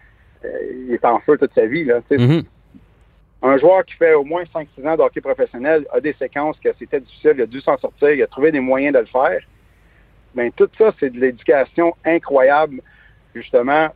est 0.89 1.05
en 1.05 1.19
feu 1.19 1.37
toute 1.37 1.53
sa 1.53 1.65
vie. 1.65 1.83
Là. 1.85 2.01
Mhm. 2.11 2.43
Un 3.45 3.57
joueur 3.57 3.83
qui 3.85 3.93
fait 3.95 4.13
au 4.13 4.23
moins 4.23 4.43
5-6 4.53 4.87
ans 4.87 4.95
de 4.95 5.01
hockey 5.01 5.19
professionnel 5.21 5.85
a 5.91 5.99
des 5.99 6.13
séquences 6.13 6.57
que 6.59 6.69
c'était 6.79 7.01
difficile, 7.01 7.33
il 7.35 7.41
a 7.41 7.45
dû 7.45 7.59
s'en 7.61 7.77
sortir, 7.77 8.11
il 8.11 8.23
a 8.23 8.27
trouvé 8.27 8.51
des 8.51 8.59
moyens 8.61 8.93
de 8.93 8.99
le 8.99 9.05
faire. 9.05 9.41
Bien, 10.33 10.49
tout 10.55 10.69
ça, 10.77 10.93
c'est 10.99 11.09
de 11.11 11.19
l'éducation 11.19 11.93
incroyable, 12.05 12.81
justement, 13.35 13.89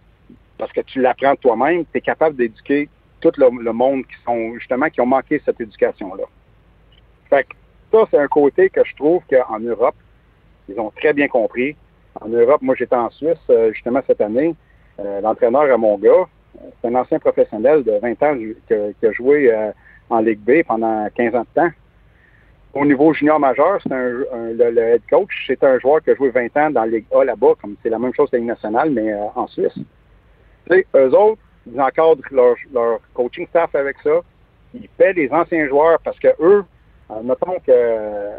parce 0.57 0.71
que 0.71 0.81
tu 0.81 1.01
l'apprends 1.01 1.35
toi-même, 1.35 1.85
tu 1.91 1.97
es 1.97 2.01
capable 2.01 2.35
d'éduquer 2.35 2.89
tout 3.19 3.31
le, 3.37 3.71
monde 3.71 4.03
qui 4.05 4.15
sont, 4.25 4.53
justement, 4.55 4.89
qui 4.89 5.01
ont 5.01 5.05
manqué 5.05 5.41
cette 5.43 5.59
éducation-là. 5.59 6.23
Fait 7.29 7.43
que 7.43 7.55
ça, 7.91 8.05
c'est 8.11 8.19
un 8.19 8.27
côté 8.27 8.69
que 8.69 8.83
je 8.83 8.95
trouve 8.95 9.21
qu'en 9.29 9.59
Europe, 9.59 9.95
ils 10.69 10.79
ont 10.79 10.91
très 10.91 11.13
bien 11.13 11.27
compris. 11.27 11.75
En 12.19 12.27
Europe, 12.27 12.61
moi, 12.61 12.75
j'étais 12.77 12.95
en 12.95 13.09
Suisse, 13.11 13.37
euh, 13.49 13.71
justement, 13.73 14.01
cette 14.05 14.21
année. 14.21 14.55
Euh, 14.99 15.21
L'entraîneur 15.21 15.71
à 15.71 15.77
mon 15.77 15.97
gars, 15.97 16.09
euh, 16.09 16.69
c'est 16.81 16.87
un 16.87 16.95
ancien 16.95 17.19
professionnel 17.19 17.83
de 17.83 17.93
20 18.01 18.23
ans 18.23 18.35
qui 18.67 19.05
a, 19.05 19.11
joué 19.11 19.53
en 20.09 20.19
Ligue 20.19 20.39
B 20.39 20.63
pendant 20.67 21.07
15 21.15 21.35
ans 21.35 21.41
de 21.41 21.61
temps. 21.61 21.69
Au 22.73 22.85
niveau 22.85 23.13
junior 23.13 23.39
majeur, 23.39 23.79
c'est 23.81 23.93
un, 23.93 24.11
le, 24.53 24.77
head 24.77 25.01
coach, 25.09 25.31
c'est 25.47 25.63
un 25.63 25.79
joueur 25.79 26.03
qui 26.03 26.11
a 26.11 26.15
joué 26.15 26.29
20 26.29 26.57
ans 26.57 26.69
dans 26.71 26.81
la 26.81 26.87
Ligue 26.87 27.05
A 27.11 27.23
là-bas, 27.23 27.53
comme 27.61 27.75
c'est 27.81 27.89
la 27.89 27.99
même 27.99 28.13
chose 28.13 28.29
que 28.29 28.35
la 28.35 28.39
Ligue 28.39 28.49
nationale, 28.49 28.91
mais 28.91 29.13
en 29.13 29.47
Suisse. 29.47 29.77
Sais, 30.69 30.85
eux 30.95 31.13
autres, 31.15 31.41
ils 31.71 31.79
encadrent 31.79 32.21
leur, 32.31 32.99
coaching 33.13 33.47
staff 33.47 33.73
avec 33.75 33.97
ça. 34.03 34.21
Ils 34.73 34.89
paient 34.89 35.13
les 35.13 35.29
anciens 35.31 35.67
joueurs 35.67 35.99
parce 36.03 36.19
que 36.19 36.29
eux, 36.39 36.63
euh, 37.11 37.21
notons 37.23 37.57
que, 37.65 38.29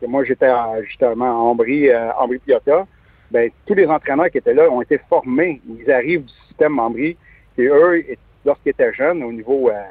que 0.00 0.06
moi 0.06 0.24
j'étais 0.24 0.46
à- 0.46 0.82
justement 0.82 1.26
à 1.26 1.34
Ambry, 1.50 1.88
euh, 1.88 2.10
Ambry 2.18 2.38
Piotta, 2.38 2.86
ben, 3.30 3.50
tous 3.66 3.74
les 3.74 3.86
entraîneurs 3.86 4.30
qui 4.30 4.38
étaient 4.38 4.54
là 4.54 4.68
ont 4.70 4.82
été 4.82 4.98
formés. 5.08 5.60
Ils 5.68 5.90
arrivent 5.90 6.24
du 6.24 6.32
système 6.48 6.78
Ambry. 6.78 7.16
Et 7.58 7.66
eux, 7.66 8.04
lorsqu'ils 8.44 8.70
étaient 8.70 8.92
jeunes, 8.94 9.22
au 9.22 9.32
niveau, 9.32 9.68
euh, 9.70 9.82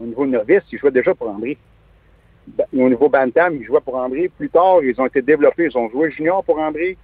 au 0.00 0.04
niveau 0.04 0.26
novice, 0.26 0.62
ils 0.72 0.78
jouaient 0.78 0.90
déjà 0.90 1.14
pour 1.14 1.28
Ambry. 1.28 1.56
Ben, 2.48 2.64
Au 2.76 2.88
niveau 2.88 3.08
Bantam, 3.08 3.56
ils 3.56 3.64
jouaient 3.64 3.80
pour 3.80 3.96
Ambry. 3.96 4.28
Plus 4.28 4.48
tard, 4.50 4.78
ils 4.82 4.98
ont 5.00 5.06
été 5.06 5.22
développés. 5.22 5.64
Ils 5.66 5.78
ont 5.78 5.88
joué 5.90 6.10
junior 6.10 6.42
pour 6.42 6.58
Ambry. 6.58 6.96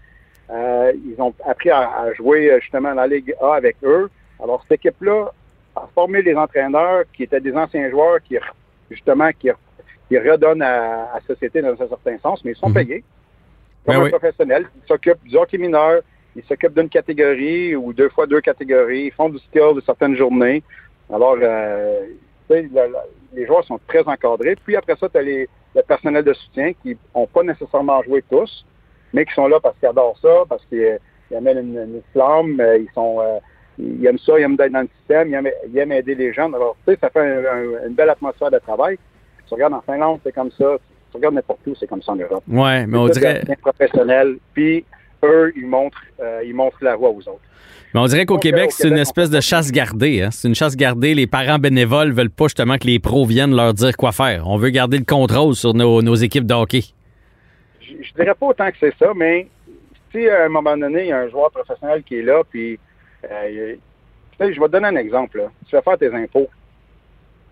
Euh, 0.50 0.92
ils 1.04 1.20
ont 1.20 1.34
appris 1.44 1.70
à, 1.70 1.80
à 2.00 2.12
jouer 2.14 2.50
euh, 2.50 2.60
justement 2.60 2.92
la 2.94 3.06
Ligue 3.06 3.34
A 3.40 3.54
avec 3.54 3.76
eux. 3.84 4.08
Alors, 4.46 4.62
cette 4.62 4.78
équipe-là 4.84 5.32
a 5.74 5.88
formé 5.92 6.22
les 6.22 6.36
entraîneurs 6.36 7.02
qui 7.12 7.24
étaient 7.24 7.40
des 7.40 7.52
anciens 7.56 7.90
joueurs 7.90 8.22
qui, 8.22 8.36
justement, 8.90 9.28
qui, 9.38 9.50
qui 10.08 10.18
redonnent 10.18 10.62
à, 10.62 11.10
à 11.12 11.14
la 11.16 11.20
société 11.26 11.60
dans 11.60 11.72
un 11.72 11.88
certain 11.88 12.16
sens, 12.22 12.44
mais 12.44 12.52
ils 12.52 12.56
sont 12.56 12.68
Mhm. 12.68 12.74
payés. 12.74 13.04
Comme 13.84 13.94
Ben 13.96 14.00
un 14.00 14.04
oui. 14.04 14.10
professionnel. 14.10 14.66
Ils 14.76 14.86
s'occupent 14.86 15.24
du 15.24 15.36
hockey 15.36 15.58
mineur. 15.58 16.02
Ils 16.36 16.44
s'occupent 16.44 16.74
d'une 16.78 16.88
catégorie 16.88 17.74
ou 17.74 17.92
deux 17.92 18.08
fois 18.10 18.26
deux 18.28 18.40
catégories. 18.40 19.06
Ils 19.06 19.12
font 19.12 19.28
du 19.28 19.38
skill 19.38 19.72
de 19.74 19.80
certaines 19.84 20.16
journées. 20.16 20.62
Alors, 21.12 21.36
euh, 21.42 22.06
la- 22.48 22.62
la- 22.86 23.04
les 23.34 23.46
joueurs 23.46 23.64
sont 23.64 23.80
très 23.88 24.06
encadrés. 24.06 24.54
Puis 24.64 24.76
après 24.76 24.94
ça, 24.96 25.08
tu 25.08 25.18
as 25.18 25.22
les, 25.22 25.48
le 25.74 25.82
personnel 25.82 26.22
de 26.24 26.32
soutien 26.34 26.72
qui 26.82 26.96
n'ont 27.16 27.26
pas 27.26 27.42
nécessairement 27.42 28.00
joué 28.04 28.22
tous, 28.30 28.64
mais 29.12 29.24
qui 29.24 29.34
sont 29.34 29.48
là 29.48 29.58
parce 29.60 29.76
qu'ils 29.78 29.88
adorent 29.88 30.18
ça, 30.22 30.44
parce 30.48 30.64
qu'ils 30.66 30.98
ils 31.32 31.36
amènent 31.36 31.58
une, 31.58 31.78
une 31.96 32.02
flamme, 32.12 32.60
euh, 32.60 32.78
ils 32.78 32.90
sont 32.94 33.18
euh, 33.20 33.38
ils 33.78 34.06
aiment 34.06 34.18
ça, 34.18 34.38
ils 34.38 34.42
aiment 34.42 34.56
d'être 34.56 34.72
dans 34.72 34.80
le 34.82 34.88
système, 34.98 35.28
ils 35.28 35.34
aiment, 35.34 35.48
ils 35.72 35.78
aiment 35.78 35.92
aider 35.92 36.14
les 36.14 36.32
gens. 36.32 36.52
Alors, 36.52 36.76
tu 36.86 36.92
sais, 36.92 36.98
ça 37.00 37.10
fait 37.10 37.20
un- 37.20 37.44
un- 37.84 37.88
une 37.88 37.94
belle 37.94 38.10
atmosphère 38.10 38.50
de 38.50 38.58
travail. 38.58 38.98
Tu 39.48 39.54
regardes 39.54 39.74
en 39.74 39.80
Finlande, 39.82 40.20
c'est 40.24 40.32
comme 40.34 40.50
ça. 40.50 40.76
Tu 41.10 41.16
regardes 41.16 41.34
n'importe 41.34 41.60
où, 41.66 41.74
c'est 41.78 41.86
comme 41.86 42.02
ça 42.02 42.12
en 42.12 42.16
Europe. 42.16 42.42
Ouais, 42.48 42.86
mais 42.86 42.98
on 42.98 43.06
C'est 43.08 43.20
dirait, 43.20 43.42
professionnel. 43.60 44.36
Puis 44.54 44.84
eux, 45.24 45.52
ils 45.56 45.66
montrent, 45.66 46.02
euh, 46.20 46.42
ils 46.44 46.54
montrent 46.54 46.78
la 46.82 46.96
voie 46.96 47.10
aux 47.10 47.18
autres. 47.20 47.40
mais 47.94 48.00
on 48.00 48.06
dirait 48.06 48.26
qu'au 48.26 48.38
Québec, 48.38 48.66
au 48.68 48.70
c'est 48.70 48.88
une 48.88 48.98
espèce 48.98 49.30
de 49.30 49.40
chasse 49.40 49.70
gardée. 49.72 50.20
Hein? 50.22 50.28
C'est 50.30 50.48
une 50.48 50.54
chasse 50.54 50.76
gardée. 50.76 51.14
Les 51.14 51.26
parents 51.26 51.58
bénévoles 51.58 52.12
veulent 52.12 52.28
pas 52.30 52.44
justement 52.46 52.76
que 52.76 52.86
les 52.86 52.98
pros 52.98 53.24
viennent 53.24 53.54
leur 53.54 53.72
dire 53.72 53.96
quoi 53.96 54.12
faire. 54.12 54.46
On 54.48 54.56
veut 54.58 54.68
garder 54.70 54.98
le 54.98 55.04
contrôle 55.04 55.54
sur 55.54 55.72
nos, 55.72 56.02
nos 56.02 56.14
équipes 56.16 56.44
de 56.46 56.52
hockey. 56.54 56.82
je, 57.80 57.92
je 58.02 58.12
dirais 58.14 58.34
pas 58.38 58.46
autant 58.46 58.68
que 58.70 58.76
c'est 58.80 58.94
ça, 58.98 59.12
mais 59.16 59.48
si 60.12 60.28
à 60.28 60.44
un 60.44 60.48
moment 60.48 60.76
donné, 60.76 61.02
il 61.04 61.08
y 61.08 61.12
a 61.12 61.18
un 61.20 61.28
joueur 61.28 61.50
professionnel 61.50 62.02
qui 62.02 62.16
est 62.18 62.22
là, 62.22 62.42
puis 62.50 62.78
euh, 63.24 63.76
je 64.40 64.60
vais 64.60 64.66
te 64.66 64.72
donner 64.72 64.88
un 64.88 64.96
exemple. 64.96 65.38
là. 65.38 65.50
Tu 65.66 65.74
vas 65.74 65.82
faire 65.82 65.98
tes 65.98 66.14
impôts. 66.14 66.48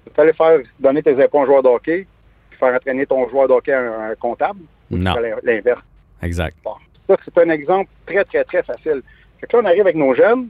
Tu 0.06 0.12
vas 0.14 0.22
aller 0.22 0.32
faire 0.32 0.60
donner 0.78 1.02
tes 1.02 1.22
impôts 1.22 1.40
à 1.40 1.42
un 1.42 1.46
joueur 1.46 1.62
de 1.62 1.68
hockey, 1.68 2.06
puis 2.50 2.58
faire 2.58 2.74
entraîner 2.74 3.06
ton 3.06 3.28
joueur 3.28 3.48
d'hockey 3.48 3.72
un, 3.72 4.10
un 4.10 4.14
comptable? 4.14 4.60
Non. 4.90 5.14
L'inverse. 5.42 5.82
Exact. 6.22 6.56
Bon. 6.64 6.74
Ça, 7.08 7.16
c'est 7.24 7.38
un 7.38 7.50
exemple 7.50 7.90
très, 8.06 8.24
très, 8.24 8.44
très 8.44 8.62
facile. 8.62 9.02
Fait 9.40 9.46
que 9.46 9.56
là, 9.56 9.62
on 9.62 9.66
arrive 9.66 9.82
avec 9.82 9.96
nos 9.96 10.14
jeunes, 10.14 10.48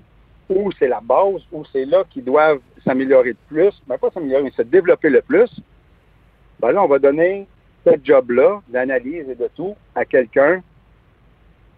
où 0.48 0.70
c'est 0.78 0.88
la 0.88 1.00
base, 1.00 1.42
où 1.52 1.64
c'est 1.72 1.84
là 1.84 2.04
qu'ils 2.10 2.24
doivent 2.24 2.60
s'améliorer 2.84 3.30
le 3.30 3.36
plus. 3.48 3.72
Ben, 3.86 3.98
pas 3.98 4.10
s'améliorer, 4.10 4.44
mais 4.44 4.50
se 4.50 4.62
développer 4.62 5.10
le 5.10 5.22
plus. 5.22 5.50
Ben 6.60 6.72
là, 6.72 6.82
on 6.82 6.88
va 6.88 6.98
donner 6.98 7.46
ce 7.84 7.90
job-là, 8.02 8.60
d'analyse 8.68 9.28
et 9.28 9.34
de 9.34 9.48
tout, 9.54 9.74
à 9.94 10.04
quelqu'un 10.04 10.62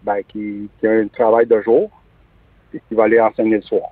ben, 0.03 0.21
qui, 0.27 0.69
qui 0.79 0.87
a 0.87 0.91
un 0.91 1.07
travail 1.07 1.45
de 1.45 1.61
jour 1.61 1.89
qui 2.87 2.95
va 2.95 3.05
aller 3.05 3.19
enseigner 3.19 3.55
le 3.57 3.61
soir. 3.61 3.89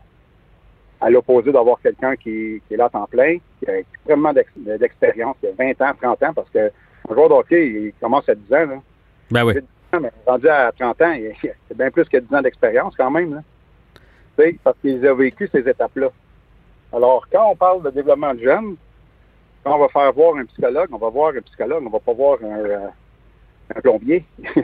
À 1.01 1.09
l'opposé 1.09 1.51
d'avoir 1.51 1.79
quelqu'un 1.81 2.15
qui, 2.15 2.61
qui 2.67 2.73
est 2.73 2.77
là 2.77 2.85
à 2.85 2.89
temps 2.89 3.05
plein, 3.09 3.37
qui 3.59 3.69
a 3.69 3.77
extrêmement 3.79 4.33
d'ex- 4.33 4.49
d'expérience, 4.55 5.35
qui 5.39 5.47
a 5.47 5.51
20 5.57 5.81
ans, 5.81 5.93
30 6.01 6.23
ans, 6.23 6.33
parce 6.33 6.49
que 6.49 6.71
un 7.09 7.13
joueur 7.13 7.29
de 7.29 7.33
hockey, 7.33 7.67
il 7.67 7.93
commence 8.01 8.27
à 8.29 8.35
10 8.35 8.53
ans. 8.53 8.65
Là. 8.65 8.75
Ben 9.31 9.43
oui. 9.45 9.53
Il 9.55 9.57
a 9.57 9.61
10 9.61 9.67
ans, 9.97 9.99
mais 10.01 10.11
rendu 10.25 10.47
à 10.49 10.71
30 10.77 11.01
ans, 11.01 11.11
il 11.13 11.33
c'est 11.41 11.77
bien 11.77 11.91
plus 11.91 12.05
que 12.05 12.17
10 12.17 12.33
ans 12.35 12.41
d'expérience 12.41 12.93
quand 12.97 13.11
même. 13.11 13.35
Là. 13.35 13.41
Parce 14.63 14.77
qu'il 14.79 15.05
a 15.05 15.13
vécu 15.13 15.47
ces 15.51 15.59
étapes-là. 15.67 16.09
Alors, 16.93 17.25
quand 17.31 17.49
on 17.51 17.55
parle 17.55 17.83
de 17.83 17.89
développement 17.89 18.33
de 18.33 18.39
jeunes, 18.39 18.75
quand 19.63 19.75
on 19.75 19.79
va 19.79 19.87
faire 19.89 20.11
voir 20.13 20.35
un 20.37 20.45
psychologue, 20.45 20.89
on 20.91 20.97
va 20.97 21.09
voir 21.09 21.33
un 21.35 21.41
psychologue, 21.41 21.83
on 21.85 21.89
va 21.89 21.99
pas 21.99 22.13
voir 22.13 22.37
un, 22.43 22.59
euh, 22.59 22.87
un 23.75 23.81
plombier. 23.81 24.23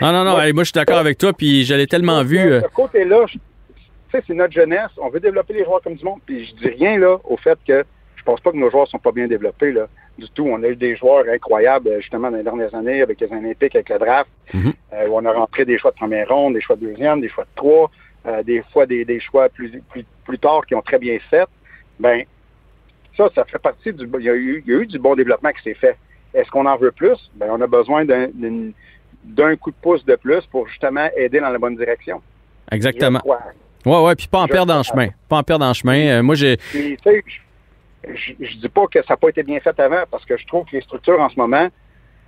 Non, 0.00 0.12
non, 0.12 0.24
non. 0.24 0.40
Hey, 0.40 0.52
moi, 0.52 0.62
je 0.62 0.68
suis 0.68 0.72
d'accord 0.74 0.98
avec 0.98 1.18
toi, 1.18 1.32
puis 1.32 1.64
je 1.64 1.74
l'ai 1.74 1.86
tellement 1.86 2.22
vu. 2.22 2.38
euh, 2.38 2.60
ce 2.62 2.68
côté-là, 2.68 3.26
je- 3.26 3.38
sais, 4.10 4.22
c'est 4.26 4.34
notre 4.34 4.52
jeunesse. 4.52 4.90
On 4.98 5.08
veut 5.08 5.20
développer 5.20 5.54
les 5.54 5.64
joueurs 5.64 5.82
comme 5.82 5.94
du 5.94 6.04
monde. 6.04 6.20
Puis 6.24 6.46
je 6.46 6.54
dis 6.54 6.68
rien 6.68 6.98
là 6.98 7.18
au 7.24 7.36
fait 7.36 7.58
que 7.66 7.84
je 8.16 8.22
pense 8.22 8.40
pas 8.40 8.50
que 8.50 8.56
nos 8.56 8.70
joueurs 8.70 8.88
sont 8.88 8.98
pas 8.98 9.12
bien 9.12 9.26
développés 9.26 9.72
là. 9.72 9.86
Du 10.18 10.28
tout. 10.30 10.46
On 10.46 10.62
a 10.64 10.68
eu 10.68 10.76
des 10.76 10.96
joueurs 10.96 11.24
incroyables 11.28 11.88
euh, 11.88 12.00
justement 12.00 12.30
dans 12.30 12.36
les 12.36 12.42
dernières 12.42 12.74
années 12.74 13.02
avec 13.02 13.20
les 13.20 13.30
Olympiques, 13.30 13.74
avec 13.76 13.88
le 13.88 13.98
draft. 13.98 14.30
Mhm. 14.52 14.72
Euh, 14.92 15.08
où 15.08 15.16
on 15.16 15.24
a 15.24 15.32
rentré 15.32 15.64
des 15.64 15.78
choix 15.78 15.92
de 15.92 15.96
première 15.96 16.28
ronde, 16.28 16.54
des 16.54 16.60
choix 16.60 16.76
de 16.76 16.86
deuxième, 16.86 17.20
des 17.20 17.28
choix 17.28 17.44
de 17.44 17.50
trois, 17.54 17.90
euh, 18.26 18.42
des 18.42 18.62
fois 18.72 18.86
des, 18.86 19.04
des 19.04 19.20
choix 19.20 19.48
plus, 19.48 19.80
plus 19.90 20.04
plus 20.24 20.38
tard 20.38 20.66
qui 20.66 20.74
ont 20.74 20.82
très 20.82 20.98
bien 20.98 21.18
fait. 21.30 21.46
Ben 22.00 22.24
ça, 23.16 23.28
ça 23.34 23.44
fait 23.44 23.58
partie 23.58 23.92
du. 23.92 24.08
Il 24.18 24.24
y 24.24 24.30
a 24.30 24.34
eu, 24.34 24.62
il 24.66 24.72
y 24.72 24.76
a 24.76 24.80
eu 24.80 24.86
du 24.86 24.98
bon 24.98 25.14
développement 25.14 25.50
qui 25.52 25.62
s'est 25.62 25.74
fait. 25.74 25.96
Est-ce 26.34 26.50
qu'on 26.50 26.66
en 26.66 26.76
veut 26.76 26.92
plus? 26.92 27.30
Ben, 27.34 27.48
on 27.50 27.60
a 27.60 27.66
besoin 27.66 28.04
d'un 28.04 29.56
coup 29.56 29.70
de 29.70 29.76
pouce 29.80 30.04
de 30.04 30.14
plus 30.16 30.44
pour 30.46 30.68
justement 30.68 31.08
aider 31.16 31.40
dans 31.40 31.50
la 31.50 31.58
bonne 31.58 31.76
direction. 31.76 32.22
Exactement. 32.70 33.20
Ouais, 33.86 34.02
ouais, 34.02 34.14
puis 34.16 34.26
pas 34.28 34.40
en 34.40 34.46
perdre 34.48 34.74
en 34.74 34.82
chemin. 34.82 35.08
Pas 35.28 35.36
en 35.38 35.42
perdre 35.42 35.64
en 35.64 35.72
chemin. 35.72 35.98
Euh, 36.18 36.22
moi, 36.22 36.34
j'ai. 36.34 36.56
Puis, 36.56 36.96
tu 37.02 37.10
sais, 37.10 37.22
je, 38.06 38.12
je, 38.14 38.32
je 38.44 38.56
dis 38.58 38.68
pas 38.68 38.86
que 38.86 39.00
ça 39.02 39.14
n'a 39.14 39.16
pas 39.16 39.28
été 39.28 39.42
bien 39.42 39.60
fait 39.60 39.78
avant, 39.80 40.02
parce 40.10 40.24
que 40.24 40.36
je 40.36 40.46
trouve 40.46 40.64
que 40.66 40.72
les 40.76 40.82
structures 40.82 41.20
en 41.20 41.28
ce 41.28 41.36
moment, 41.36 41.68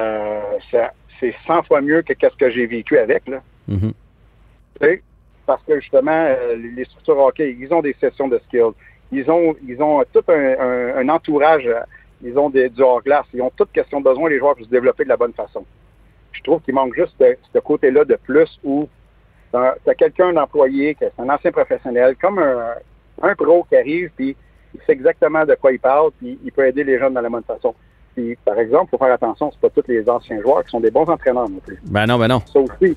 euh, 0.00 0.40
ça- 0.70 0.92
c'est 1.18 1.34
100 1.46 1.62
fois 1.64 1.80
mieux 1.80 2.02
que 2.02 2.14
ce 2.20 2.36
que 2.36 2.50
j'ai 2.50 2.66
vécu 2.66 2.96
avec. 2.98 3.26
Là, 3.28 3.42
Mhm. 3.68 3.92
tu 4.80 4.86
sais, 4.86 5.02
parce 5.46 5.62
que 5.64 5.78
justement, 5.80 6.10
euh, 6.12 6.56
les 6.76 6.84
structures 6.84 7.18
hockey, 7.18 7.56
ils 7.58 7.72
ont 7.74 7.82
des 7.82 7.94
sessions 8.00 8.28
de 8.28 8.38
skills. 8.46 8.72
Ils 9.12 9.28
ont, 9.30 9.54
ils 9.66 9.82
ont 9.82 10.02
tout 10.12 10.22
un, 10.28 10.32
un- 10.60 10.96
un 10.98 11.08
entourage. 11.08 11.68
Ils 12.22 12.38
ont 12.38 12.48
des, 12.50 12.68
du 12.68 12.80
hors-glace. 12.82 13.24
Ils 13.34 13.42
ont 13.42 13.50
toutes 13.56 13.72
questions 13.72 13.98
de 14.00 14.04
besoin, 14.04 14.28
les 14.30 14.38
joueurs, 14.38 14.54
pour 14.54 14.64
se 14.64 14.70
développer 14.70 15.04
de 15.04 15.08
la 15.08 15.16
bonne 15.16 15.32
façon. 15.32 15.64
Je 16.32 16.42
trouve 16.42 16.60
qu'il 16.62 16.74
manque 16.74 16.94
juste 16.94 17.14
ce, 17.18 17.34
ce 17.52 17.58
côté-là 17.58 18.04
de 18.04 18.14
plus 18.14 18.48
où 18.62 18.88
tu 19.52 19.90
as 19.90 19.94
quelqu'un 19.94 20.32
d'employé, 20.32 20.94
que 20.94 21.06
c'est 21.06 21.22
un 21.22 21.28
ancien 21.28 21.52
professionnel, 21.52 22.16
comme 22.20 22.38
un, 22.38 22.74
un 23.22 23.34
pro 23.34 23.64
qui 23.68 23.76
arrive, 23.76 24.10
puis 24.16 24.36
il 24.74 24.80
sait 24.86 24.92
exactement 24.92 25.44
de 25.44 25.54
quoi 25.54 25.72
il 25.72 25.80
parle, 25.80 26.10
puis 26.18 26.38
il 26.44 26.52
peut 26.52 26.66
aider 26.66 26.84
les 26.84 26.98
jeunes 26.98 27.14
dans 27.14 27.20
la 27.20 27.28
bonne 27.28 27.42
façon. 27.42 27.74
Puis, 28.14 28.36
par 28.44 28.58
exemple, 28.58 28.86
il 28.86 28.90
faut 28.90 29.04
faire 29.04 29.14
attention, 29.14 29.50
c'est 29.52 29.60
pas 29.60 29.70
tous 29.70 29.88
les 29.88 30.08
anciens 30.08 30.40
joueurs 30.40 30.64
qui 30.64 30.70
sont 30.70 30.80
des 30.80 30.90
bons 30.90 31.08
entraîneurs 31.08 31.48
non 31.48 31.60
plus. 31.64 31.78
Ben 31.84 32.06
non, 32.06 32.18
ben 32.18 32.28
non. 32.28 32.42
Ça 32.52 32.60
aussi, 32.60 32.96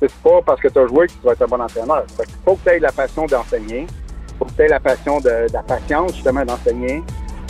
c'est 0.00 0.12
pas 0.22 0.42
parce 0.44 0.60
que 0.60 0.68
tu 0.68 0.78
as 0.78 0.86
joué 0.86 1.06
que 1.06 1.12
tu 1.12 1.18
vas 1.22 1.32
être 1.32 1.42
un 1.42 1.46
bon 1.46 1.60
entraîneur. 1.60 2.04
Fait 2.16 2.24
qu'il 2.24 2.34
faut 2.44 2.54
que 2.56 2.64
tu 2.64 2.70
aies 2.70 2.78
la 2.78 2.92
passion 2.92 3.26
d'enseigner, 3.26 3.86
il 3.88 4.36
faut 4.38 4.44
que 4.44 4.52
tu 4.52 4.62
aies 4.62 4.68
la 4.68 4.80
passion 4.80 5.20
de, 5.20 5.48
de 5.48 5.52
la 5.52 5.62
patience, 5.62 6.14
justement, 6.14 6.44
d'enseigner. 6.44 7.02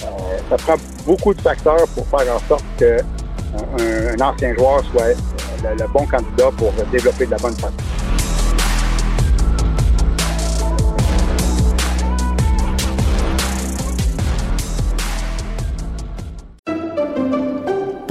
Euh, 0.02 0.38
ça 0.50 0.56
prend 0.56 0.74
beaucoup 1.06 1.34
de 1.34 1.40
facteurs 1.40 1.86
pour 1.94 2.06
faire 2.06 2.34
en 2.34 2.38
sorte 2.40 2.64
que 2.78 2.98
un, 3.00 4.18
un 4.18 4.20
ancien 4.20 4.54
joueur 4.54 4.84
soit 4.86 5.08
le, 5.08 5.82
le 5.82 5.88
bon 5.92 6.06
candidat 6.06 6.50
pour 6.56 6.72
développer 6.90 7.26
de 7.26 7.30
la 7.32 7.36
bonne 7.38 7.54
façon. 7.54 8.01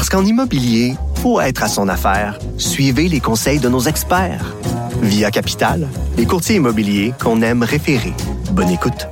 Parce 0.00 0.08
qu'en 0.08 0.24
immobilier, 0.24 0.94
faut 1.16 1.42
être 1.42 1.62
à 1.62 1.68
son 1.68 1.86
affaire. 1.86 2.38
Suivez 2.56 3.06
les 3.06 3.20
conseils 3.20 3.58
de 3.58 3.68
nos 3.68 3.80
experts. 3.80 4.54
Via 5.02 5.30
Capital, 5.30 5.86
les 6.16 6.24
courtiers 6.24 6.56
immobiliers 6.56 7.12
qu'on 7.22 7.42
aime 7.42 7.62
référer. 7.62 8.14
Bonne 8.52 8.70
écoute. 8.70 9.08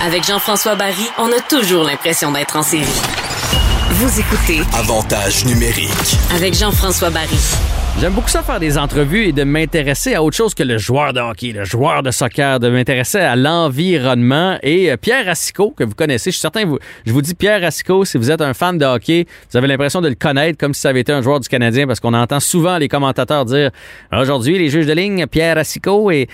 Avec 0.00 0.24
Jean-François 0.24 0.76
Barry, 0.76 1.08
on 1.18 1.26
a 1.26 1.40
toujours 1.40 1.82
l'impression 1.82 2.30
d'être 2.30 2.54
en 2.54 2.62
série. 2.62 2.86
Vous 3.90 4.20
écoutez 4.20 4.60
Avantage 4.74 5.44
numérique. 5.44 6.16
avec 6.32 6.54
Jean-François 6.54 7.10
Barry. 7.10 7.40
J'aime 8.00 8.14
beaucoup 8.14 8.30
ça 8.30 8.42
faire 8.42 8.58
des 8.58 8.78
entrevues 8.78 9.24
et 9.24 9.32
de 9.32 9.44
m'intéresser 9.44 10.14
à 10.14 10.22
autre 10.22 10.34
chose 10.34 10.54
que 10.54 10.62
le 10.62 10.78
joueur 10.78 11.12
de 11.12 11.20
hockey, 11.20 11.52
le 11.52 11.64
joueur 11.64 12.02
de 12.02 12.10
soccer, 12.10 12.58
de 12.58 12.70
m'intéresser 12.70 13.18
à 13.18 13.36
l'environnement. 13.36 14.56
Et 14.62 14.90
euh, 14.90 14.96
Pierre 14.96 15.26
Racicot, 15.26 15.74
que 15.76 15.84
vous 15.84 15.94
connaissez, 15.94 16.30
je 16.30 16.36
suis 16.36 16.40
certain, 16.40 16.62
je 17.04 17.12
vous 17.12 17.20
dis 17.20 17.34
Pierre 17.34 17.60
Racicot, 17.60 18.06
si 18.06 18.16
vous 18.16 18.30
êtes 18.30 18.40
un 18.40 18.54
fan 18.54 18.78
de 18.78 18.86
hockey, 18.86 19.26
vous 19.50 19.56
avez 19.58 19.66
l'impression 19.66 20.00
de 20.00 20.08
le 20.08 20.14
connaître 20.14 20.56
comme 20.56 20.72
si 20.72 20.80
ça 20.80 20.88
avait 20.88 21.00
été 21.00 21.12
un 21.12 21.20
joueur 21.20 21.40
du 21.40 21.48
Canadien, 21.50 21.86
parce 21.86 22.00
qu'on 22.00 22.14
entend 22.14 22.40
souvent 22.40 22.78
les 22.78 22.88
commentateurs 22.88 23.44
dire 23.44 23.70
aujourd'hui, 24.10 24.58
les 24.58 24.70
juges 24.70 24.86
de 24.86 24.94
ligne, 24.94 25.26
Pierre 25.26 25.56
Racicot 25.56 26.10
et 26.10 26.26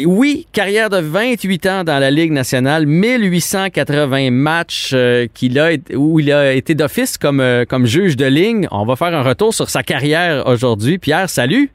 et 0.00 0.06
oui, 0.06 0.46
carrière 0.52 0.88
de 0.88 0.96
28 0.96 1.66
ans 1.66 1.84
dans 1.84 1.98
la 1.98 2.10
Ligue 2.10 2.32
nationale, 2.32 2.86
1880 2.86 4.30
matchs 4.30 4.92
euh, 4.94 5.26
qu'il 5.34 5.58
a, 5.58 5.72
où 5.94 6.18
il 6.20 6.32
a 6.32 6.54
été 6.54 6.74
d'office 6.74 7.18
comme, 7.18 7.40
euh, 7.40 7.66
comme 7.66 7.84
juge 7.84 8.16
de 8.16 8.24
ligne. 8.24 8.66
On 8.70 8.86
va 8.86 8.96
faire 8.96 9.14
un 9.14 9.22
retour 9.22 9.52
sur 9.52 9.68
sa 9.68 9.82
carrière 9.82 10.46
aujourd'hui. 10.46 10.96
Pierre, 10.96 11.28
salut. 11.28 11.70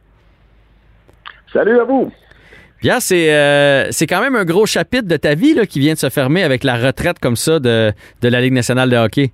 Salut 1.54 1.80
à 1.80 1.84
vous! 1.84 2.12
Pierre, 2.82 3.02
c'est 3.02 3.32
euh, 3.32 3.92
c'est 3.92 4.08
quand 4.08 4.22
même 4.22 4.36
un 4.36 4.46
gros 4.46 4.66
chapitre 4.66 5.08
de 5.08 5.18
ta 5.18 5.36
vie 5.36 5.54
là, 5.54 5.68
qui 5.68 5.80
vient 5.80 5.94
de 5.94 6.00
se 6.00 6.10
fermer 6.10 6.42
avec 6.42 6.64
la 6.64 6.78
retraite 6.78 7.20
comme 7.20 7.36
ça 7.36 7.60
de, 7.60 7.94
de 8.22 8.28
la 8.28 8.42
Ligue 8.42 8.54
nationale 8.54 8.90
de 8.90 8.98
hockey. 8.98 9.32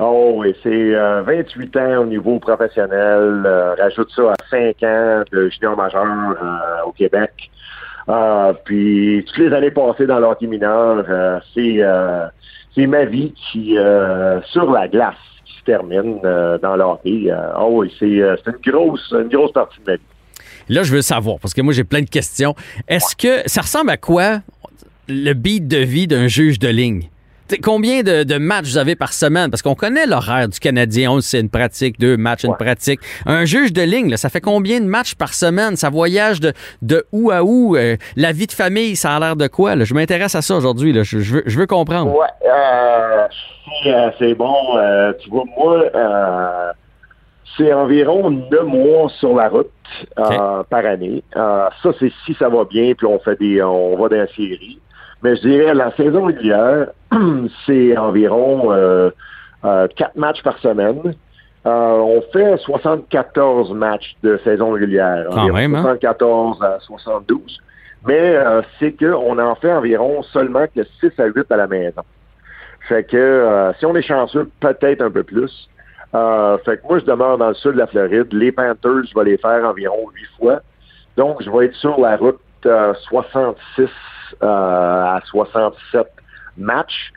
Oh 0.00 0.34
oui, 0.36 0.54
c'est 0.62 0.94
euh, 0.94 1.22
28 1.22 1.76
ans 1.76 2.02
au 2.02 2.06
niveau 2.06 2.38
professionnel. 2.38 3.42
Euh, 3.44 3.74
rajoute 3.74 4.10
ça 4.14 4.30
à 4.30 4.34
5 4.48 4.82
ans 4.84 5.24
de 5.32 5.48
junior 5.48 5.76
majeur 5.76 6.04
euh, 6.06 6.86
au 6.86 6.92
Québec. 6.92 7.50
Euh, 8.08 8.52
puis 8.64 9.24
toutes 9.26 9.38
les 9.38 9.52
années 9.52 9.72
passées 9.72 10.06
dans 10.06 10.20
l'hockey 10.20 10.46
mineur, 10.46 11.04
euh, 11.08 11.40
c'est 11.52 11.82
euh, 11.82 12.26
c'est 12.74 12.86
ma 12.86 13.04
vie 13.04 13.34
qui 13.50 13.76
euh, 13.76 14.40
sur 14.42 14.70
la 14.70 14.86
glace 14.86 15.16
qui 15.44 15.58
se 15.58 15.64
termine 15.64 16.20
dans 16.22 16.76
l'hockey. 16.76 17.30
Oh 17.58 17.68
oui, 17.72 17.94
c'est 17.98 18.20
c'est 18.44 18.50
une 18.52 18.72
grosse 18.72 19.12
une 19.12 19.28
grosse 19.28 19.52
partie 19.52 19.80
de 19.80 19.90
ma 19.90 19.96
vie. 19.96 20.02
Là, 20.68 20.82
je 20.82 20.92
veux 20.92 21.02
savoir, 21.02 21.38
parce 21.40 21.54
que 21.54 21.62
moi, 21.62 21.72
j'ai 21.72 21.84
plein 21.84 22.02
de 22.02 22.10
questions. 22.10 22.54
Est-ce 22.88 23.16
que 23.16 23.48
ça 23.48 23.62
ressemble 23.62 23.90
à 23.90 23.96
quoi 23.96 24.40
le 25.08 25.32
beat 25.32 25.66
de 25.66 25.78
vie 25.78 26.06
d'un 26.06 26.28
juge 26.28 26.58
de 26.58 26.68
ligne? 26.68 27.08
Combien 27.62 28.02
de, 28.02 28.24
de 28.24 28.38
matchs 28.38 28.66
vous 28.66 28.78
avez 28.78 28.94
par 28.96 29.12
semaine? 29.12 29.50
Parce 29.50 29.62
qu'on 29.62 29.74
connaît 29.74 30.06
l'horaire 30.06 30.48
du 30.48 30.58
Canadien. 30.60 31.10
On 31.12 31.20
sait, 31.20 31.40
une 31.40 31.50
pratique, 31.50 31.98
deux 31.98 32.16
matchs, 32.16 32.44
une 32.44 32.56
pratique. 32.56 33.00
Un 33.26 33.44
juge 33.44 33.72
de 33.72 33.82
ligne, 33.82 34.10
là, 34.10 34.16
ça 34.16 34.28
fait 34.28 34.40
combien 34.40 34.80
de 34.80 34.86
matchs 34.86 35.14
par 35.14 35.32
semaine? 35.34 35.76
Ça 35.76 35.90
voyage 35.90 36.40
de, 36.40 36.52
de 36.82 37.06
où 37.12 37.30
à 37.30 37.42
où? 37.42 37.76
Euh, 37.76 37.96
la 38.16 38.32
vie 38.32 38.46
de 38.46 38.52
famille, 38.52 38.96
ça 38.96 39.16
a 39.16 39.20
l'air 39.20 39.36
de 39.36 39.46
quoi? 39.46 39.76
là? 39.76 39.84
Je 39.84 39.94
m'intéresse 39.94 40.34
à 40.34 40.42
ça 40.42 40.56
aujourd'hui. 40.56 40.92
là. 40.92 41.02
Je, 41.02 41.20
je 41.20 41.34
veux, 41.36 41.42
je 41.46 41.58
veux 41.58 41.66
comprendre. 41.66 42.14
Ouais, 42.14 42.26
euh, 42.46 43.26
c'est, 43.82 43.94
euh, 43.94 44.10
c'est 44.18 44.34
bon. 44.34 44.54
Euh, 44.76 45.12
tu 45.20 45.30
vois, 45.30 45.44
moi, 45.56 45.84
euh, 45.94 46.72
c'est 47.56 47.72
environ 47.72 48.30
neuf 48.30 48.64
mois 48.64 49.10
sur 49.18 49.34
la 49.34 49.48
route 49.48 49.70
euh, 50.18 50.62
par 50.68 50.84
année. 50.84 51.22
Euh, 51.36 51.66
ça, 51.82 51.90
c'est 51.98 52.12
si 52.24 52.34
ça 52.38 52.48
va 52.48 52.64
bien, 52.64 52.92
puis 52.96 53.06
on 53.06 53.18
fait 53.18 53.38
des, 53.38 53.62
on 53.62 53.96
va 53.96 54.08
dans 54.08 54.16
la 54.16 54.26
série. 54.28 54.78
Mais 55.22 55.36
je 55.36 55.42
dirais 55.42 55.74
la 55.74 55.94
saison 55.96 56.26
régulière, 56.26 56.88
c'est 57.66 57.96
environ 57.96 58.72
euh, 58.72 59.10
euh, 59.64 59.88
quatre 59.96 60.16
matchs 60.16 60.42
par 60.42 60.58
semaine. 60.58 61.14
Euh, 61.66 61.70
on 61.70 62.22
fait 62.32 62.56
74 62.58 63.72
matchs 63.72 64.14
de 64.22 64.38
saison 64.44 64.72
régulière. 64.72 65.26
Quand 65.32 65.52
même, 65.52 65.74
hein? 65.74 65.82
74 65.82 66.62
à 66.62 66.78
72. 66.80 67.60
Mais 68.06 68.36
euh, 68.36 68.62
c'est 68.78 68.92
qu'on 68.92 69.38
en 69.38 69.54
fait 69.56 69.72
environ 69.72 70.22
seulement 70.22 70.66
que 70.74 70.84
6 71.00 71.18
à 71.18 71.26
8 71.26 71.50
à 71.50 71.56
la 71.56 71.66
maison. 71.66 72.02
Fait 72.88 73.04
que 73.04 73.16
euh, 73.16 73.72
si 73.74 73.86
on 73.86 73.94
est 73.96 74.02
chanceux, 74.02 74.48
peut-être 74.60 75.02
un 75.02 75.10
peu 75.10 75.24
plus. 75.24 75.68
Euh, 76.14 76.56
fait 76.64 76.78
que 76.78 76.86
moi, 76.86 76.98
je 77.00 77.04
demeure 77.04 77.36
dans 77.36 77.48
le 77.48 77.54
sud 77.54 77.72
de 77.72 77.78
la 77.78 77.86
Floride. 77.86 78.32
Les 78.32 78.52
Panthers, 78.52 79.04
je 79.10 79.18
vais 79.18 79.24
les 79.24 79.36
faire 79.36 79.64
environ 79.64 80.08
8 80.14 80.26
fois. 80.38 80.60
Donc, 81.16 81.42
je 81.42 81.50
vais 81.50 81.66
être 81.66 81.74
sur 81.74 82.00
la 82.00 82.16
route 82.16 82.40
euh, 82.64 82.94
66 83.08 83.82
euh, 83.82 83.86
à 84.40 85.20
67 85.26 86.06
matchs. 86.56 87.12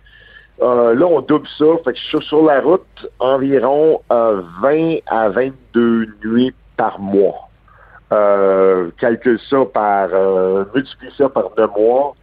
Euh, 0.62 0.94
là, 0.94 1.06
on 1.06 1.22
double 1.22 1.48
ça. 1.58 1.66
Fait 1.84 1.94
que 1.94 2.00
je 2.00 2.18
suis 2.18 2.28
sur 2.28 2.44
la 2.44 2.62
route 2.62 3.10
environ 3.20 4.02
euh, 4.12 4.42
20 4.62 4.98
à 5.08 5.30
22 5.30 6.08
nuits 6.24 6.54
par 6.78 7.00
mois. 7.00 7.50
Euh, 8.12 8.92
calcule 9.00 9.40
ça 9.50 9.58
par, 9.74 10.10
euh, 10.12 10.66
multiplie 10.76 11.12
ça 11.18 11.30
par 11.30 11.52
deux 11.56 11.68
mois 11.68 12.14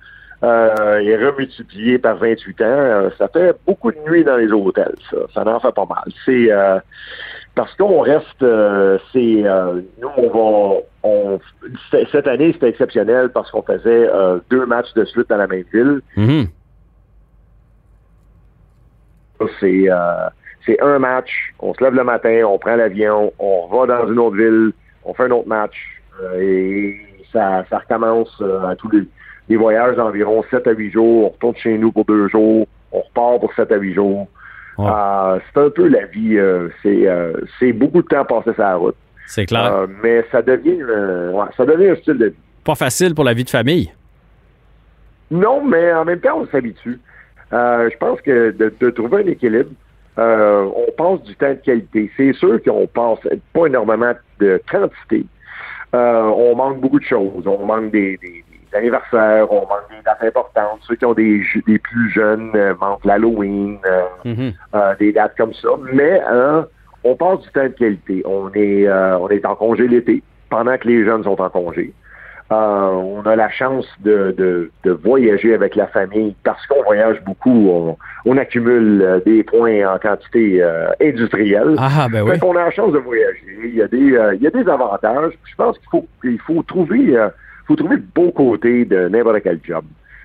euh, 0.43 0.99
et 0.99 1.17
remultiplié 1.17 1.99
par 1.99 2.17
28 2.17 2.61
ans. 2.61 2.65
euh, 2.67 3.11
ça 3.17 3.27
fait 3.29 3.57
beaucoup 3.67 3.91
de 3.91 3.99
nuits 4.09 4.23
dans 4.23 4.37
les 4.37 4.53
hôtels, 4.53 4.95
ça. 5.11 5.17
Ça 5.35 5.47
en 5.47 5.59
fait 5.61 5.73
pas 5.75 5.87
mal. 5.87 6.05
C'est 6.25 6.53
euh, 6.53 6.79
parce 7.59 7.75
qu'on 7.75 8.03
reste, 8.03 8.41
euh, 8.45 8.99
c'est 9.13 9.43
euh, 9.45 9.81
nous 10.01 10.09
on 10.17 10.29
va, 10.31 10.77
on, 11.03 11.41
cette 11.91 12.29
année 12.29 12.53
c'était 12.53 12.69
exceptionnel 12.69 13.31
parce 13.31 13.51
qu'on 13.51 13.63
faisait 13.63 14.09
euh, 14.09 14.39
deux 14.49 14.65
matchs 14.65 14.95
de 14.95 15.05
suite 15.05 15.29
dans 15.29 15.39
la 15.39 15.49
même 15.49 15.65
ville. 15.73 16.01
Mhm. 16.17 16.47
C'est 19.59 19.89
c'est 20.65 20.81
un 20.81 21.01
match, 21.01 21.53
on 21.59 21.75
se 21.75 21.83
lève 21.83 21.95
le 21.95 22.05
matin, 22.05 22.45
on 22.47 22.59
prend 22.61 22.77
l'avion, 22.77 23.33
on 23.41 23.67
va 23.67 23.87
dans 23.87 24.09
une 24.09 24.21
autre 24.21 24.37
ville, 24.37 24.73
on 25.03 25.13
fait 25.13 25.25
un 25.25 25.33
autre 25.33 25.49
match 25.49 25.75
et 26.39 26.97
ça, 27.33 27.65
ça 27.69 27.79
recommence 27.79 28.41
à 28.69 28.77
tous 28.77 28.91
les, 28.91 29.03
les 29.49 29.57
voyages 29.57 29.97
d'environ 29.97 30.45
7 30.49 30.65
à 30.69 30.73
8 30.73 30.93
jours. 30.93 31.25
On 31.25 31.29
retourne 31.31 31.57
chez 31.57 31.77
nous 31.77 31.91
pour 31.91 32.05
deux 32.05 32.29
jours, 32.29 32.69
on 32.93 33.01
repart 33.01 33.41
pour 33.41 33.53
7 33.55 33.73
à 33.73 33.77
8 33.79 33.95
jours. 33.95 34.29
Ouais. 34.79 34.89
Euh, 34.89 35.39
c'est 35.53 35.61
un 35.61 35.71
peu 35.71 35.89
la 35.89 36.07
vie. 36.07 36.39
euh, 36.39 36.69
c'est 36.83 37.09
euh, 37.09 37.33
c'est 37.59 37.73
beaucoup 37.73 38.01
de 38.01 38.07
temps 38.07 38.25
passé 38.25 38.53
sur 38.55 38.63
la 38.63 38.77
route. 38.77 38.95
C'est 39.27 39.45
clair. 39.47 39.73
Euh, 39.75 39.87
mais 40.03 40.25
ça 40.31 40.41
devient, 40.41 40.81
euh, 40.81 41.33
ouais, 41.33 41.47
ça 41.57 41.67
devient 41.67 41.91
un 41.91 41.97
style 41.97 42.17
de 42.19 42.27
vie. 42.27 42.37
Pas 42.65 42.77
facile 42.77 43.15
pour 43.15 43.25
la 43.25 43.35
vie 43.35 43.45
de 43.45 43.51
famille? 43.51 43.93
Non, 45.31 45.63
mais 45.65 45.93
en 45.93 46.05
même 46.05 46.21
temps, 46.21 46.39
on 46.41 46.47
s'habitue. 46.47 47.01
Je 47.51 47.97
pense 47.99 48.21
que 48.21 48.51
de, 48.53 48.73
de 48.81 48.91
trouver 48.91 49.23
un 49.25 49.27
équilibre, 49.27 49.71
on 50.17 50.87
passe 50.97 51.23
du 51.25 51.35
temps 51.37 51.51
de 51.51 51.55
qualité. 51.55 52.11
C'est 52.17 52.33
sûr 52.35 52.63
qu'on 52.63 52.87
passe 52.87 53.19
pas 53.53 53.67
énormément 53.67 54.13
de 54.39 54.61
quantité. 54.71 55.27
On 55.93 56.55
manque 56.57 56.81
beaucoup 56.81 57.01
de 57.01 57.05
choses. 57.05 57.47
On 57.47 57.67
manque 57.67 57.91
des 57.91 58.19
anniversaires, 58.75 59.51
on 59.53 59.61
manque 59.61 59.89
des 59.91 60.03
dates 60.05 60.23
importantes. 60.23 60.81
Ceux 60.83 60.97
qui 60.97 61.05
ont 61.05 61.15
des, 61.15 61.43
des 61.67 61.79
plus 61.79 62.11
jeunes 62.11 62.51
euh, 62.55 62.75
manquent 62.81 63.05
l'Halloween, 63.05 63.79
euh, 63.87 64.03
Mhm. 64.25 64.53
euh, 64.75 64.95
des 64.99 65.13
dates 65.13 65.37
comme 65.37 65.55
ça. 65.55 65.69
Mais 65.93 66.21
hein, 66.29 66.67
on 67.05 67.15
passe 67.17 67.41
du 67.41 67.49
temps 67.51 67.63
de 67.65 67.69
qualité. 67.69 68.23
On 68.27 68.51
est, 68.55 68.89
on 68.91 69.29
est 69.29 69.45
en 69.47 69.55
congé 69.55 69.87
l'été, 69.89 70.23
pendant 70.51 70.77
que 70.77 70.89
les 70.89 71.05
jeunes 71.05 71.25
sont 71.25 71.41
en 71.41 71.49
congé. 71.51 71.93
On 72.51 73.21
a 73.27 73.37
la 73.37 73.51
chance 73.51 73.87
de, 74.01 74.35
de, 74.37 74.71
de 74.83 74.91
voyager 74.93 75.53
avec 75.55 75.77
la 75.77 75.87
famille 75.87 76.35
parce 76.45 76.67
qu'on 76.67 76.83
voyage 76.83 77.23
beaucoup. 77.25 77.69
On, 77.71 77.97
on 78.25 78.37
accumule 78.39 79.23
des 79.27 79.43
points 79.45 79.87
en 79.87 79.99
quantité 79.99 80.63
industrielle. 81.01 81.77
Ah, 81.79 82.09
ben 82.11 82.23
oui. 82.23 82.33
Fait 82.33 82.39
qu'on 82.39 82.57
a 82.57 82.65
la 82.65 82.71
chance 82.71 82.93
de 82.93 82.99
voyager. 82.99 83.45
Il 83.65 83.75
y 83.75 83.83
a 83.83 83.87
des, 83.89 83.99
il 83.99 84.41
y 84.43 84.47
a 84.47 84.51
des 84.51 84.67
avantages. 84.69 85.33
Je 85.45 85.55
pense 85.57 85.79
qu'il 85.79 85.89
faut, 85.91 86.07
il 86.25 86.39
faut 86.41 86.63
trouver, 86.63 87.17
faut 87.69 87.77
trouver 87.77 87.97
le 87.97 88.03
beau 88.15 88.33
côté 88.33 88.85
de 88.85 89.09
n'importe 89.09 89.43
quel 89.43 89.61
job. 89.63 89.85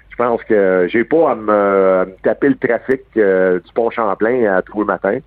Je 0.10 0.16
pense 0.16 0.44
que 0.44 0.88
j'ai 0.90 1.04
pas 1.04 1.32
à 1.32 1.36
me, 1.36 2.06
taper 2.24 2.50
le 2.50 2.56
trafic 2.56 3.02
euh, 3.18 3.60
du 3.60 3.74
pont 3.74 3.90
Champlain 3.90 4.46
à 4.46 4.62
tous 4.62 4.80
les 4.80 4.86
matins. 4.86 5.20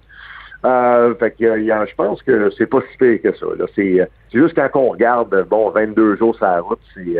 Euh, 0.65 1.15
fait 1.17 1.33
que, 1.33 1.45
euh, 1.45 1.87
je 1.87 1.95
pense 1.95 2.23
que 2.23 2.51
c'est 2.57 2.67
pas 2.67 2.81
si 2.91 2.97
pire 2.99 3.23
que 3.23 3.37
ça. 3.37 3.47
euh, 3.47 3.67
c'est 3.75 4.09
juste 4.33 4.55
quand 4.55 4.81
on 4.81 4.91
regarde, 4.91 5.47
bon, 5.49 5.71
22 5.71 6.17
jours 6.17 6.35
sur 6.35 6.45
la 6.45 6.61
route, 6.61 6.81
c'est, 6.95 7.17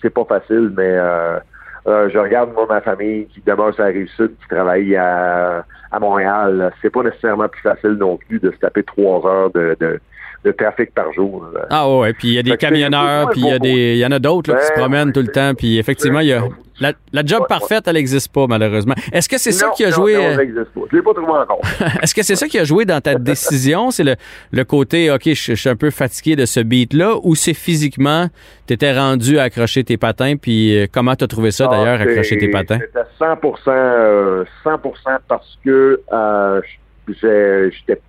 c'est 0.00 0.10
pas 0.10 0.24
facile, 0.24 0.72
mais 0.76 0.96
euh, 0.96 1.40
je 1.86 2.18
regarde 2.18 2.52
moi 2.52 2.66
ma 2.68 2.80
famille 2.80 3.26
qui 3.26 3.40
demeure 3.40 3.74
sur 3.74 3.84
la 3.84 3.92
sud, 3.92 4.36
qui 4.40 4.48
travaille 4.48 4.94
à, 4.96 5.64
à 5.90 5.98
Montréal. 5.98 6.72
C'est 6.82 6.90
pas 6.90 7.02
nécessairement 7.02 7.48
plus 7.48 7.62
facile 7.62 7.92
non 7.92 8.16
plus 8.16 8.38
de 8.38 8.50
se 8.50 8.56
taper 8.58 8.82
trois 8.82 9.26
heures 9.26 9.50
de, 9.50 9.76
de, 9.80 9.98
de 10.44 10.52
trafic 10.52 10.94
par 10.94 11.12
jour. 11.12 11.44
là. 11.52 11.66
Ah 11.70 11.90
ouais, 11.90 12.12
puis 12.12 12.28
il 12.28 12.34
y 12.34 12.38
a 12.38 12.42
des 12.42 12.56
camionneurs, 12.56 13.30
puis 13.30 13.40
il 13.40 13.48
y 13.48 13.52
a 13.52 13.58
des, 13.58 13.94
il 13.94 13.98
y 13.98 14.06
en 14.06 14.12
a 14.12 14.18
d'autres 14.18 14.54
qui 14.56 14.64
se 14.64 14.72
Ben, 14.72 14.80
promènent 14.80 15.12
tout 15.12 15.20
le 15.22 15.28
temps, 15.28 15.54
puis 15.54 15.78
effectivement, 15.78 16.20
il 16.20 16.28
y 16.28 16.32
a 16.32 16.42
la, 16.80 16.92
la 17.12 17.24
job 17.24 17.40
Ouais, 17.40 17.46
parfaite, 17.48 17.84
elle 17.88 17.94
n'existe 17.94 18.32
pas 18.32 18.46
malheureusement. 18.46 18.94
Est-ce 19.12 19.28
que 19.28 19.36
c'est 19.36 19.50
ça 19.50 19.70
qui 19.76 19.84
a 19.84 19.90
non, 19.90 19.96
joué 19.96 20.14
non, 20.16 20.22
euh, 20.22 20.34
ça 20.36 20.42
existe 20.44 20.64
pas. 20.66 20.80
Je 20.90 20.96
l'ai 20.96 21.02
pas 21.02 21.12
trouvé 21.12 21.32
encore. 21.32 21.60
Est-ce 22.02 22.14
que 22.14 22.22
c'est 22.22 22.36
ça 22.36 22.46
qui 22.46 22.56
a 22.58 22.64
joué 22.64 22.84
dans 22.84 23.00
ta 23.00 23.14
décision? 23.16 23.90
C'est 23.90 24.04
le, 24.04 24.14
le 24.52 24.64
côté, 24.64 25.10
OK, 25.10 25.22
je, 25.24 25.32
je 25.34 25.54
suis 25.54 25.68
un 25.68 25.74
peu 25.74 25.90
fatigué 25.90 26.36
de 26.36 26.46
ce 26.46 26.60
beat-là, 26.60 27.16
ou 27.24 27.34
c'est 27.34 27.54
physiquement, 27.54 28.28
tu 28.68 28.74
étais 28.74 28.96
rendu 28.96 29.40
à 29.40 29.44
accrocher 29.44 29.82
tes 29.82 29.96
patins, 29.96 30.36
puis 30.36 30.78
euh, 30.78 30.86
comment 30.92 31.16
tu 31.16 31.24
as 31.24 31.26
trouvé 31.26 31.50
ça 31.50 31.66
d'ailleurs, 31.66 31.98
Ah, 32.00 32.04
accrocher 32.04 32.38
tes 32.38 32.48
patins? 32.48 32.78
C'était 32.80 33.08
100 33.18 33.24
euh, 33.68 34.44
100 34.62 34.78
parce 35.26 35.58
que 35.64 36.00
euh, 36.12 36.60
j'étais 37.08 38.00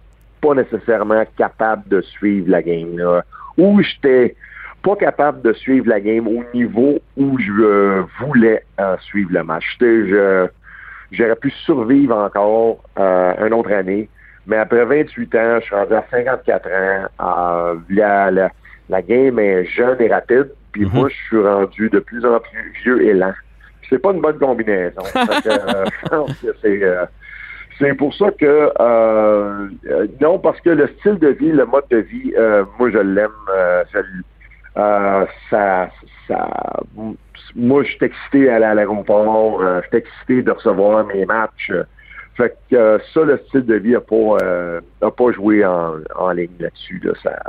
pas 0.42 0.54
nécessairement 0.54 1.24
capable 1.38 1.88
de 1.90 2.02
suivre 2.02 2.50
la 2.50 2.62
game. 2.62 2.98
Là. 2.98 3.24
Ou 3.58 3.82
j'étais 3.82 4.36
pas 4.84 4.96
capable 4.96 5.42
de 5.42 5.52
suivre 5.54 5.88
la 5.90 6.00
game 6.00 6.28
au 6.28 6.44
niveau 6.54 7.00
où 7.18 7.38
je 7.40 7.52
euh, 7.62 8.02
voulais 8.22 8.64
euh, 8.80 8.96
suivre 9.02 9.32
le 9.34 9.44
match. 9.44 9.66
Je- 9.80 10.48
J'aurais 11.12 11.36
pu 11.38 11.50
survivre 11.66 12.16
encore 12.16 12.84
euh, 13.00 13.34
une 13.48 13.54
autre 13.56 13.72
année, 13.72 14.08
mais 14.46 14.58
après 14.58 14.86
28 14.86 15.36
ans, 15.36 15.58
je 15.60 15.66
suis 15.66 15.76
rendu 15.76 15.94
à 15.96 16.06
54 16.12 16.68
ans. 16.68 17.06
euh, 17.20 17.76
la, 17.90 18.30
la, 18.30 18.52
la 18.90 19.02
game 19.02 19.40
est 19.40 19.66
jeune 19.66 20.00
et 20.02 20.08
rapide, 20.08 20.52
puis 20.72 20.86
Mhm. 20.86 20.92
moi, 20.94 21.10
je 21.10 21.16
suis 21.16 21.40
rendu 21.42 21.90
de 21.90 21.98
plus 22.00 22.24
en 22.26 22.40
plus 22.40 22.72
vieux 22.84 23.02
et 23.08 23.14
lent. 23.14 23.34
C'est 23.90 23.98
pas 23.98 24.12
une 24.12 24.22
bonne 24.22 24.38
combinaison. 24.38 25.02
Que, 25.02 25.50
je 26.04 26.10
pense 26.10 26.34
que 26.42 26.56
c'est 26.62 26.84
c'est 27.80 27.94
pour 27.96 28.14
ça 28.14 28.32
que 28.32 28.72
euh, 28.80 29.68
euh, 29.88 30.08
non, 30.22 30.38
parce 30.38 30.60
que 30.62 30.70
le 30.70 30.88
style 31.00 31.18
de 31.18 31.30
vie, 31.30 31.52
le 31.52 31.66
mode 31.66 31.86
de 31.90 31.98
vie, 31.98 32.34
euh, 32.38 32.66
moi 32.78 32.92
je 32.92 32.98
l'aime. 32.98 33.30
ça, 35.50 35.90
ça, 36.28 36.50
moi 37.56 37.84
je 37.84 37.90
suis 37.90 38.06
excité 38.06 38.50
à 38.50 38.56
aller 38.58 38.66
à 38.66 38.74
l'aéroport, 38.74 39.62
je 39.62 39.88
suis 39.88 39.98
excité 39.98 40.42
de 40.44 40.52
recevoir 40.52 41.06
mes 41.08 41.26
matchs. 41.26 41.72
fait 42.36 42.56
que 42.70 43.00
ça, 43.14 43.22
le 43.22 43.42
style 43.48 43.66
de 43.66 43.76
vie 43.76 43.92
n'a 43.94 44.02
pas, 44.02 44.38
a 45.02 45.12
pas 45.12 45.32
joué 45.32 45.66
en, 45.66 45.96
en 46.16 46.32
ligne 46.32 46.50
là-dessus. 46.60 47.02
Là, 47.04 47.14
ça, 47.24 47.40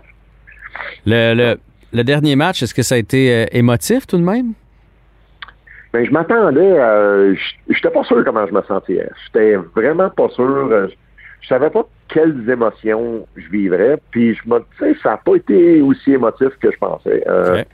Le, 1.07 1.35
le, 1.35 1.59
le 1.93 2.05
dernier 2.05 2.37
match, 2.37 2.63
est-ce 2.63 2.75
que 2.75 2.83
ça 2.83 2.95
a 2.95 2.99
été 2.99 3.47
émotif 3.57 4.07
tout 4.07 4.17
de 4.17 4.23
même? 4.23 4.53
Ben, 5.93 6.05
je 6.07 6.11
m'attendais, 6.13 6.79
euh, 6.79 7.35
je 7.35 7.75
j'étais 7.75 7.91
pas 7.91 8.05
sûr 8.05 8.25
comment 8.25 8.47
je 8.47 8.53
me 8.53 8.63
sentirais. 8.63 9.11
J'étais 9.27 9.57
vraiment 9.75 10.09
pas 10.11 10.29
sûr. 10.29 10.45
euh, 10.71 10.87
je, 11.41 11.49
savais 11.49 11.71
pas 11.71 11.85
quelles 12.09 12.49
émotions 12.49 13.27
je 13.37 13.49
vivrais. 13.51 13.99
Puis 14.13 14.35
je 14.35 14.49
me, 14.49 14.59
tu 14.61 14.65
sais, 14.79 14.95
ça 15.03 15.11
n'a 15.11 15.17
pas 15.17 15.35
été 15.35 15.81
aussi 15.83 16.13
émotif 16.13 16.51
que 16.61 16.71
je 16.71 16.79
pensais. 16.79 17.25
Euh, 17.29 17.65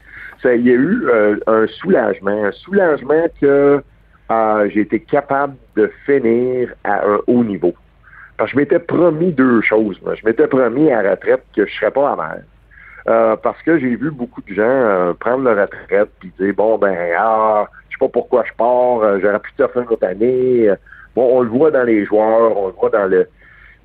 ça- 0.43 0.55
Il 0.55 0.67
y 0.67 0.71
a 0.71 0.75
eu 0.75 1.07
euh, 1.09 1.37
un 1.47 1.67
soulagement, 1.67 2.45
un 2.45 2.53
soulagement 2.53 3.27
que 3.41 3.83
euh, 4.31 4.69
j'ai 4.73 4.81
été 4.81 5.01
capable 5.01 5.55
de 5.77 5.91
finir 6.07 6.71
à 6.85 7.05
un 7.07 7.19
haut 7.27 7.45
niveau. 7.45 7.75
Parce 8.39 8.51
que 8.51 8.55
je 8.57 8.61
m'étais 8.61 8.79
promis 8.79 9.33
deux 9.33 9.61
choses. 9.63 10.01
moi. 10.03 10.15
Je 10.15 10.25
m'étais 10.25 10.47
promis 10.47 10.91
à 10.91 11.03
la 11.03 11.11
retraite 11.13 11.43
que 11.55 11.67
je 11.67 11.73
serais 11.75 11.91
pas 11.91 12.13
amer. 12.13 12.39
Euh, 13.09 13.37
parce 13.37 13.61
que 13.63 13.79
j'ai 13.79 13.95
vu 13.95 14.11
beaucoup 14.11 14.43
de 14.43 14.53
gens 14.53 14.63
euh, 14.65 15.13
prendre 15.15 15.45
leur 15.45 15.57
retraite 15.57 16.11
puis 16.19 16.33
dire 16.41 16.53
bon 16.55 16.77
ben 16.77 16.97
ah 17.17 17.67
sais 17.99 18.07
pas 18.07 18.09
pourquoi 18.09 18.45
je 18.47 18.53
pars, 18.57 19.01
euh, 19.03 19.19
j'aurais 19.21 19.41
pu 19.41 19.53
te 19.53 19.67
faire 19.67 19.83
une 19.83 19.89
autre 19.89 20.07
année. 20.07 20.69
Euh, 20.69 20.77
Bon, 21.15 21.39
on 21.39 21.41
le 21.41 21.49
voit 21.49 21.71
dans 21.71 21.83
les 21.83 22.05
joueurs, 22.05 22.55
on 22.59 22.67
le 22.67 22.75
voit 22.75 22.91
dans 22.91 23.07
le. 23.07 23.27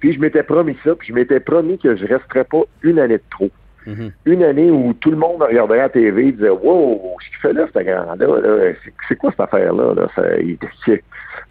Puis 0.01 0.11
je 0.11 0.19
m'étais 0.19 0.43
promis 0.43 0.77
ça, 0.83 0.93
puis 0.95 1.07
je 1.07 1.13
m'étais 1.13 1.39
promis 1.39 1.79
que 1.79 1.95
je 1.95 2.05
resterais 2.05 2.43
pas 2.43 2.63
une 2.83 2.99
année 2.99 3.19
de 3.19 3.23
trop. 3.29 3.49
Mhm. 3.87 4.11
Une 4.25 4.43
année 4.43 4.69
où 4.69 4.93
tout 4.93 5.11
le 5.11 5.15
monde 5.15 5.39
me 5.39 5.45
regarderait 5.45 5.79
à 5.79 5.83
la 5.83 5.89
TV 5.89 6.27
et 6.27 6.31
disait 6.33 6.49
Wow, 6.49 7.15
ce 7.21 7.27
qu'il 7.29 7.37
fait 7.37 7.53
là, 7.53 7.67
ce 7.73 7.79
grand-là, 7.79 8.15
là, 8.17 8.73
c'est- 9.07 9.15
quoi 9.15 9.31
cette 9.31 9.39
affaire-là? 9.39 9.93
Là? 9.95 10.07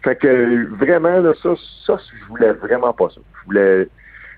Fait 0.03 0.15
que 0.15 0.67
vraiment, 0.75 1.19
là, 1.19 1.33
ça, 1.41 1.49
ça, 1.85 1.97
je 1.97 2.25
voulais 2.27 2.51
vraiment 2.53 2.93
pas 2.93 3.09
ça. 3.09 3.21
Je 3.41 3.45
voulais 3.47 3.87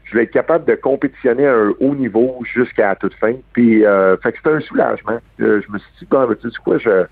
je 0.05 0.11
voulais 0.11 0.23
être 0.23 0.31
capable 0.31 0.65
de 0.65 0.75
compétitionner 0.75 1.47
à 1.47 1.55
un 1.55 1.73
haut 1.81 1.95
niveau 1.95 2.39
jusqu'à 2.43 2.89
la 2.89 2.95
toute 2.95 3.13
fin. 3.15 3.33
Puis, 3.53 3.85
euh, 3.85 4.15
fait 4.17 4.31
que 4.31 4.37
c'était 4.37 4.55
un 4.55 4.59
soulagement. 4.61 5.19
Euh, 5.41 5.61
je 5.65 5.71
me 5.71 5.77
suis 5.79 5.89
dit, 5.99 6.07
bon, 6.09 6.25
tu 6.41 6.49
sais 6.49 6.57
quoi, 6.63 6.77
je, 6.77 7.05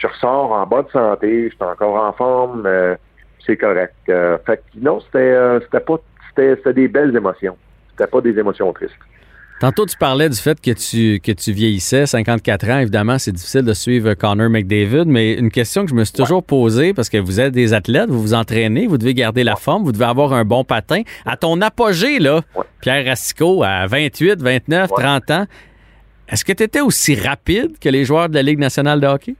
je 0.00 0.06
ressors 0.06 0.52
en 0.52 0.66
bonne 0.66 0.86
santé, 0.92 1.50
je 1.50 1.54
suis 1.54 1.64
encore 1.64 2.02
en 2.02 2.12
forme, 2.12 2.64
euh, 2.66 2.96
c'est 3.46 3.56
correct. 3.56 3.94
Euh, 4.08 4.38
fait 4.46 4.56
que 4.56 4.80
non, 4.80 5.00
c'était, 5.00 5.18
euh, 5.18 5.60
c'était 5.60 5.80
pas 5.80 5.96
c'était 6.28 6.56
c'était 6.56 6.72
des 6.72 6.88
belles 6.88 7.14
émotions. 7.14 7.56
C'était 7.90 8.10
pas 8.10 8.20
des 8.20 8.38
émotions 8.38 8.72
tristes. 8.72 8.94
Tantôt, 9.60 9.84
tu 9.84 9.98
parlais 9.98 10.30
du 10.30 10.38
fait 10.38 10.58
que 10.58 10.70
tu, 10.70 11.20
que 11.20 11.32
tu 11.32 11.52
vieillissais, 11.52 12.06
54 12.06 12.70
ans. 12.70 12.78
Évidemment, 12.78 13.18
c'est 13.18 13.32
difficile 13.32 13.60
de 13.60 13.74
suivre 13.74 14.14
Connor 14.14 14.48
McDavid, 14.48 15.04
mais 15.04 15.34
une 15.34 15.50
question 15.50 15.84
que 15.84 15.90
je 15.90 15.94
me 15.94 16.04
suis 16.04 16.14
toujours 16.14 16.42
posée, 16.42 16.94
parce 16.94 17.10
que 17.10 17.18
vous 17.18 17.40
êtes 17.40 17.52
des 17.52 17.74
athlètes, 17.74 18.08
vous 18.08 18.22
vous 18.22 18.32
entraînez, 18.32 18.86
vous 18.86 18.96
devez 18.96 19.12
garder 19.12 19.44
la 19.44 19.56
forme, 19.56 19.84
vous 19.84 19.92
devez 19.92 20.06
avoir 20.06 20.32
un 20.32 20.46
bon 20.46 20.64
patin. 20.64 21.02
À 21.26 21.36
ton 21.36 21.60
apogée, 21.60 22.20
là, 22.20 22.40
Pierre 22.80 23.04
Racicot, 23.04 23.62
à 23.62 23.86
28, 23.86 24.40
29, 24.40 24.88
30 24.96 25.30
ans, 25.30 25.46
est-ce 26.30 26.42
que 26.42 26.52
tu 26.52 26.62
étais 26.62 26.80
aussi 26.80 27.14
rapide 27.14 27.78
que 27.78 27.90
les 27.90 28.06
joueurs 28.06 28.30
de 28.30 28.36
la 28.36 28.42
Ligue 28.42 28.60
nationale 28.60 28.98
de 28.98 29.06
hockey? 29.06 29.36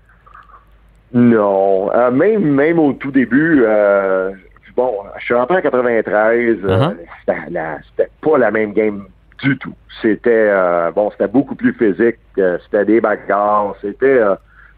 Non. 1.13 1.91
Euh, 1.93 2.11
même, 2.11 2.43
même 2.45 2.79
au 2.79 2.93
tout 2.93 3.11
début, 3.11 3.63
euh, 3.65 4.31
bon, 4.77 4.95
je 5.19 5.25
suis 5.25 5.35
rentré 5.35 5.57
en 5.57 5.61
93, 5.61 6.59
euh, 6.65 6.93
Uh-huh. 7.27 7.79
c'était 7.89 8.11
pas 8.21 8.39
la 8.39 8.51
même 8.51 8.73
game 8.73 9.05
du 9.43 9.59
tout. 9.59 9.75
C'était 10.03 10.31
euh, 10.51 10.91
bon, 10.93 11.11
c'était 11.11 11.29
beaucoup 11.29 11.55
plus 11.55 11.73
physique, 11.73 12.19
c'était 12.37 12.85
des 12.85 13.01
bagarres, 13.01 13.75
c'était 13.81 14.21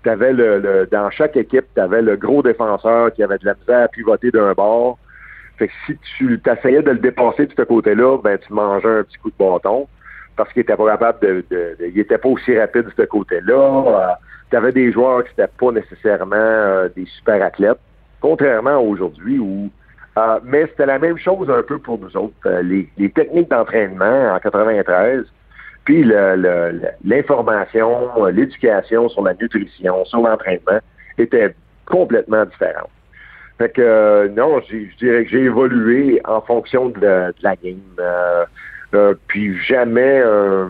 t'avais 0.05 0.33
le, 0.33 0.59
le 0.59 0.89
dans 0.91 1.11
chaque 1.11 1.37
équipe, 1.37 1.67
tu 1.75 1.81
avais 1.81 2.03
le 2.03 2.17
gros 2.17 2.43
défenseur 2.43 3.13
qui 3.13 3.23
avait 3.23 3.39
de 3.39 3.47
la 3.47 3.55
misère 3.55 3.85
à 3.85 3.89
pivoter 3.89 4.31
d'un 4.31 4.53
bord. 4.53 4.99
Fait 5.59 5.69
que 5.69 5.73
si 5.87 5.99
tu 6.17 6.41
t'essayais 6.41 6.83
de 6.83 6.91
le 6.91 6.99
dépasser 6.99 7.47
de 7.47 7.53
ce 7.57 7.63
côté-là, 7.63 8.19
ben 8.19 8.39
tu 8.39 8.53
mangeais 8.53 9.01
un 9.01 9.03
petit 9.05 9.19
coup 9.19 9.31
de 9.31 9.37
bâton 9.39 9.87
parce 10.37 10.53
qu'il 10.53 10.63
était 10.63 10.77
pas 10.77 10.87
capable 10.93 11.21
de, 11.21 11.45
de- 11.51 11.77
de- 11.79 11.87
il 11.87 11.99
était 12.01 12.19
pas 12.19 12.29
aussi 12.29 12.59
rapide 12.59 12.83
de 12.87 12.93
ce 12.97 13.03
côté-là. 13.03 14.17
tu 14.51 14.57
avais 14.57 14.73
des 14.73 14.93
joueurs 14.93 15.25
qui 15.25 15.31
n'étaient 15.39 15.53
pas 15.59 15.71
nécessairement 15.73 16.37
euh, 16.37 16.89
des 16.95 17.07
super 17.07 17.43
athlètes, 17.43 17.79
contrairement 18.21 18.71
à 18.77 18.79
aujourd'hui 18.79 19.39
où 19.39 19.71
euh, 20.19 20.41
mais 20.45 20.67
c'était 20.67 20.85
la 20.87 20.99
même 20.99 21.17
chose 21.17 21.49
un 21.51 21.63
peu 21.63 21.79
pour 21.79 21.99
nous 21.99 22.15
autres. 22.17 22.35
Euh, 22.45 22.61
les, 22.63 22.87
les 22.99 23.11
techniques 23.11 23.49
d'entraînement 23.49 24.35
en 24.35 24.39
93, 24.39 25.25
puis 25.85 26.05
l'information, 27.05 28.11
euh, 28.23 28.31
l'éducation 28.31 29.09
sur 29.09 29.23
la 29.23 29.35
nutrition, 29.35 30.05
sur 30.05 30.21
l'entraînement 30.21 30.81
étaient 31.19 31.55
complètement 31.87 32.45
différentes. 32.45 32.91
Fait 33.59 33.71
que 33.71 33.81
euh, 33.83 34.29
non, 34.29 34.61
je 34.69 34.97
dirais 34.99 35.25
que 35.25 35.31
j'ai 35.31 35.45
évolué 35.45 36.21
en 36.27 36.41
fonction 36.41 36.89
de, 36.89 37.01
de 37.01 37.35
la 37.43 37.57
game. 37.57 37.81
Euh, 38.95 39.15
puis 39.27 39.57
jamais, 39.59 40.21
euh, 40.25 40.67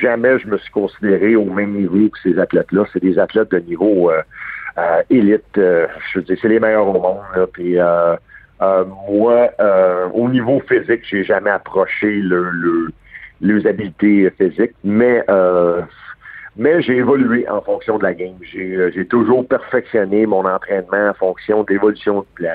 jamais 0.00 0.38
je 0.38 0.46
me 0.46 0.58
suis 0.58 0.70
considéré 0.70 1.36
au 1.36 1.44
même 1.46 1.72
niveau 1.72 2.08
que 2.08 2.18
ces 2.22 2.38
athlètes-là. 2.38 2.84
C'est 2.92 3.02
des 3.02 3.18
athlètes 3.18 3.50
de 3.50 3.58
niveau 3.58 4.10
euh, 4.10 5.02
élite. 5.10 5.44
je 5.54 5.88
veux 6.16 6.22
dire, 6.22 6.36
c'est 6.40 6.48
les 6.48 6.60
meilleurs 6.60 6.88
au 6.88 7.00
monde. 7.00 7.48
Puis 7.52 7.76
moi, 9.08 9.50
au 10.12 10.28
niveau 10.28 10.60
physique, 10.60 11.02
j'ai 11.08 11.24
jamais 11.24 11.50
approché 11.50 12.20
le, 12.20 12.50
le- 12.50 12.92
leurs 13.40 13.66
habiletés 13.66 14.30
physiques, 14.38 14.74
mais 14.84 15.24
mais 16.56 16.80
j'ai 16.82 16.96
évolué 16.98 17.48
en 17.48 17.60
fonction 17.60 17.98
de 17.98 18.04
la 18.04 18.14
game. 18.14 18.36
J'ai 18.42 19.06
toujours 19.06 19.46
perfectionné 19.46 20.24
mon 20.26 20.44
entraînement 20.44 21.08
en 21.08 21.14
fonction 21.14 21.64
de 21.64 21.72
l'évolution 21.72 22.24
de 22.38 22.48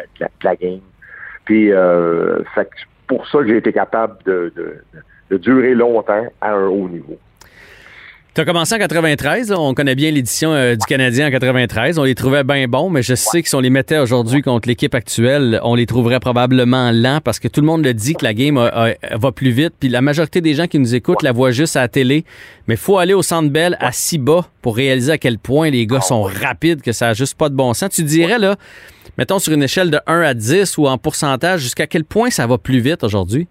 la, 0.43 0.55
game. 0.55 0.79
Puis 1.45 1.71
euh, 1.71 2.43
fait 2.55 2.69
pour 3.09 3.27
ça 3.27 3.39
que 3.39 3.47
j'ai 3.47 3.57
été 3.57 3.73
capable 3.73 4.23
de, 4.23 4.53
durer 5.31 5.75
longtemps 5.75 6.25
à 6.39 6.53
un 6.53 6.67
haut 6.67 6.87
niveau. 6.87 7.17
Tu 8.39 8.43
as 8.43 8.45
commencé 8.45 8.73
en 8.73 8.77
93. 8.77 9.49
là. 9.49 9.59
On 9.59 9.73
connaît 9.73 9.95
bien 9.95 10.11
l'édition 10.11 10.53
euh, 10.53 10.77
du 10.77 10.85
Canadien 10.85 11.27
en 11.27 11.29
93. 11.29 11.99
On 11.99 12.05
les 12.05 12.15
trouvait 12.15 12.45
bien 12.45 12.69
bons, 12.69 12.89
mais 12.89 13.03
je 13.03 13.13
sais 13.13 13.43
que 13.43 13.49
si 13.49 13.55
on 13.55 13.59
les 13.59 13.69
mettait 13.69 13.97
aujourd'hui 13.97 14.41
contre 14.41 14.69
l'équipe 14.69 14.95
actuelle, 14.95 15.59
on 15.61 15.75
les 15.75 15.85
trouverait 15.85 16.21
probablement 16.21 16.89
lents 16.93 17.19
parce 17.21 17.37
que 17.37 17.49
tout 17.49 17.59
le 17.59 17.67
monde 17.67 17.83
le 17.83 17.93
dit 17.93 18.13
que 18.15 18.23
la 18.23 18.33
game 18.33 18.55
va 18.55 19.31
plus 19.33 19.49
vite. 19.49 19.73
Puis 19.77 19.89
la 19.89 19.99
majorité 19.99 20.39
des 20.39 20.53
gens 20.53 20.67
qui 20.67 20.79
nous 20.79 20.95
écoutent 20.95 21.21
la 21.21 21.33
voient 21.33 21.51
juste 21.51 21.75
à 21.75 21.81
la 21.81 21.89
télé. 21.89 22.23
Mais 22.69 22.77
faut 22.77 22.97
aller 22.97 23.13
au 23.13 23.23
Centre 23.23 23.49
Bell 23.49 23.75
à 23.81 23.91
si 23.91 24.17
bas 24.17 24.45
pour 24.61 24.77
réaliser 24.77 25.11
à 25.11 25.17
quel 25.17 25.37
point 25.37 25.69
les 25.69 25.85
gars 25.85 25.99
sont 25.99 26.21
rapides, 26.21 26.81
que 26.81 26.93
ça 26.93 27.07
n'a 27.07 27.13
juste 27.15 27.37
pas 27.37 27.49
de 27.49 27.55
bon 27.55 27.73
sens. 27.73 27.89
Tu 27.89 28.03
dirais, 28.03 28.39
là, 28.39 28.55
mettons 29.17 29.39
sur 29.39 29.51
une 29.51 29.63
échelle 29.63 29.91
de 29.91 29.99
1 30.07 30.21
à 30.21 30.33
10 30.33 30.77
ou 30.77 30.87
en 30.87 30.97
pourcentage, 30.97 31.59
jusqu'à 31.59 31.87
quel 31.87 32.05
point 32.05 32.29
ça 32.29 32.47
va 32.47 32.57
plus 32.57 32.79
vite 32.79 33.03
aujourd'hui? 33.03 33.49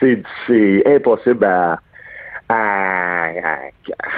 c'est 0.00 0.22
c'est 0.46 0.82
impossible 0.86 1.44
à 1.44 1.78
à, 2.48 3.24
à, 3.24 3.58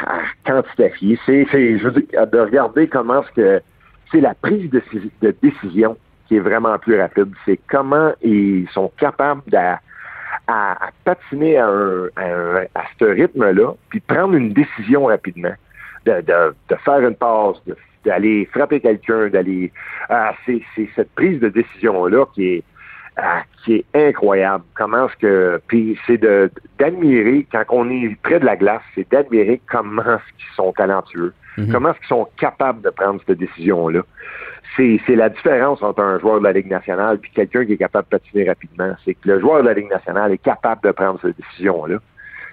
à 0.07 0.21
quantifier. 0.45 1.19
C'est 1.27 1.47
je 1.79 1.89
veux 1.89 2.01
dire 2.03 2.27
de 2.27 2.39
regarder 2.39 2.89
comment 2.89 3.23
est-ce 3.23 3.33
que 3.33 3.63
c'est 4.11 4.21
la 4.21 4.35
prise 4.35 4.71
de, 4.71 5.35
décision 5.43 5.97
qui 6.27 6.37
est 6.37 6.41
vraiment 6.41 6.79
plus 6.79 7.01
rapide. 7.01 7.33
C'est 7.45 7.59
comment 7.69 8.13
ils 8.23 8.69
sont 8.73 8.93
capables 8.97 9.43
de 9.49 9.57
à, 9.57 9.79
à 10.47 10.91
patiner 11.05 11.59
à, 11.59 11.69
un, 11.69 12.07
à, 12.75 12.83
ce 12.99 13.05
rythme-là, 13.05 13.75
puis 13.91 14.01
prendre 14.01 14.35
une 14.35 14.53
décision 14.53 15.05
rapidement, 15.07 15.53
de, 16.07 16.21
de, 16.23 16.55
de 16.71 16.75
faire 16.77 17.01
une 17.01 17.17
passe, 17.17 17.57
d'aller 18.05 18.49
frapper 18.53 18.81
quelqu'un, 18.81 19.29
d'aller. 19.29 19.71
ah, 20.09 20.35
c'est 20.47 20.63
cette 20.97 21.11
prise 21.15 21.41
de 21.41 21.49
décision-là 21.49 22.27
qui 22.35 22.47
est 22.47 22.65
ah, 23.21 23.43
qui 23.65 23.75
est 23.75 24.09
incroyable. 24.09 24.65
Comment 24.75 25.09
est-ce 25.09 25.17
que. 25.17 25.61
Puis 25.67 25.99
c'est 26.07 26.19
de 26.19 26.51
d'admirer, 26.79 27.47
quand 27.51 27.65
on 27.71 27.91
est 27.91 28.17
près 28.23 28.39
de 28.39 28.47
la 28.47 28.57
glace, 28.57 28.83
c'est 28.95 29.11
d'admirer 29.11 29.61
comment 29.71 30.03
est-ce 30.03 30.37
qu'ils 30.37 30.55
sont 30.55 30.73
talentueux. 30.73 31.35
Mhm. 31.57 31.73
Comment 31.73 31.91
est-ce 31.91 31.99
qu'ils 31.99 32.09
sont 32.09 32.29
capables 32.37 32.83
de 32.83 32.91
prendre 32.91 33.21
cette 33.27 33.39
décision-là. 33.39 34.03
C'est 34.77 35.01
c'est 35.07 35.17
la 35.17 35.31
différence 35.31 35.83
entre 35.83 36.01
un 36.01 36.21
joueur 36.21 36.39
de 36.39 36.45
la 36.45 36.53
Ligue 36.53 36.71
nationale 36.71 37.19
et 37.23 37.29
quelqu'un 37.35 37.65
qui 37.67 37.73
est 37.73 37.79
capable 37.79 38.07
de 38.11 38.19
patiner 38.19 38.49
rapidement. 38.49 38.95
C'est 39.05 39.15
que 39.15 39.29
le 39.29 39.41
joueur 39.41 39.63
de 39.63 39.69
la 39.69 39.75
Ligue 39.75 39.91
nationale 39.91 40.33
est 40.33 40.39
capable 40.39 40.83
de 40.83 40.93
prendre 40.93 41.19
cette 41.21 41.37
décision-là. 41.37 41.99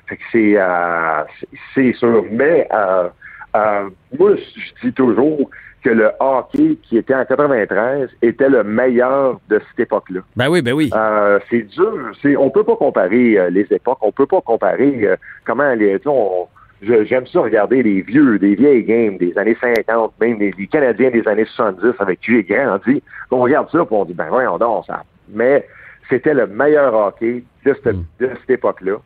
Fait 0.08 0.18
que 0.18 0.24
c'est 0.32 0.56
euh, 0.58 1.94
sûr. 1.94 2.26
Mais 2.32 2.68
euh, 2.74 3.10
euh, 3.56 3.90
moi, 4.18 4.32
je 4.36 4.88
dis 4.88 4.94
toujours 4.94 5.50
que 5.86 5.90
le 5.92 6.10
hockey 6.20 6.78
qui 6.82 6.98
était 6.98 7.14
en 7.14 7.24
93 7.26 8.10
était 8.24 8.50
le 8.50 8.64
meilleur 8.64 9.40
de 9.50 9.62
cette 9.70 9.80
époque-là. 9.82 10.22
Ben 10.36 10.50
oui, 10.50 10.64
ben 10.64 10.74
oui. 10.74 10.90
Euh, 10.96 11.38
c'est 11.48 11.62
dur. 11.62 12.12
C'est, 12.24 12.36
on 12.36 12.50
peut 12.50 12.64
pas 12.64 12.76
comparer 12.76 13.38
euh, 13.38 13.50
les 13.52 13.68
époques. 13.70 14.00
On 14.02 14.12
peut 14.12 14.26
pas 14.26 14.42
comparer 14.42 15.00
euh, 15.06 15.16
comment 15.46 15.72
les. 15.76 16.00
on- 16.08 16.48
je- 16.82 17.04
j'aime 17.06 17.28
ça 17.28 17.40
regarder 17.42 17.84
les 17.84 18.02
vieux, 18.02 18.40
des 18.40 18.56
vieilles 18.56 18.84
games 18.84 19.18
des 19.18 19.38
années 19.38 19.56
50, 19.62 20.14
même 20.20 20.40
les, 20.40 20.54
les 20.58 20.68
Canadiens 20.68 21.12
des 21.12 21.28
années 21.28 21.46
70 21.46 21.94
avec 22.00 22.20
qui 22.20 22.32
j'ai 22.32 22.44
grandi. 22.44 23.04
On 23.30 23.38
regarde 23.42 23.70
ça 23.72 23.78
et 23.80 23.88
on 23.92 24.06
dit 24.06 24.14
ben 24.16 24.28
voyons 24.30 24.58
donc 24.58 24.86
ça. 24.88 25.04
Mais 25.30 25.68
c'était 26.10 26.34
le 26.34 26.48
meilleur 26.48 26.94
hockey 26.96 27.44
de 27.64 27.76
cette, 27.84 27.96
de 28.20 28.30
cette 28.42 28.50
époque-là. 28.50 28.98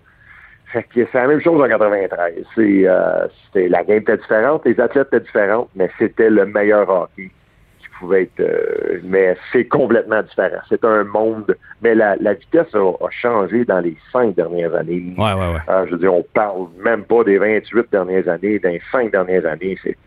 Fait 0.72 0.84
que 0.84 1.06
c'est 1.12 1.14
la 1.18 1.28
même 1.28 1.42
chose 1.42 1.60
en 1.62 1.68
93. 1.68 2.34
C'est, 2.56 2.84
euh, 2.88 3.28
la 3.56 3.84
game 3.84 3.98
était 3.98 4.18
différente, 4.18 4.64
les 4.66 4.80
athlètes 4.80 5.08
étaient 5.12 5.26
différents, 5.26 5.68
mais 5.76 5.90
c'était 5.98 6.30
le 6.30 6.46
meilleur 6.46 6.88
hockey 6.90 7.32
qui 7.80 7.88
pouvait 8.00 8.24
être. 8.24 8.40
euh, 8.40 9.00
mais 9.04 9.36
c'est 9.52 9.66
complètement 9.66 10.22
différent. 10.22 10.62
C'est 10.70 10.84
un 10.86 11.04
monde. 11.06 11.56
Mais 11.82 11.96
la, 11.96 12.16
la 12.18 12.34
vitesse 12.34 12.74
a, 12.76 12.78
a 12.80 13.10
changé 13.10 13.66
dans 13.66 13.80
les 13.80 13.98
cinq 14.12 14.36
dernières 14.36 14.76
années. 14.76 15.14
Ouais, 15.18 15.34
ouais, 15.34 15.54
ouais. 15.54 15.60
Euh, 15.70 15.86
je 15.88 15.92
veux 15.94 15.98
dire, 15.98 16.14
on 16.14 16.26
parle 16.34 16.68
même 16.84 17.04
pas 17.04 17.24
des 17.24 17.40
28 17.40 17.92
dernières 17.92 18.28
années, 18.28 18.60
des 18.60 18.82
cinq 18.92 19.12
dernières 19.12 19.46
années. 19.48 19.76
C'est, 19.84 19.98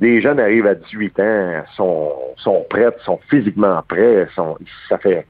les 0.00 0.20
jeunes 0.20 0.40
arrivent 0.40 0.66
à 0.66 0.74
18 0.74 1.20
ans, 1.20 1.62
sont, 1.76 2.12
sont 2.36 2.66
prêts, 2.68 2.88
sont 3.04 3.20
physiquement 3.28 3.80
prêts, 3.86 4.26
sont, 4.34 4.56
ça 4.88 4.98
fait, 4.98 5.26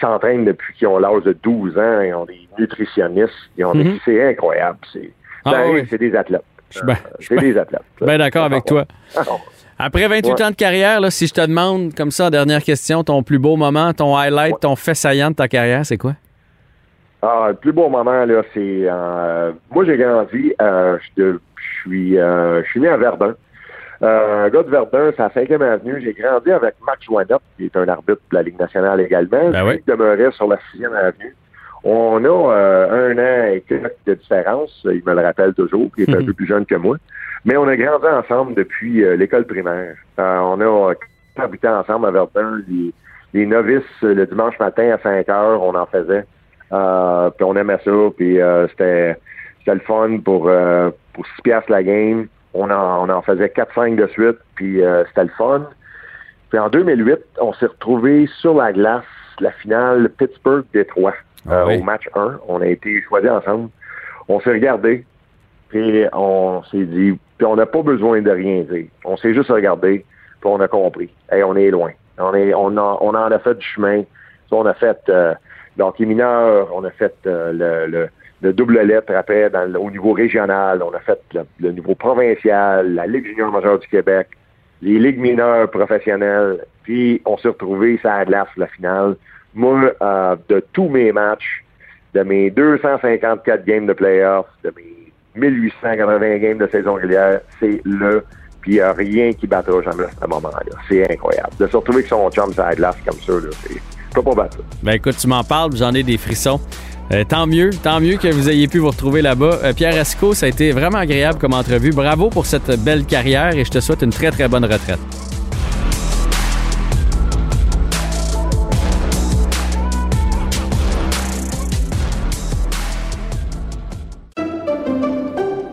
s'entraînent 0.00 0.44
depuis 0.44 0.74
qu'ils 0.74 0.88
ont 0.88 0.98
l'âge 0.98 1.22
de 1.24 1.32
12 1.42 1.76
ans, 1.78 2.00
ils 2.00 2.14
ont 2.14 2.24
des 2.24 2.48
nutritionnistes, 2.58 3.32
ils 3.56 3.64
ont 3.64 3.72
des- 3.74 3.84
Mhm. 3.84 3.98
c'est 4.04 4.28
incroyable. 4.30 4.78
C'est, 4.92 5.10
Ah 5.44 5.50
arrive, 5.50 5.74
oui. 5.74 5.86
c'est 5.90 5.98
des 5.98 6.14
athlètes. 6.14 6.42
Je 6.70 6.78
suis 6.78 6.86
ben- 6.86 6.94
Euh, 6.94 7.16
c'est 7.20 7.34
ben- 7.36 7.40
des 7.40 7.58
athlètes. 7.58 7.82
ben 8.00 8.18
d'accord 8.18 8.44
avec 8.44 8.64
toi. 8.64 8.84
Ah 9.16 9.22
non. 9.26 9.38
Après 9.78 10.08
28 10.08 10.32
Ouais. 10.32 10.42
ans 10.42 10.50
de 10.50 10.56
carrière, 10.56 11.00
là, 11.00 11.10
si 11.10 11.26
je 11.26 11.34
te 11.34 11.40
demande, 11.46 11.94
comme 11.94 12.10
ça, 12.10 12.26
en 12.26 12.30
dernière 12.30 12.62
question, 12.62 13.04
ton 13.04 13.22
plus 13.22 13.38
beau 13.38 13.56
moment, 13.56 13.92
ton 13.92 14.16
highlight, 14.16 14.54
Ouais. 14.54 14.58
ton 14.60 14.74
fait 14.74 14.94
saillant 14.94 15.30
de 15.30 15.36
ta 15.36 15.48
carrière, 15.48 15.84
c'est 15.84 15.98
quoi? 15.98 16.14
Ah, 17.22 17.46
le 17.48 17.54
plus 17.54 17.72
beau 17.72 17.88
moment, 17.88 18.24
là, 18.24 18.42
c'est... 18.54 18.60
euh, 18.84 19.52
moi, 19.70 19.84
j'ai 19.84 19.96
grandi, 19.96 20.54
euh, 20.60 20.98
je 21.16 21.38
suis 21.82 22.18
euh, 22.18 22.62
je 22.64 22.70
suis 22.70 22.80
né 22.80 22.88
à 22.88 22.96
Verdun. 22.96 23.34
Un 24.02 24.48
gars 24.50 24.62
de 24.62 24.70
Verdun, 24.70 25.10
c'est 25.16 25.22
à 25.22 25.28
5e 25.28 25.62
Avenue. 25.62 26.00
J'ai 26.02 26.12
grandi 26.12 26.50
avec 26.52 26.74
Marc 26.84 27.02
Joannot, 27.04 27.38
qui 27.56 27.66
est 27.66 27.76
un 27.76 27.88
arbitre 27.88 28.20
de 28.30 28.36
la 28.36 28.42
Ligue 28.42 28.58
nationale 28.60 29.00
également. 29.00 29.50
Ben 29.50 29.66
oui. 29.66 29.78
qui 29.78 29.84
demeurait 29.90 30.30
sur 30.32 30.46
la 30.48 30.56
6e 30.74 30.92
Avenue. 30.94 31.34
On 31.84 32.22
a 32.24 32.28
euh, 32.54 33.12
un 33.12 33.18
an 33.18 33.52
et 33.54 33.60
quelques 33.62 33.92
de 34.06 34.14
différence. 34.14 34.80
Il 34.84 35.02
me 35.06 35.14
le 35.14 35.20
rappelle 35.22 35.54
toujours, 35.54 35.88
il 35.96 36.04
est 36.10 36.14
un 36.14 36.20
Mhm. 36.20 36.26
peu 36.26 36.32
plus 36.32 36.46
jeune 36.46 36.66
que 36.66 36.74
moi. 36.74 36.96
Mais 37.44 37.56
on 37.56 37.68
a 37.68 37.76
grandi 37.76 38.06
ensemble 38.06 38.54
depuis 38.54 39.04
euh, 39.04 39.14
l'école 39.16 39.44
primaire. 39.44 39.94
Euh, 40.18 40.38
on 40.40 40.60
a 40.60 40.94
habité 41.36 41.68
ensemble 41.68 42.06
à 42.06 42.10
Verdun. 42.10 42.60
Les, 42.68 42.92
les 43.34 43.46
novices, 43.46 43.84
le 44.02 44.26
dimanche 44.26 44.58
matin 44.58 44.90
à 44.90 44.98
5 44.98 45.28
heures, 45.28 45.62
on 45.62 45.74
en 45.74 45.86
faisait. 45.86 46.24
Euh, 46.72 47.30
puis 47.30 47.44
on 47.44 47.54
aimait 47.54 47.78
ça. 47.84 47.90
Puis 48.16 48.40
euh, 48.40 48.66
c'était 48.68 49.16
c'était 49.60 49.74
le 49.74 49.80
fun 49.80 50.18
pour, 50.24 50.48
euh, 50.48 50.90
pour 51.12 51.24
6 51.26 51.42
piastres 51.42 51.70
la 51.70 51.82
game. 51.84 52.26
On 52.54 52.70
en, 52.70 53.08
on 53.08 53.12
en 53.12 53.22
faisait 53.22 53.48
4-5 53.48 53.96
de 53.96 54.06
suite. 54.08 54.38
Puis 54.54 54.84
euh, 54.84 55.04
c'était 55.08 55.24
le 55.24 55.30
fun. 55.36 55.68
Puis 56.50 56.58
en 56.58 56.68
2008, 56.68 57.18
on 57.40 57.52
s'est 57.54 57.66
retrouvés 57.66 58.28
sur 58.40 58.54
la 58.54 58.72
glace 58.72 59.04
la 59.40 59.52
finale 59.52 60.08
Pittsburgh-Détroit. 60.10 61.14
Ah 61.48 61.66
oui. 61.66 61.78
Au 61.78 61.82
match 61.82 62.08
1, 62.14 62.40
on 62.48 62.60
a 62.60 62.66
été 62.66 63.02
choisis 63.02 63.30
ensemble. 63.30 63.70
On 64.28 64.40
s'est 64.40 64.50
regardé, 64.52 65.04
puis 65.68 66.04
on 66.12 66.62
s'est 66.70 66.84
dit, 66.84 67.18
puis 67.38 67.46
on 67.46 67.56
n'a 67.56 67.66
pas 67.66 67.82
besoin 67.82 68.20
de 68.22 68.30
rien 68.30 68.62
dire. 68.62 68.86
On 69.04 69.16
s'est 69.16 69.34
juste 69.34 69.50
regardé, 69.50 70.04
puis 70.40 70.50
on 70.50 70.60
a 70.60 70.68
compris. 70.68 71.10
Hey, 71.30 71.42
on 71.44 71.54
est 71.54 71.70
loin. 71.70 71.92
On, 72.18 72.34
est, 72.34 72.54
on, 72.54 72.76
a, 72.76 72.98
on 73.00 73.10
en 73.10 73.30
a 73.30 73.38
fait 73.38 73.54
du 73.54 73.64
chemin. 73.64 74.02
On 74.50 74.64
a 74.64 74.74
fait 74.74 74.98
euh, 75.08 75.34
donc 75.76 75.98
mineur, 75.98 76.68
on 76.72 76.84
a 76.84 76.90
fait 76.90 77.14
euh, 77.26 77.52
le, 77.52 77.90
le, 77.90 78.08
le 78.42 78.52
double 78.52 78.80
lettre 78.80 79.14
après 79.14 79.50
au 79.76 79.90
niveau 79.90 80.12
régional, 80.12 80.82
on 80.82 80.94
a 80.94 81.00
fait 81.00 81.20
le, 81.60 81.72
niveau 81.72 81.94
provincial, 81.94 82.94
la 82.94 83.06
Ligue 83.06 83.26
junior 83.26 83.50
majeure 83.50 83.78
du 83.78 83.88
Québec, 83.88 84.28
les 84.82 84.98
ligues 84.98 85.18
mineures 85.18 85.70
professionnelles, 85.70 86.64
puis 86.82 87.22
on 87.24 87.38
s'est 87.38 87.48
retrouvés 87.48 87.98
ça 88.02 88.24
glace 88.24 88.48
la 88.56 88.66
finale. 88.66 89.16
Moi, 89.54 89.92
euh, 90.02 90.36
de 90.48 90.64
tous 90.72 90.88
mes 90.88 91.12
matchs, 91.12 91.64
de 92.14 92.22
mes 92.22 92.50
254 92.50 93.64
games 93.64 93.86
de 93.86 93.94
playoffs, 93.94 94.46
de 94.62 94.72
mes 94.76 95.12
1880 95.34 96.38
games 96.38 96.58
de 96.58 96.66
saison 96.66 96.94
régulière, 96.94 97.40
c'est 97.58 97.80
le, 97.84 98.24
puis 98.60 98.72
il 98.72 98.74
n'y 98.74 98.80
a 98.80 98.92
rien 98.92 99.32
qui 99.32 99.46
battra 99.46 99.80
jamais 99.82 100.04
à 100.04 100.10
ce 100.20 100.26
moment-là. 100.26 100.76
C'est 100.88 101.10
incroyable. 101.10 101.50
De 101.58 101.66
se 101.66 101.76
retrouver 101.76 101.98
avec 101.98 102.08
son 102.08 102.30
chum 102.30 102.52
ça 102.52 102.74
glace 102.74 102.96
comme 103.06 103.20
ça, 103.20 103.32
là, 103.32 103.50
c'est 103.62 104.22
pas 104.22 104.34
battre 104.34 104.56
ça. 104.56 104.62
Ben 104.82 104.92
écoute, 104.92 105.16
tu 105.18 105.28
m'en 105.28 105.44
parles, 105.44 105.76
j'en 105.76 105.92
ai 105.92 106.02
des 106.02 106.16
frissons. 106.16 106.60
Euh, 107.12 107.24
tant 107.24 107.46
mieux, 107.46 107.70
tant 107.70 108.00
mieux 108.00 108.16
que 108.16 108.28
vous 108.28 108.48
ayez 108.48 108.66
pu 108.66 108.78
vous 108.78 108.90
retrouver 108.90 109.22
là-bas. 109.22 109.60
Euh, 109.62 109.72
Pierre 109.72 109.96
Esco, 109.96 110.34
ça 110.34 110.46
a 110.46 110.48
été 110.48 110.72
vraiment 110.72 110.98
agréable 110.98 111.38
comme 111.38 111.54
entrevue. 111.54 111.90
Bravo 111.90 112.30
pour 112.30 112.46
cette 112.46 112.82
belle 112.82 113.04
carrière 113.04 113.54
et 113.54 113.64
je 113.64 113.70
te 113.70 113.80
souhaite 113.80 114.02
une 114.02 114.10
très 114.10 114.30
très 114.30 114.48
bonne 114.48 114.64
retraite. 114.64 114.98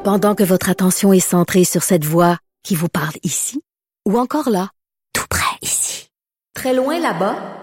Pendant 0.03 0.35
que 0.35 0.43
votre 0.43 0.69
attention 0.69 1.13
est 1.13 1.19
centrée 1.19 1.63
sur 1.63 1.81
cette 1.81 2.05
voix 2.05 2.37
qui 2.61 2.75
vous 2.75 2.89
parle 2.89 3.15
ici, 3.23 3.61
ou 4.07 4.19
encore 4.19 4.49
là, 4.49 4.69
tout 5.13 5.25
près 5.29 5.57
ici, 5.61 6.09
très 6.53 6.75
loin 6.75 6.99
là-bas, 6.99 7.62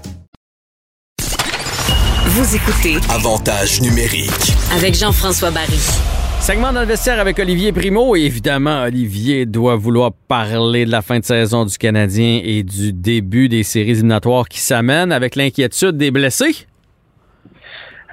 Vous 2.33 2.55
écoutez 2.55 2.95
Avantage 3.13 3.81
numérique. 3.81 4.53
avec 4.73 4.95
Jean-François 4.95 5.51
Barry. 5.51 5.81
Segment 6.39 6.71
vestiaire 6.85 7.19
avec 7.19 7.37
Olivier 7.39 7.73
Primo. 7.73 8.15
Et 8.15 8.21
évidemment, 8.21 8.83
Olivier 8.83 9.45
doit 9.45 9.75
vouloir 9.75 10.13
parler 10.29 10.85
de 10.85 10.91
la 10.91 11.01
fin 11.01 11.19
de 11.19 11.25
saison 11.25 11.65
du 11.65 11.77
Canadien 11.77 12.39
et 12.41 12.63
du 12.63 12.93
début 12.93 13.49
des 13.49 13.63
séries 13.63 13.91
éliminatoires 13.91 14.47
qui 14.47 14.61
s'amènent 14.61 15.11
avec 15.11 15.35
l'inquiétude 15.35 15.97
des 15.97 16.09
blessés. 16.09 16.67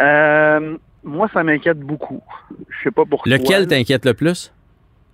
Euh, 0.01 0.77
moi, 1.05 1.31
ça 1.33 1.45
m'inquiète 1.45 1.79
beaucoup. 1.79 2.21
Je 2.51 2.75
sais 2.83 2.91
pas 2.91 3.05
pourquoi. 3.09 3.31
Lequel 3.31 3.69
t'inquiète 3.69 4.05
le 4.05 4.15
plus? 4.15 4.53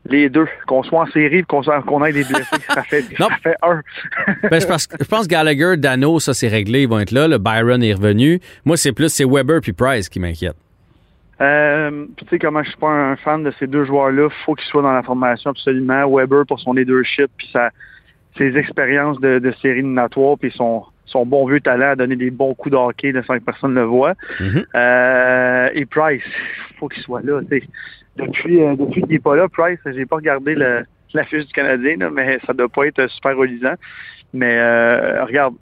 Les 0.07 0.29
deux. 0.29 0.47
Qu'on 0.67 0.83
soit 0.83 1.03
en 1.03 1.07
série 1.07 1.39
et 1.39 1.43
qu'on 1.45 1.63
qu'on 1.63 2.05
ait 2.05 2.13
des 2.13 2.25
blessés. 2.25 2.57
ça, 2.69 2.83
fait, 2.83 3.05
Non. 3.19 3.29
ça 3.29 3.37
fait 3.43 3.57
un. 3.63 3.81
Ben, 4.51 4.61
je, 4.61 4.67
pense, 4.67 4.89
je 5.01 5.07
pense 5.07 5.27
Gallagher, 5.29 5.77
Dano, 5.77 6.21
ça 6.21 6.35
c'est 6.35 6.49
réglé, 6.49 6.83
ils 6.83 6.89
vont 6.89 7.01
être 7.01 7.11
là. 7.11 7.27
Le 7.29 7.39
Byron 7.39 7.83
est 7.83 7.95
revenu. 7.95 8.41
Moi, 8.65 8.77
c'est 8.77 8.93
plus 8.93 9.09
c'est 9.09 9.25
Weber 9.25 9.61
puis 9.61 9.73
Price 9.73 10.09
qui 10.09 10.21
m'inquiète. 10.21 10.57
Euh, 11.41 12.07
tu 12.17 12.25
sais 12.29 12.39
comment 12.39 12.63
je 12.63 12.69
suis 12.69 12.79
pas 12.79 12.89
un 12.91 13.17
fan 13.17 13.43
de 13.43 13.53
ces 13.59 13.67
deux 13.67 13.85
joueurs-là, 13.85 14.29
faut 14.45 14.55
qu'ils 14.55 14.69
soient 14.69 14.83
dans 14.83 14.93
la 14.93 15.03
formation 15.03 15.51
absolument. 15.51 16.09
Weber 16.09 16.47
pour 16.47 16.61
son 16.61 16.75
leadership 16.75 17.31
puis 17.37 17.49
sa, 17.53 17.71
ses 18.37 18.57
expériences 18.57 19.19
de, 19.21 19.39
de 19.41 19.53
série 19.61 19.79
éliminatoire 19.79 20.39
puis 20.39 20.53
son 20.55 20.85
son 21.07 21.27
bon 21.27 21.47
vieux 21.47 21.61
talent 21.61 21.91
à 21.91 21.97
donner 21.97 22.17
des 22.17 22.31
bons 22.31 22.55
coups 22.55 22.73
de 22.73 22.77
hockey 22.77 23.13
de 23.13 23.23
sans 23.23 23.35
que 23.39 23.45
personne 23.45 23.75
le 23.75 23.85
voit. 23.85 24.15
Mhm. 24.41 24.65
Euh, 24.75 25.69
et 25.75 25.87
Price, 25.87 26.23
faut 26.79 26.89
qu'il 26.89 27.03
soit 27.03 27.23
là. 27.23 27.41
tu 27.43 27.61
sais. 27.61 27.67
Depuis 28.17 28.63
euh, 28.63 28.77
depuis 28.77 29.03
qu'il 29.03 29.13
n'est 29.13 29.19
pas 29.19 29.37
là, 29.37 29.49
Price, 29.49 29.79
j'ai 29.87 30.07
pas 30.07 30.17
regardé 30.17 30.55
le, 30.55 30.85
la 31.15 31.25
fiche 31.25 31.47
du 31.47 31.53
Canadien, 31.53 31.97
là, 31.99 32.11
mais 32.11 32.39
ça 32.47 32.53
doit 32.53 32.69
pas 32.69 32.87
être 32.87 33.09
super 33.11 33.37
relisant. 33.37 33.75
Mais 34.33 34.57
euh, 34.57 35.25
regarde. 35.25 35.55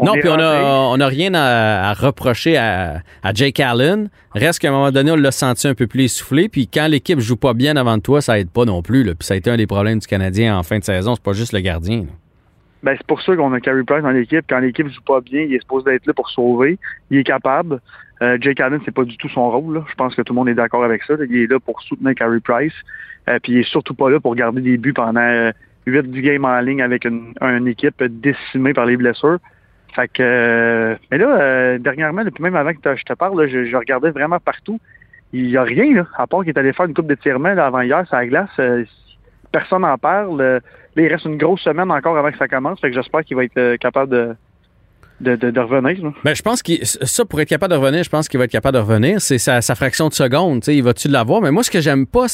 non, 0.00 0.12
puis 0.12 0.28
on 0.28 0.38
a, 0.38 0.60
rentré- 0.60 0.64
on 0.64 1.00
a 1.00 1.06
rien 1.06 1.34
à, 1.34 1.88
à 1.90 1.92
reprocher 1.94 2.56
à, 2.56 3.00
à 3.22 3.32
Jake 3.34 3.60
Allen. 3.60 4.08
Reste 4.34 4.58
qu'à 4.60 4.68
un 4.68 4.72
moment 4.72 4.90
donné, 4.90 5.10
on 5.10 5.16
l'a 5.16 5.30
senti 5.32 5.68
un 5.68 5.74
peu 5.74 5.86
plus 5.86 6.04
essoufflé. 6.04 6.48
Puis 6.48 6.68
quand 6.68 6.86
l'équipe 6.88 7.18
joue 7.20 7.36
pas 7.36 7.54
bien 7.54 7.76
avant 7.76 7.96
de 7.96 8.02
toi, 8.02 8.20
ça 8.20 8.38
aide 8.38 8.50
pas 8.50 8.64
non 8.64 8.82
plus. 8.82 9.04
Là. 9.04 9.14
Puis 9.14 9.26
ça 9.26 9.34
a 9.34 9.36
été 9.38 9.50
un 9.50 9.56
des 9.56 9.66
problèmes 9.66 9.98
du 9.98 10.06
Canadien 10.06 10.56
en 10.58 10.62
fin 10.62 10.78
de 10.78 10.84
saison. 10.84 11.14
C'est 11.14 11.24
pas 11.24 11.32
juste 11.32 11.52
le 11.52 11.60
gardien. 11.60 12.00
là. 12.00 12.12
Ben, 12.82 12.94
c'est 12.96 13.06
pour 13.06 13.20
ça 13.22 13.34
qu'on 13.34 13.52
a 13.52 13.60
Carey 13.60 13.82
Price 13.86 14.02
dans 14.02 14.10
l'équipe. 14.10 14.44
Quand 14.48 14.60
l'équipe 14.60 14.86
joue 14.88 15.00
pas 15.06 15.20
bien, 15.20 15.40
il 15.42 15.54
est 15.54 15.60
supposé 15.60 15.94
être 15.94 16.06
là 16.06 16.12
pour 16.14 16.28
sauver. 16.30 16.78
Il 17.10 17.18
est 17.18 17.24
capable. 17.24 17.80
Euh, 18.22 18.38
Jake 18.40 18.60
Allen, 18.60 18.80
c'est 18.84 18.94
pas 18.94 19.04
du 19.04 19.16
tout 19.16 19.28
son 19.28 19.50
rôle. 19.50 19.74
là. 19.74 19.84
Je 19.88 19.94
pense 19.94 20.14
que 20.14 20.22
tout 20.22 20.32
le 20.32 20.36
monde 20.36 20.48
est 20.48 20.54
d'accord 20.54 20.84
avec 20.84 21.02
ça. 21.02 21.14
Il 21.28 21.36
est 21.36 21.50
là 21.50 21.60
pour 21.60 21.80
soutenir 21.82 22.14
Carey 22.14 22.40
Price. 22.40 22.72
Euh, 23.28 23.38
puis 23.42 23.52
il 23.52 23.58
est 23.58 23.68
surtout 23.68 23.94
pas 23.94 24.08
là 24.08 24.20
pour 24.20 24.34
garder 24.34 24.60
des 24.62 24.76
buts 24.78 24.92
pendant 24.92 25.20
euh, 25.20 25.50
8 25.86 26.10
games 26.22 26.44
en 26.44 26.60
ligne 26.60 26.82
avec 26.82 27.04
une, 27.04 27.34
une 27.40 27.68
équipe 27.68 28.02
décimée 28.02 28.72
par 28.72 28.86
les 28.86 28.96
blessures. 28.96 29.38
Fait 29.94 30.08
que 30.08 30.22
euh, 30.22 30.94
mais 31.10 31.18
là, 31.18 31.40
euh, 31.40 31.78
dernièrement, 31.78 32.24
depuis 32.24 32.42
même 32.42 32.56
avant 32.56 32.72
que 32.72 32.96
je 32.96 33.02
te 33.02 33.12
parle, 33.14 33.40
là, 33.40 33.48
je, 33.48 33.64
je 33.64 33.76
regardais 33.76 34.10
vraiment 34.10 34.38
partout. 34.38 34.80
Il 35.32 35.46
y 35.50 35.56
a 35.56 35.62
rien, 35.62 35.92
là, 35.94 36.06
à 36.16 36.26
part 36.26 36.40
qu'il 36.40 36.50
est 36.50 36.58
allé 36.58 36.72
faire 36.72 36.86
une 36.86 36.94
coupe 36.94 37.08
d'étirement 37.08 37.48
avant 37.48 37.80
hier 37.80 38.06
sur 38.06 38.16
la 38.16 38.26
glace. 38.26 38.50
euh, 38.58 38.84
personne 39.52 39.82
n'en 39.82 39.98
parle. 39.98 40.40
Là, 40.40 40.60
il 40.96 41.08
reste 41.08 41.24
une 41.24 41.36
grosse 41.38 41.62
semaine 41.62 41.90
encore 41.90 42.16
avant 42.16 42.30
que 42.30 42.38
ça 42.38 42.48
commence. 42.48 42.80
Fait 42.80 42.88
que 42.90 42.94
j'espère 42.94 43.24
qu'il 43.24 43.36
va 43.36 43.44
être 43.44 43.76
capable 43.76 44.10
de, 44.12 44.36
de, 45.20 45.60
revenir. 45.60 46.02
là. 46.04 46.12
Ben, 46.24 46.34
je 46.34 46.42
pense 46.42 46.62
que 46.62 46.72
ça, 46.84 47.24
pour 47.24 47.40
être 47.40 47.48
capable 47.48 47.72
de 47.72 47.78
revenir, 47.78 48.02
je 48.02 48.10
pense 48.10 48.28
qu'il 48.28 48.38
va 48.38 48.44
être 48.44 48.50
capable 48.50 48.76
de 48.76 48.82
revenir. 48.82 49.20
C'est 49.20 49.38
sa, 49.38 49.60
fraction 49.74 50.08
de 50.08 50.14
seconde. 50.14 50.62
Il 50.66 50.82
va-tu 50.82 51.08
l'avoir? 51.08 51.40
Mais 51.40 51.50
moi, 51.50 51.62
ce 51.62 51.70
que 51.70 51.80
j'aime 51.80 52.06
pas, 52.06 52.26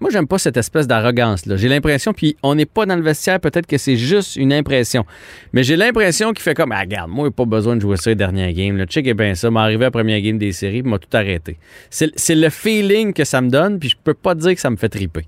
moi, 0.00 0.10
j'aime 0.10 0.26
pas 0.26 0.38
cette 0.38 0.56
espèce 0.56 0.86
d'arrogance-là. 0.86 1.56
J'ai 1.56 1.68
l'impression, 1.68 2.12
puis 2.12 2.36
on 2.42 2.54
n'est 2.54 2.66
pas 2.66 2.86
dans 2.86 2.96
le 2.96 3.02
vestiaire, 3.02 3.40
peut-être 3.40 3.66
que 3.66 3.78
c'est 3.78 3.96
juste 3.96 4.36
une 4.36 4.52
impression. 4.52 5.04
Mais 5.52 5.62
j'ai 5.62 5.76
l'impression 5.76 6.32
qu'il 6.32 6.42
fait 6.42 6.54
comme, 6.54 6.72
ah, 6.72 6.80
regarde, 6.80 7.10
moi, 7.10 7.26
j'ai 7.26 7.32
pas 7.32 7.44
besoin 7.44 7.76
de 7.76 7.80
jouer 7.80 7.96
ça 7.96 8.10
les 8.10 8.16
dernières 8.16 8.52
games. 8.52 8.76
Le 8.76 8.86
check 8.86 9.06
est 9.06 9.14
bien 9.14 9.34
ça. 9.34 9.50
M'arriver 9.50 9.84
à 9.84 9.88
la 9.88 9.90
première 9.90 10.20
game 10.20 10.38
des 10.38 10.52
séries, 10.52 10.82
m'a 10.82 10.98
tout 10.98 11.14
arrêté. 11.14 11.58
C'est 11.90 12.34
le 12.34 12.50
feeling 12.50 13.12
que 13.12 13.24
ça 13.24 13.40
me 13.40 13.50
donne, 13.50 13.78
puis 13.78 13.90
je 13.90 13.96
peux 14.02 14.14
pas 14.14 14.34
dire 14.34 14.54
que 14.54 14.60
ça 14.60 14.70
me 14.70 14.76
fait 14.76 14.88
triper. 14.88 15.26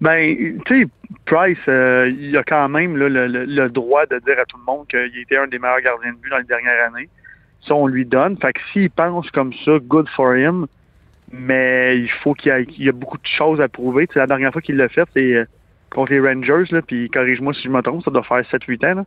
Ben, 0.00 0.60
tu 0.66 0.82
sais, 0.82 0.88
Price, 1.24 1.58
euh, 1.68 2.12
il 2.18 2.36
a 2.36 2.42
quand 2.42 2.68
même 2.68 2.96
le, 2.96 3.68
droit 3.68 4.04
de 4.06 4.18
dire 4.18 4.38
à 4.38 4.44
tout 4.44 4.58
le 4.58 4.64
monde 4.64 4.86
qu'il 4.88 5.18
était 5.20 5.38
un 5.38 5.46
des 5.46 5.58
meilleurs 5.58 5.80
gardiens 5.80 6.12
de 6.12 6.18
but 6.18 6.30
dans 6.30 6.38
les 6.38 6.44
dernières 6.44 6.86
années. 6.88 7.08
Ça, 7.62 7.74
on 7.74 7.86
lui 7.86 8.04
donne. 8.04 8.36
Fait 8.36 8.52
que 8.52 8.60
s'il 8.72 8.90
pense 8.90 9.30
comme 9.30 9.52
ça, 9.64 9.78
good 9.80 10.08
for 10.10 10.36
him. 10.36 10.66
Mais 11.32 11.98
il 11.98 12.10
faut 12.10 12.34
qu'il 12.34 12.52
y, 12.78 12.84
y 12.84 12.88
a 12.88 12.92
beaucoup 12.92 13.18
de 13.18 13.26
choses 13.26 13.60
à 13.60 13.68
prouver. 13.68 14.06
Tu 14.06 14.14
sais, 14.14 14.20
la 14.20 14.26
dernière 14.26 14.52
fois 14.52 14.62
qu'il 14.62 14.76
l'a 14.76 14.88
fait, 14.88 15.08
c'est 15.14 15.34
euh, 15.34 15.44
contre 15.90 16.12
les 16.12 16.20
Rangers. 16.20 16.64
Puis 16.86 17.08
corrige-moi 17.10 17.54
si 17.54 17.62
je 17.62 17.70
me 17.70 17.80
trompe, 17.80 18.04
ça 18.04 18.10
doit 18.10 18.22
faire 18.22 18.42
7-8 18.42 18.86
ans. 18.86 18.94
Là. 18.96 19.04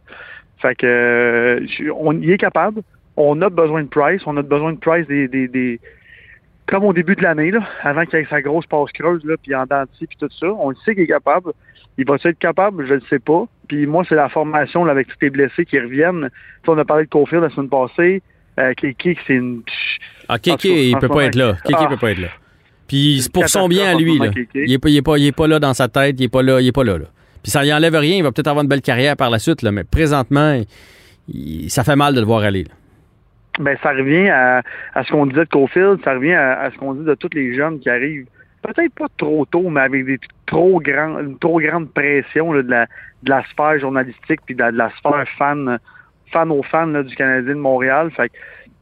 Fait 0.58 0.76
que 0.76 0.86
euh, 0.86 1.92
on 1.96 2.20
y 2.20 2.32
est 2.32 2.38
capable. 2.38 2.82
On 3.16 3.42
a 3.42 3.50
besoin 3.50 3.84
de 3.84 3.88
Price. 3.88 4.24
On 4.26 4.36
a 4.38 4.42
besoin 4.42 4.74
de 4.74 4.80
Price 4.80 5.08
des 5.08 5.80
comme 6.70 6.86
au 6.86 6.94
début 6.94 7.16
de 7.16 7.24
l'année, 7.24 7.52
là, 7.52 7.62
avant 7.84 8.06
qu'il 8.06 8.20
ait 8.20 8.28
sa 8.30 8.42
grosse 8.42 8.66
passe 8.66 8.92
creuse, 8.94 9.24
là, 9.26 9.36
puis 9.42 9.56
en 9.56 9.66
dentier, 9.66 10.08
puis 10.08 10.18
tout 10.20 10.30
ça. 10.40 10.48
On 10.48 10.70
le 10.70 10.76
sait 10.86 10.94
qu'il 10.94 11.04
est 11.04 11.08
capable. 11.08 11.52
Il 11.98 12.06
va 12.06 12.16
être 12.16 12.40
capable? 12.40 12.88
Je 12.88 12.94
ne 12.94 13.00
sais 13.10 13.20
pas. 13.20 13.46
Puis 13.68 13.86
moi, 13.86 14.04
c'est 14.08 14.16
la 14.16 14.30
formation 14.30 14.86
là, 14.86 14.92
avec 14.92 15.08
tous 15.08 15.18
les 15.22 15.30
blessés 15.30 15.66
qui 15.66 15.80
reviennent. 15.80 16.30
On 16.68 16.78
a 16.78 16.86
parlé 16.86 17.06
de 17.06 17.10
Cofield 17.10 17.44
la 17.44 17.50
semaine 17.50 17.70
passée. 17.70 18.22
Euh, 18.60 18.74
Kiki, 18.74 19.18
c'est 19.26 19.34
une... 19.34 19.62
Ah, 20.28 20.38
Kéké, 20.38 20.90
il 20.90 20.98
peut 20.98 21.08
pas 21.08 21.26
être 21.26 21.36
là. 21.36 21.56
Kéké 21.66 21.80
ah. 21.80 21.88
peut 21.88 21.98
pas 21.98 22.12
être 22.12 22.20
là. 22.20 22.28
Puis 22.88 23.22
c'est 23.22 23.32
pour 23.32 23.48
son 23.48 23.68
bien 23.68 23.92
à 23.92 23.96
lui. 23.96 24.18
Là. 24.18 24.32
Il, 24.56 24.74
est 24.74 24.80
pas, 24.80 24.90
il, 24.90 24.98
est 24.98 25.02
pas, 25.02 25.18
il 25.18 25.28
est 25.28 25.32
pas 25.32 25.48
là 25.48 25.60
dans 25.60 25.74
sa 25.74 25.88
tête, 25.88 26.16
il 26.20 26.24
est 26.24 26.30
pas 26.30 26.42
là, 26.42 26.60
il 26.60 26.68
est 26.68 26.72
pas 26.72 26.84
là. 26.84 26.98
là. 26.98 27.06
Puis 27.44 27.52
ça 27.52 27.64
lui 27.64 27.72
enlève 27.72 27.96
rien, 27.96 28.18
il 28.18 28.24
va 28.24 28.32
peut-être 28.32 28.48
avoir 28.48 28.64
une 28.64 28.70
belle 28.70 28.82
carrière 28.82 29.16
par 29.16 29.30
la 29.30 29.40
suite, 29.40 29.62
là, 29.62 29.72
mais 29.72 29.84
présentement, 29.84 30.60
il- 31.28 31.70
ça 31.70 31.84
fait 31.84 31.96
mal 31.96 32.16
de 32.16 32.20
le 32.20 32.26
voir 32.26 32.42
aller. 32.42 32.64
là. 32.64 32.72
Ben, 33.58 33.78
ça 33.82 33.90
revient 33.92 34.30
à, 34.30 34.62
ce 35.04 35.12
qu'on 35.12 35.26
disait 35.26 35.46
de 35.46 35.50
Cofield, 35.50 36.00
ça 36.04 36.14
revient 36.14 36.34
à, 36.34 36.70
ce 36.72 36.78
qu'on 36.78 36.94
dit 36.94 37.04
de 37.04 37.16
tous 37.16 37.30
les 37.34 37.54
jeunes 37.56 37.80
qui 37.80 37.90
arrivent, 37.90 38.28
peut-être 38.62 38.94
pas 38.94 39.08
trop 39.18 39.46
tôt, 39.46 39.70
mais 39.70 39.82
avec 39.82 40.06
des 40.06 40.20
trop 40.46 40.80
grands, 40.80 41.20
une 41.20 41.38
trop 41.40 41.60
grande 41.60 41.92
pression 41.92 42.54
de, 42.54 42.66
la, 43.24 43.44
sphère 43.50 43.80
journalistique 43.80 44.42
puis 44.46 44.56
de 44.56 44.64
la, 44.64 44.90
sphère 44.92 45.28
fan 45.38 45.80
fan 46.32 46.52
aux 46.52 46.64
fans 46.64 46.88
du 46.88 47.16
Canadien 47.16 47.56
de 47.56 47.60
Montréal. 47.60 48.12
Fait 48.12 48.32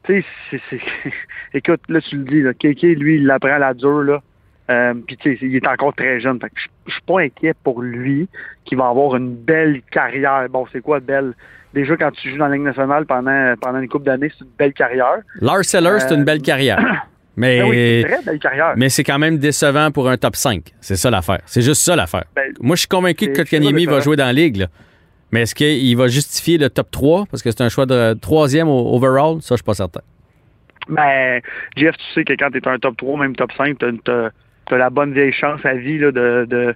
tu 0.04 0.24
sais, 0.52 0.62
c'est, 0.70 0.82
écoute, 1.54 1.82
là, 1.90 2.02
tu 2.02 2.18
le 2.18 2.24
dis, 2.24 2.42
là, 2.42 2.52
lui, 2.96 3.16
il 3.16 3.26
l'apprend 3.26 3.54
à 3.54 3.60
la 3.60 3.74
dure, 3.74 4.04
là. 4.04 4.22
Euh, 4.70 4.94
Puis, 5.06 5.18
tu 5.18 5.38
sais, 5.38 5.46
il 5.46 5.56
est 5.56 5.68
encore 5.68 5.94
très 5.94 6.20
jeune. 6.20 6.40
Fait 6.40 6.50
que 6.50 6.60
je 6.88 6.94
suis 6.94 7.02
pas 7.02 7.22
inquiet 7.22 7.54
pour 7.64 7.82
lui, 7.82 8.28
qui 8.66 8.76
va 8.76 8.88
avoir 8.88 9.16
une 9.16 9.36
belle 9.36 9.82
carrière. 9.92 10.48
Bon, 10.50 10.66
c'est 10.72 10.82
quoi 10.82 11.00
belle? 11.00 11.34
Déjà, 11.74 11.96
quand 11.98 12.12
tu 12.12 12.32
joues 12.32 12.38
dans 12.38 12.48
la 12.48 12.56
Ligue 12.56 12.64
nationale 12.66 13.06
pendant, 13.06 13.54
pendant 13.62 13.80
une 13.80 13.90
couple 13.90 14.06
d'années, 14.06 14.32
c'est 14.38 14.44
une 14.46 14.52
belle 14.58 14.74
carrière. 14.74 15.18
Lars 15.42 15.62
Eller, 15.74 16.00
c'est 16.00 16.12
Euh, 16.12 16.16
une 16.16 16.24
belle 16.24 16.42
carrière. 16.42 16.80
Mais, 17.40 17.60
Ben 17.60 17.70
oui, 17.70 17.76
c'est 17.76 18.02
une 18.02 18.08
très 18.16 18.24
belle 18.24 18.40
carrière. 18.40 18.74
mais 18.78 18.90
c'est 18.90 19.04
quand 19.04 19.20
même 19.20 19.38
décevant 19.38 19.92
pour 19.92 20.10
un 20.10 20.18
top 20.18 20.36
5. 20.36 20.74
C'est 20.82 20.96
ça 20.96 21.12
l'affaire. 21.12 21.40
C'est 21.46 21.62
juste 21.62 21.84
ça 21.84 21.96
l'affaire. 21.96 22.24
Ben, 22.36 22.52
Moi, 22.60 22.76
je 22.76 22.80
suis 22.80 22.88
convaincu 22.88 23.28
que 23.32 23.38
Kotkaniemi 23.38 23.86
va 23.86 24.00
jouer 24.00 24.16
dans 24.16 24.26
la 24.26 24.34
ligue. 24.34 24.56
là. 24.58 24.68
Mais 25.32 25.42
est-ce 25.44 25.54
qu'il 25.54 25.96
va 25.98 26.08
justifier 26.08 26.58
le 26.58 26.72
top 26.72 26.90
3 26.90 27.26
parce 27.30 27.44
que 27.44 27.52
c'est 27.52 27.62
un 27.62 27.70
choix 27.70 27.86
de 27.86 28.14
troisième 28.20 28.68
au 28.68 28.96
overall? 28.96 29.40
Ça, 29.42 29.50
je 29.54 29.58
suis 29.58 29.64
pas 29.64 29.76
certain. 29.76 30.02
Ben, 30.90 31.42
Jeff, 31.76 31.96
tu 31.98 32.06
sais 32.16 32.24
que 32.24 32.34
quand 32.34 32.50
tu 32.50 32.58
es 32.58 32.68
un 32.68 32.80
top 32.80 32.98
3, 32.98 33.20
même 33.20 33.36
top 33.36 33.52
5, 33.58 33.78
tu 33.78 34.12
as, 34.12 34.32
la 34.78 34.90
bonne 34.90 35.14
vieille 35.14 35.34
chance 35.34 35.60
à 35.64 35.76
vie 35.76 36.00
là, 36.00 36.12
de, 36.12 36.48
de- 36.50 36.74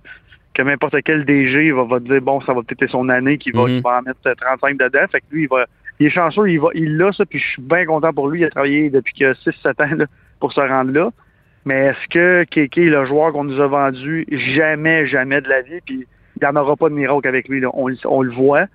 que 0.54 0.62
n'importe 0.62 0.96
quel 1.04 1.24
DG 1.26 1.72
va, 1.72 1.84
va 1.84 2.00
dire 2.00 2.22
bon, 2.22 2.42
ça 2.42 2.54
va 2.54 2.62
peut-être 2.64 2.84
être 2.84 2.92
son 2.92 3.10
année 3.10 3.38
qui 3.38 3.52
va, 3.52 3.62
Mhm. 3.64 3.68
qui 3.68 3.80
va 3.82 4.00
en 4.00 4.02
mettre 4.02 4.20
euh, 4.28 4.36
35 4.36 4.78
dedans. 4.78 5.06
Fait 5.12 5.20
que 5.22 5.26
lui, 5.32 5.44
il 5.44 5.50
va. 5.50 5.66
Il 6.00 6.08
est 6.08 6.10
chanceux, 6.10 6.50
il 6.50 6.60
va, 6.60 6.70
il 6.74 6.98
l'a 6.98 7.12
ça, 7.12 7.26
puis 7.26 7.38
je 7.40 7.46
suis 7.46 7.62
bien 7.62 7.86
content 7.86 8.12
pour 8.12 8.28
lui. 8.30 8.42
Il 8.42 8.46
a 8.46 8.50
travaillé 8.50 8.90
depuis 8.90 9.14
que 9.14 9.34
6-7 9.34 9.80
ans 9.82 9.96
là, 9.96 10.06
pour 10.40 10.52
se 10.52 10.60
rendre 10.62 10.92
là. 10.92 11.10
Mais 11.64 11.88
est-ce 11.88 12.08
que 12.10 12.44
Kéké, 12.46 12.86
le 12.90 13.06
joueur 13.06 13.34
qu'on 13.34 13.44
nous 13.44 13.60
a 13.62 13.68
vendu, 13.68 14.26
jamais, 14.32 15.06
jamais 15.06 15.42
de 15.42 15.48
la 15.48 15.62
vie, 15.62 15.80
puis 15.86 16.08
il 16.36 16.42
n'y 16.42 16.48
en 16.48 16.56
aura 16.56 16.76
pas 16.76 16.90
de 16.90 16.96
miracle 16.96 17.28
avec 17.28 17.48
lui, 17.48 17.60
là. 17.62 17.70
On, 17.74 17.88
le- 17.88 17.98
on 18.06 18.24
le 18.24 18.32
voit. 18.32 18.66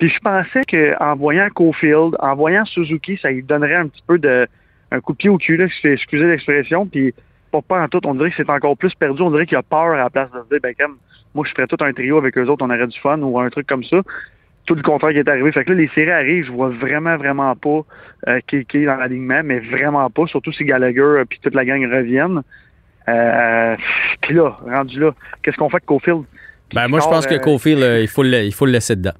Puis 0.00 0.08
je 0.08 0.18
pensais 0.18 0.62
qu'en 0.68 1.14
voyant 1.14 1.48
Cofield, 1.54 2.16
en 2.18 2.34
voyant 2.34 2.64
Suzuki, 2.64 3.16
ça 3.22 3.30
lui 3.30 3.44
donnerait 3.44 3.76
un 3.76 3.86
petit 3.86 4.02
peu 4.06 4.18
de 4.18 4.48
un 4.90 5.00
coup 5.00 5.12
de 5.12 5.18
pied 5.18 5.30
au 5.30 5.38
cul, 5.38 5.56
là, 5.56 5.66
excusez 5.84 6.26
l'expression, 6.26 6.84
puis 6.86 7.14
pas 7.52 7.62
pas 7.62 7.80
en 7.82 7.88
tout, 7.88 8.00
on 8.06 8.14
dirait 8.14 8.30
que 8.30 8.36
c'est 8.36 8.50
encore 8.50 8.76
plus 8.76 8.94
perdu, 8.94 9.22
on 9.22 9.30
dirait 9.30 9.46
qu'il 9.46 9.56
a 9.56 9.62
peur 9.62 9.92
à 9.92 9.96
la 9.96 10.10
place 10.10 10.30
de 10.32 10.40
se 10.42 10.48
dire, 10.48 10.58
ben 10.62 10.74
comme, 10.78 10.96
moi 11.34 11.44
je 11.46 11.52
ferais 11.52 11.66
tout 11.66 11.82
un 11.82 11.92
trio 11.92 12.18
avec 12.18 12.36
eux 12.38 12.46
autres, 12.46 12.64
on 12.64 12.70
aurait 12.70 12.86
du 12.86 12.98
fun 12.98 13.18
ou 13.20 13.38
un 13.38 13.50
truc 13.50 13.66
comme 13.66 13.84
ça. 13.84 14.00
Tout 14.64 14.76
le 14.76 14.82
contraire 14.82 15.10
qui 15.10 15.18
est 15.18 15.28
arrivé. 15.28 15.50
Fait 15.50 15.64
que 15.64 15.72
là, 15.72 15.76
les 15.76 15.88
séries 15.88 16.12
arrivent, 16.12 16.46
je 16.46 16.52
vois 16.52 16.68
vraiment, 16.68 17.16
vraiment 17.16 17.56
pas 17.56 17.80
euh, 18.28 18.38
Kéké 18.46 18.84
dans 18.84 18.94
l'alignement, 18.94 19.42
mais 19.44 19.58
vraiment 19.58 20.08
pas, 20.08 20.26
surtout 20.28 20.52
si 20.52 20.64
Gallagher 20.64 21.00
euh, 21.00 21.24
puis 21.28 21.40
toute 21.42 21.54
la 21.54 21.64
gang 21.64 21.82
reviennent. 21.84 22.42
Euh, 23.08 23.76
puis 24.20 24.34
là, 24.34 24.56
rendu 24.64 25.00
là, 25.00 25.12
qu'est-ce 25.42 25.56
qu'on 25.56 25.68
fait 25.68 25.76
avec 25.76 25.86
Cofield? 25.86 26.22
Ben, 26.74 26.88
moi, 26.88 27.00
je 27.00 27.06
pense 27.06 27.26
que 27.26 27.34
euh, 27.34 27.38
Cofield, 27.38 27.82
euh, 27.82 28.00
il, 28.00 28.08
faut 28.08 28.22
le, 28.22 28.44
il 28.44 28.54
faut 28.54 28.66
le 28.66 28.72
laisser 28.72 28.96
dedans. 28.96 29.12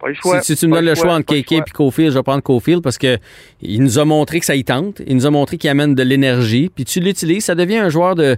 Pas 0.00 0.08
le 0.08 0.14
choix, 0.14 0.40
si, 0.40 0.54
si 0.54 0.60
tu 0.60 0.66
me 0.66 0.74
donnes 0.74 0.84
le 0.84 0.94
choix 0.94 1.14
entre 1.14 1.34
KK 1.34 1.52
et 1.52 1.60
Cofield, 1.72 2.12
je 2.12 2.18
vais 2.18 2.22
prendre 2.22 2.42
Cofield 2.42 2.82
parce 2.82 2.98
que 2.98 3.18
il 3.62 3.82
nous 3.82 3.98
a 3.98 4.04
montré 4.04 4.40
que 4.40 4.46
ça 4.46 4.54
y 4.54 4.64
tente. 4.64 5.00
Il 5.06 5.16
nous 5.16 5.26
a 5.26 5.30
montré 5.30 5.58
qu'il 5.58 5.70
amène 5.70 5.94
de 5.94 6.02
l'énergie. 6.02 6.70
Puis 6.74 6.84
tu 6.84 7.00
l'utilises, 7.00 7.44
ça 7.44 7.54
devient 7.54 7.78
un 7.78 7.88
joueur 7.88 8.14
de 8.14 8.36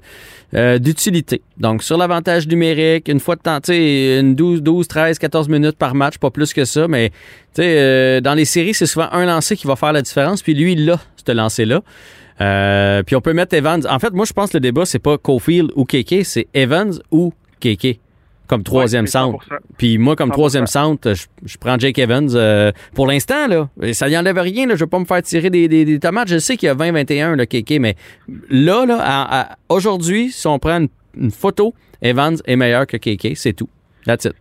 euh, 0.54 0.78
d'utilité. 0.78 1.42
Donc, 1.58 1.82
sur 1.82 1.96
l'avantage 1.96 2.46
numérique, 2.46 3.08
une 3.08 3.20
fois 3.20 3.36
de 3.36 3.40
temps, 3.40 3.60
tu 3.60 3.72
sais, 3.72 4.20
une 4.20 4.34
12, 4.34 4.62
12, 4.62 4.86
13, 4.86 5.18
14 5.18 5.48
minutes 5.48 5.76
par 5.76 5.94
match, 5.94 6.18
pas 6.18 6.30
plus 6.30 6.52
que 6.52 6.64
ça. 6.64 6.86
Mais, 6.88 7.10
tu 7.10 7.62
sais, 7.62 7.78
euh, 7.78 8.20
dans 8.20 8.34
les 8.34 8.44
séries, 8.44 8.74
c'est 8.74 8.86
souvent 8.86 9.08
un 9.12 9.26
lancer 9.26 9.56
qui 9.56 9.66
va 9.66 9.76
faire 9.76 9.92
la 9.92 10.02
différence. 10.02 10.42
Puis 10.42 10.54
lui, 10.54 10.72
il 10.72 10.90
a 10.90 11.00
ce 11.16 11.32
lancer-là. 11.32 11.82
Euh, 12.40 13.02
puis 13.02 13.16
on 13.16 13.20
peut 13.20 13.32
mettre 13.32 13.54
Evans. 13.54 13.84
En 13.88 13.98
fait, 13.98 14.12
moi, 14.12 14.26
je 14.26 14.32
pense 14.32 14.50
que 14.50 14.58
le 14.58 14.60
débat, 14.60 14.84
c'est 14.84 14.98
pas 14.98 15.18
Cofield 15.18 15.72
ou 15.74 15.84
KK, 15.84 16.24
c'est 16.24 16.48
Evans 16.54 16.92
ou 17.10 17.32
KK 17.60 17.98
comme 18.46 18.62
troisième 18.62 19.04
Ouais, 19.04 19.10
centre. 19.10 19.44
100%. 19.48 19.58
Puis 19.78 19.98
moi, 19.98 20.16
comme 20.16 20.30
100%. 20.30 20.32
troisième 20.32 20.66
centre, 20.66 21.14
je, 21.14 21.26
je 21.44 21.56
prends 21.58 21.78
Jake 21.78 21.98
Evans. 21.98 22.28
euh, 22.34 22.72
pour 22.94 23.06
l'instant, 23.06 23.46
là, 23.48 23.68
ça 23.92 24.08
n'y 24.08 24.16
enlève 24.16 24.38
rien. 24.38 24.66
Là, 24.66 24.74
je 24.74 24.80
ne 24.80 24.86
vais 24.86 24.90
pas 24.90 24.98
me 24.98 25.04
faire 25.04 25.22
tirer 25.22 25.50
des, 25.50 25.68
des- 25.68 25.84
des 25.84 25.98
tomates. 25.98 26.28
Je 26.28 26.38
sais 26.38 26.56
qu'il 26.56 26.66
y 26.66 26.70
a 26.70 26.74
20-21, 26.74 27.34
le 27.36 27.44
KK, 27.46 27.78
mais 27.80 27.96
là, 28.50 28.84
là 28.86 29.56
aujourd'hui, 29.68 30.30
si 30.32 30.46
on 30.46 30.58
prend 30.58 30.78
une, 30.80 30.88
une 31.20 31.30
photo, 31.30 31.74
Evans 32.02 32.36
est 32.44 32.56
meilleur 32.56 32.86
que 32.86 32.96
KK. 32.96 33.36
C'est 33.36 33.52
tout. 33.52 33.68
That's 34.04 34.24
it. 34.26 34.34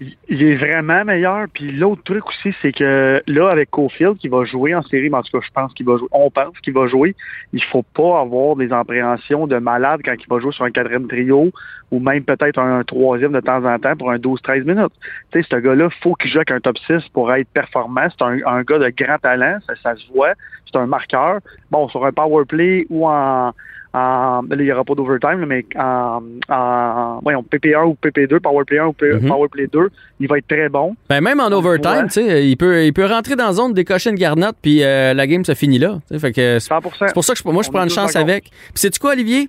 Il- 0.00 0.42
est 0.42 0.56
vraiment 0.56 1.04
meilleur. 1.04 1.46
Puis 1.52 1.72
l'autre 1.72 2.02
truc 2.04 2.26
aussi, 2.28 2.54
c'est 2.62 2.72
que 2.72 3.22
là, 3.26 3.50
avec 3.50 3.70
Cofield, 3.70 4.16
qui 4.16 4.28
va 4.28 4.44
jouer 4.44 4.74
en 4.74 4.82
série, 4.82 5.10
mais 5.10 5.18
en 5.18 5.22
tout 5.22 5.38
cas, 5.38 5.44
je 5.46 5.52
pense 5.52 5.74
qu'il 5.74 5.84
va 5.84 5.98
jouer. 5.98 6.08
On 6.12 6.30
pense 6.30 6.58
qu'il 6.60 6.72
va 6.72 6.86
jouer. 6.86 7.14
Il 7.52 7.62
faut 7.64 7.82
pas 7.82 8.20
avoir 8.20 8.56
des 8.56 8.72
appréhensions 8.72 9.46
de 9.46 9.58
malade 9.58 10.00
quand 10.02 10.14
il 10.18 10.26
va 10.28 10.40
jouer 10.40 10.52
sur 10.52 10.64
un 10.64 10.70
quatrième 10.70 11.06
trio 11.06 11.50
ou 11.90 11.98
même 11.98 12.24
peut-être 12.24 12.58
un, 12.58 12.82
troisième 12.84 13.32
de 13.32 13.40
temps 13.40 13.64
en 13.64 13.78
temps 13.78 13.96
pour 13.96 14.10
un 14.10 14.18
12-13 14.18 14.64
minutes. 14.64 14.92
Tu 15.32 15.42
sais, 15.42 15.48
ce 15.50 15.56
gars-là, 15.56 15.90
faut 16.02 16.14
qu'il 16.14 16.30
joue 16.30 16.38
avec 16.38 16.52
un 16.52 16.60
top 16.60 16.78
6 16.78 17.08
pour 17.12 17.32
être 17.32 17.48
performant. 17.48 18.06
C'est 18.10 18.24
un, 18.24 18.38
un 18.46 18.62
gars 18.62 18.78
de 18.78 18.88
grand 18.90 19.18
talent, 19.18 19.58
ça, 19.66 19.74
ça 19.82 19.96
se 19.96 20.10
voit. 20.12 20.32
C'est 20.64 20.78
un 20.78 20.86
marqueur. 20.86 21.40
Bon, 21.70 21.88
sur 21.88 22.06
un 22.06 22.12
power 22.12 22.44
play 22.46 22.86
ou 22.88 23.06
en, 23.06 23.52
en 23.92 24.42
là, 24.48 24.56
il 24.56 24.62
n'y 24.64 24.72
aura 24.72 24.84
pas 24.84 24.94
d'overtime, 24.94 25.44
mais 25.46 25.64
en, 25.76 26.22
en 26.48 27.18
voyons, 27.22 27.42
PP1 27.42 27.84
ou 27.86 27.96
PP2, 28.00 28.38
Powerplay 28.40 28.78
1 28.78 28.86
ou 28.86 28.92
P- 28.92 29.12
Mhm. 29.14 29.26
Powerplay 29.28 29.66
2, 29.66 29.88
il 30.20 30.28
va 30.28 30.38
être 30.38 30.46
très 30.46 30.68
bon. 30.68 30.94
Ben, 31.08 31.20
même 31.20 31.40
en 31.40 31.48
overtime, 31.50 32.06
Ouais. 32.16 32.46
il 32.48 32.56
peut, 32.56 32.84
il 32.84 32.92
peut 32.92 33.06
rentrer 33.06 33.34
dans 33.36 33.46
la 33.46 33.52
zone, 33.52 33.74
décocher 33.74 34.10
une 34.10 34.16
garnotte, 34.16 34.56
puis 34.62 34.82
euh, 34.84 35.12
la 35.14 35.26
game 35.26 35.44
se 35.44 35.54
finit 35.54 35.78
là. 35.78 35.98
Fait 36.18 36.32
que 36.32 36.58
c'est 36.58 36.68
100 36.68 36.80
C'est 36.98 37.12
pour 37.14 37.24
ça 37.24 37.32
que 37.34 37.38
je- 37.44 37.48
moi, 37.48 37.62
je 37.62 37.68
On 37.68 37.72
prends 37.72 37.82
une 37.82 37.90
chance 37.90 38.14
avec. 38.16 38.44
Puis, 38.44 38.52
sais-tu 38.76 38.98
quoi, 39.00 39.12
Olivier? 39.12 39.48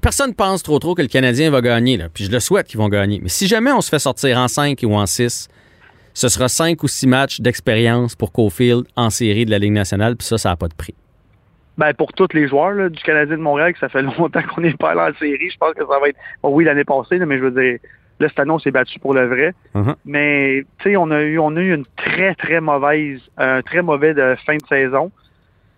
Personne 0.00 0.34
pense 0.34 0.62
trop 0.62 0.78
trop 0.78 0.94
que 0.94 1.02
le 1.02 1.08
Canadien 1.08 1.50
va 1.50 1.60
gagner. 1.60 1.96
Là. 1.96 2.08
Puis 2.12 2.24
je 2.24 2.30
le 2.32 2.40
souhaite 2.40 2.66
qu'ils 2.66 2.78
vont 2.78 2.88
gagner. 2.88 3.20
Mais 3.22 3.28
si 3.28 3.46
jamais 3.46 3.70
on 3.70 3.80
se 3.80 3.88
fait 3.88 3.98
sortir 3.98 4.38
en 4.38 4.48
5 4.48 4.80
ou 4.82 4.94
en 4.94 5.06
6, 5.06 5.46
ce 6.14 6.28
sera 6.28 6.48
5 6.48 6.82
ou 6.82 6.88
6 6.88 7.06
matchs 7.06 7.40
d'expérience 7.40 8.16
pour 8.16 8.32
Cofield 8.32 8.84
en 8.96 9.10
série 9.10 9.44
de 9.44 9.50
la 9.50 9.58
Ligue 9.58 9.72
nationale. 9.72 10.16
Puis 10.16 10.26
ça, 10.26 10.38
ça 10.38 10.48
n'a 10.48 10.56
pas 10.56 10.68
de 10.68 10.74
prix. 10.74 10.94
Ben, 11.76 11.92
pour 11.94 12.12
tous 12.12 12.28
les 12.34 12.46
joueurs 12.48 12.70
là, 12.72 12.88
du 12.88 13.02
Canadien 13.02 13.36
de 13.36 13.42
Montréal, 13.42 13.72
que 13.72 13.78
ça 13.80 13.88
fait 13.88 14.02
longtemps 14.18 14.42
qu'on 14.42 14.60
n'est 14.60 14.74
pas 14.74 14.90
allé 14.90 15.12
en 15.12 15.18
série, 15.18 15.50
je 15.50 15.56
pense 15.58 15.72
que 15.74 15.80
ça 15.84 15.98
va 16.00 16.08
être. 16.08 16.18
Bon, 16.42 16.50
oui, 16.50 16.64
l'année 16.64 16.84
passée, 16.84 17.18
mais 17.18 17.38
je 17.38 17.44
veux 17.44 17.50
dire, 17.62 17.78
là, 18.20 18.28
cette 18.28 18.38
année, 18.38 18.50
on 18.52 18.58
s'est 18.60 18.70
battu 18.70 18.98
pour 19.00 19.12
le 19.14 19.26
vrai. 19.26 19.54
Mhm. 19.74 19.94
Mais, 20.04 20.64
tu 20.78 20.90
sais, 20.90 20.96
on 20.96 21.10
a 21.10 21.20
eu 21.22 21.38
on 21.38 21.56
a 21.56 21.60
eu 21.60 21.74
une 21.74 21.84
très, 21.96 22.34
très 22.36 22.60
mauvaise, 22.60 23.20
un 23.38 23.60
très 23.62 23.82
mauvais 23.82 24.14
de 24.14 24.36
fin 24.46 24.56
de 24.56 24.66
saison. 24.68 25.10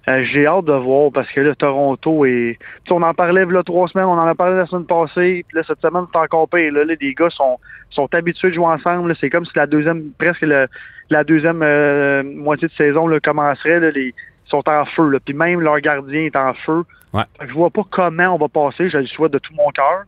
Euh, 0.08 0.22
J'ai 0.22 0.46
hâte 0.46 0.66
de 0.66 0.72
voir 0.72 1.10
parce 1.12 1.28
que 1.32 1.40
là, 1.40 1.54
Toronto 1.56 2.24
est. 2.26 2.58
On 2.90 3.02
en 3.02 3.12
parlait 3.12 3.44
là 3.44 3.62
trois 3.64 3.88
semaines, 3.88 4.06
on 4.06 4.12
en 4.18 4.26
a 4.28 4.34
parlé 4.36 4.54
la 4.56 4.66
semaine 4.66 4.86
passée, 4.86 5.44
puis 5.48 5.56
là, 5.56 5.64
cette 5.66 5.80
semaine, 5.80 6.04
c'est 6.12 6.18
encore 6.18 6.48
pire. 6.48 6.72
Là, 6.72 6.84
les 6.84 7.14
gars 7.14 7.30
sont, 7.30 7.58
sont 7.90 8.08
habitués 8.14 8.50
de 8.50 8.54
jouer 8.54 8.66
ensemble. 8.66 9.16
C'est 9.20 9.30
comme 9.30 9.44
si 9.44 9.50
la 9.56 9.66
deuxième, 9.66 10.10
presque 10.16 10.42
le- 10.42 10.68
la 11.10 11.24
deuxième 11.24 11.60
euh, 11.62 12.22
moitié 12.22 12.68
de 12.68 12.72
saison 12.74 13.08
là, 13.08 13.18
commencerait. 13.18 13.80
Là, 13.80 13.90
les, 13.90 14.14
sont 14.48 14.68
en 14.68 14.84
feu. 14.84 15.10
Là. 15.10 15.18
Puis 15.24 15.34
même 15.34 15.60
leur 15.60 15.80
gardien 15.80 16.20
est 16.22 16.36
en 16.36 16.54
feu. 16.54 16.84
Ouais. 17.12 17.24
Je 17.46 17.52
vois 17.52 17.70
pas 17.70 17.82
comment 17.90 18.34
on 18.34 18.38
va 18.38 18.48
passer. 18.48 18.88
Je 18.88 18.98
le 18.98 19.06
souhaite 19.06 19.32
de 19.32 19.38
tout 19.38 19.54
mon 19.54 19.70
cœur. 19.70 20.04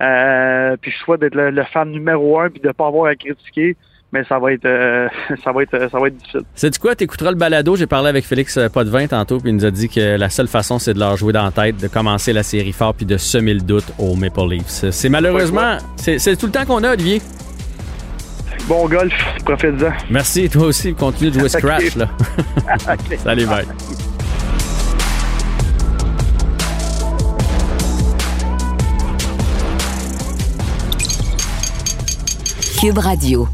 Euh, 0.00 0.76
puis 0.80 0.90
je 0.92 0.98
souhaite 0.98 1.20
d'être 1.20 1.34
le, 1.34 1.50
le 1.50 1.64
fan 1.64 1.90
numéro 1.90 2.38
un 2.40 2.50
puis 2.50 2.60
de 2.60 2.70
pas 2.70 2.86
avoir 2.86 3.10
à 3.10 3.16
critiquer. 3.16 3.76
Mais 4.10 4.24
ça 4.24 4.38
va 4.38 4.52
être 4.52 4.64
euh, 4.64 5.08
ça 5.44 5.52
va 5.52 5.62
être 5.62 5.74
euh, 5.74 5.88
ça 5.90 5.98
va 5.98 6.06
être 6.06 6.16
difficile. 6.16 6.40
C'est 6.54 6.70
du 6.70 6.78
quoi? 6.78 6.94
T'écouteras 6.94 7.30
le 7.30 7.36
balado. 7.36 7.76
J'ai 7.76 7.86
parlé 7.86 8.08
avec 8.08 8.24
Félix 8.24 8.56
euh, 8.56 8.68
Potvin 8.68 9.06
tantôt, 9.06 9.38
puis 9.38 9.50
il 9.50 9.56
nous 9.56 9.66
a 9.66 9.70
dit 9.70 9.88
que 9.88 10.16
la 10.16 10.30
seule 10.30 10.48
façon, 10.48 10.78
c'est 10.78 10.94
de 10.94 10.98
leur 10.98 11.16
jouer 11.16 11.34
dans 11.34 11.44
la 11.44 11.50
tête, 11.50 11.76
de 11.76 11.88
commencer 11.88 12.32
la 12.32 12.42
série 12.42 12.72
fort, 12.72 12.94
puis 12.94 13.04
de 13.04 13.18
semer 13.18 13.52
le 13.52 13.60
doute 13.60 13.92
aux 13.98 14.14
Maple 14.14 14.48
Leafs. 14.48 14.90
C'est 14.90 15.08
malheureusement, 15.10 15.76
c'est 15.96 16.36
tout 16.36 16.46
le 16.46 16.52
temps 16.52 16.64
qu'on 16.64 16.84
a, 16.84 16.92
Olivier. 16.92 17.20
Bon 18.68 18.86
golf, 18.86 19.14
profite-en. 19.46 19.92
Merci, 20.10 20.50
toi 20.50 20.66
aussi, 20.66 20.92
continue 20.94 21.30
de 21.30 21.38
jouer 21.38 21.48
Scratch. 21.48 21.96
Là. 21.96 22.10
Salut, 23.24 23.46
bye. 23.46 23.64
Cube 32.78 32.98
Radio. 32.98 33.48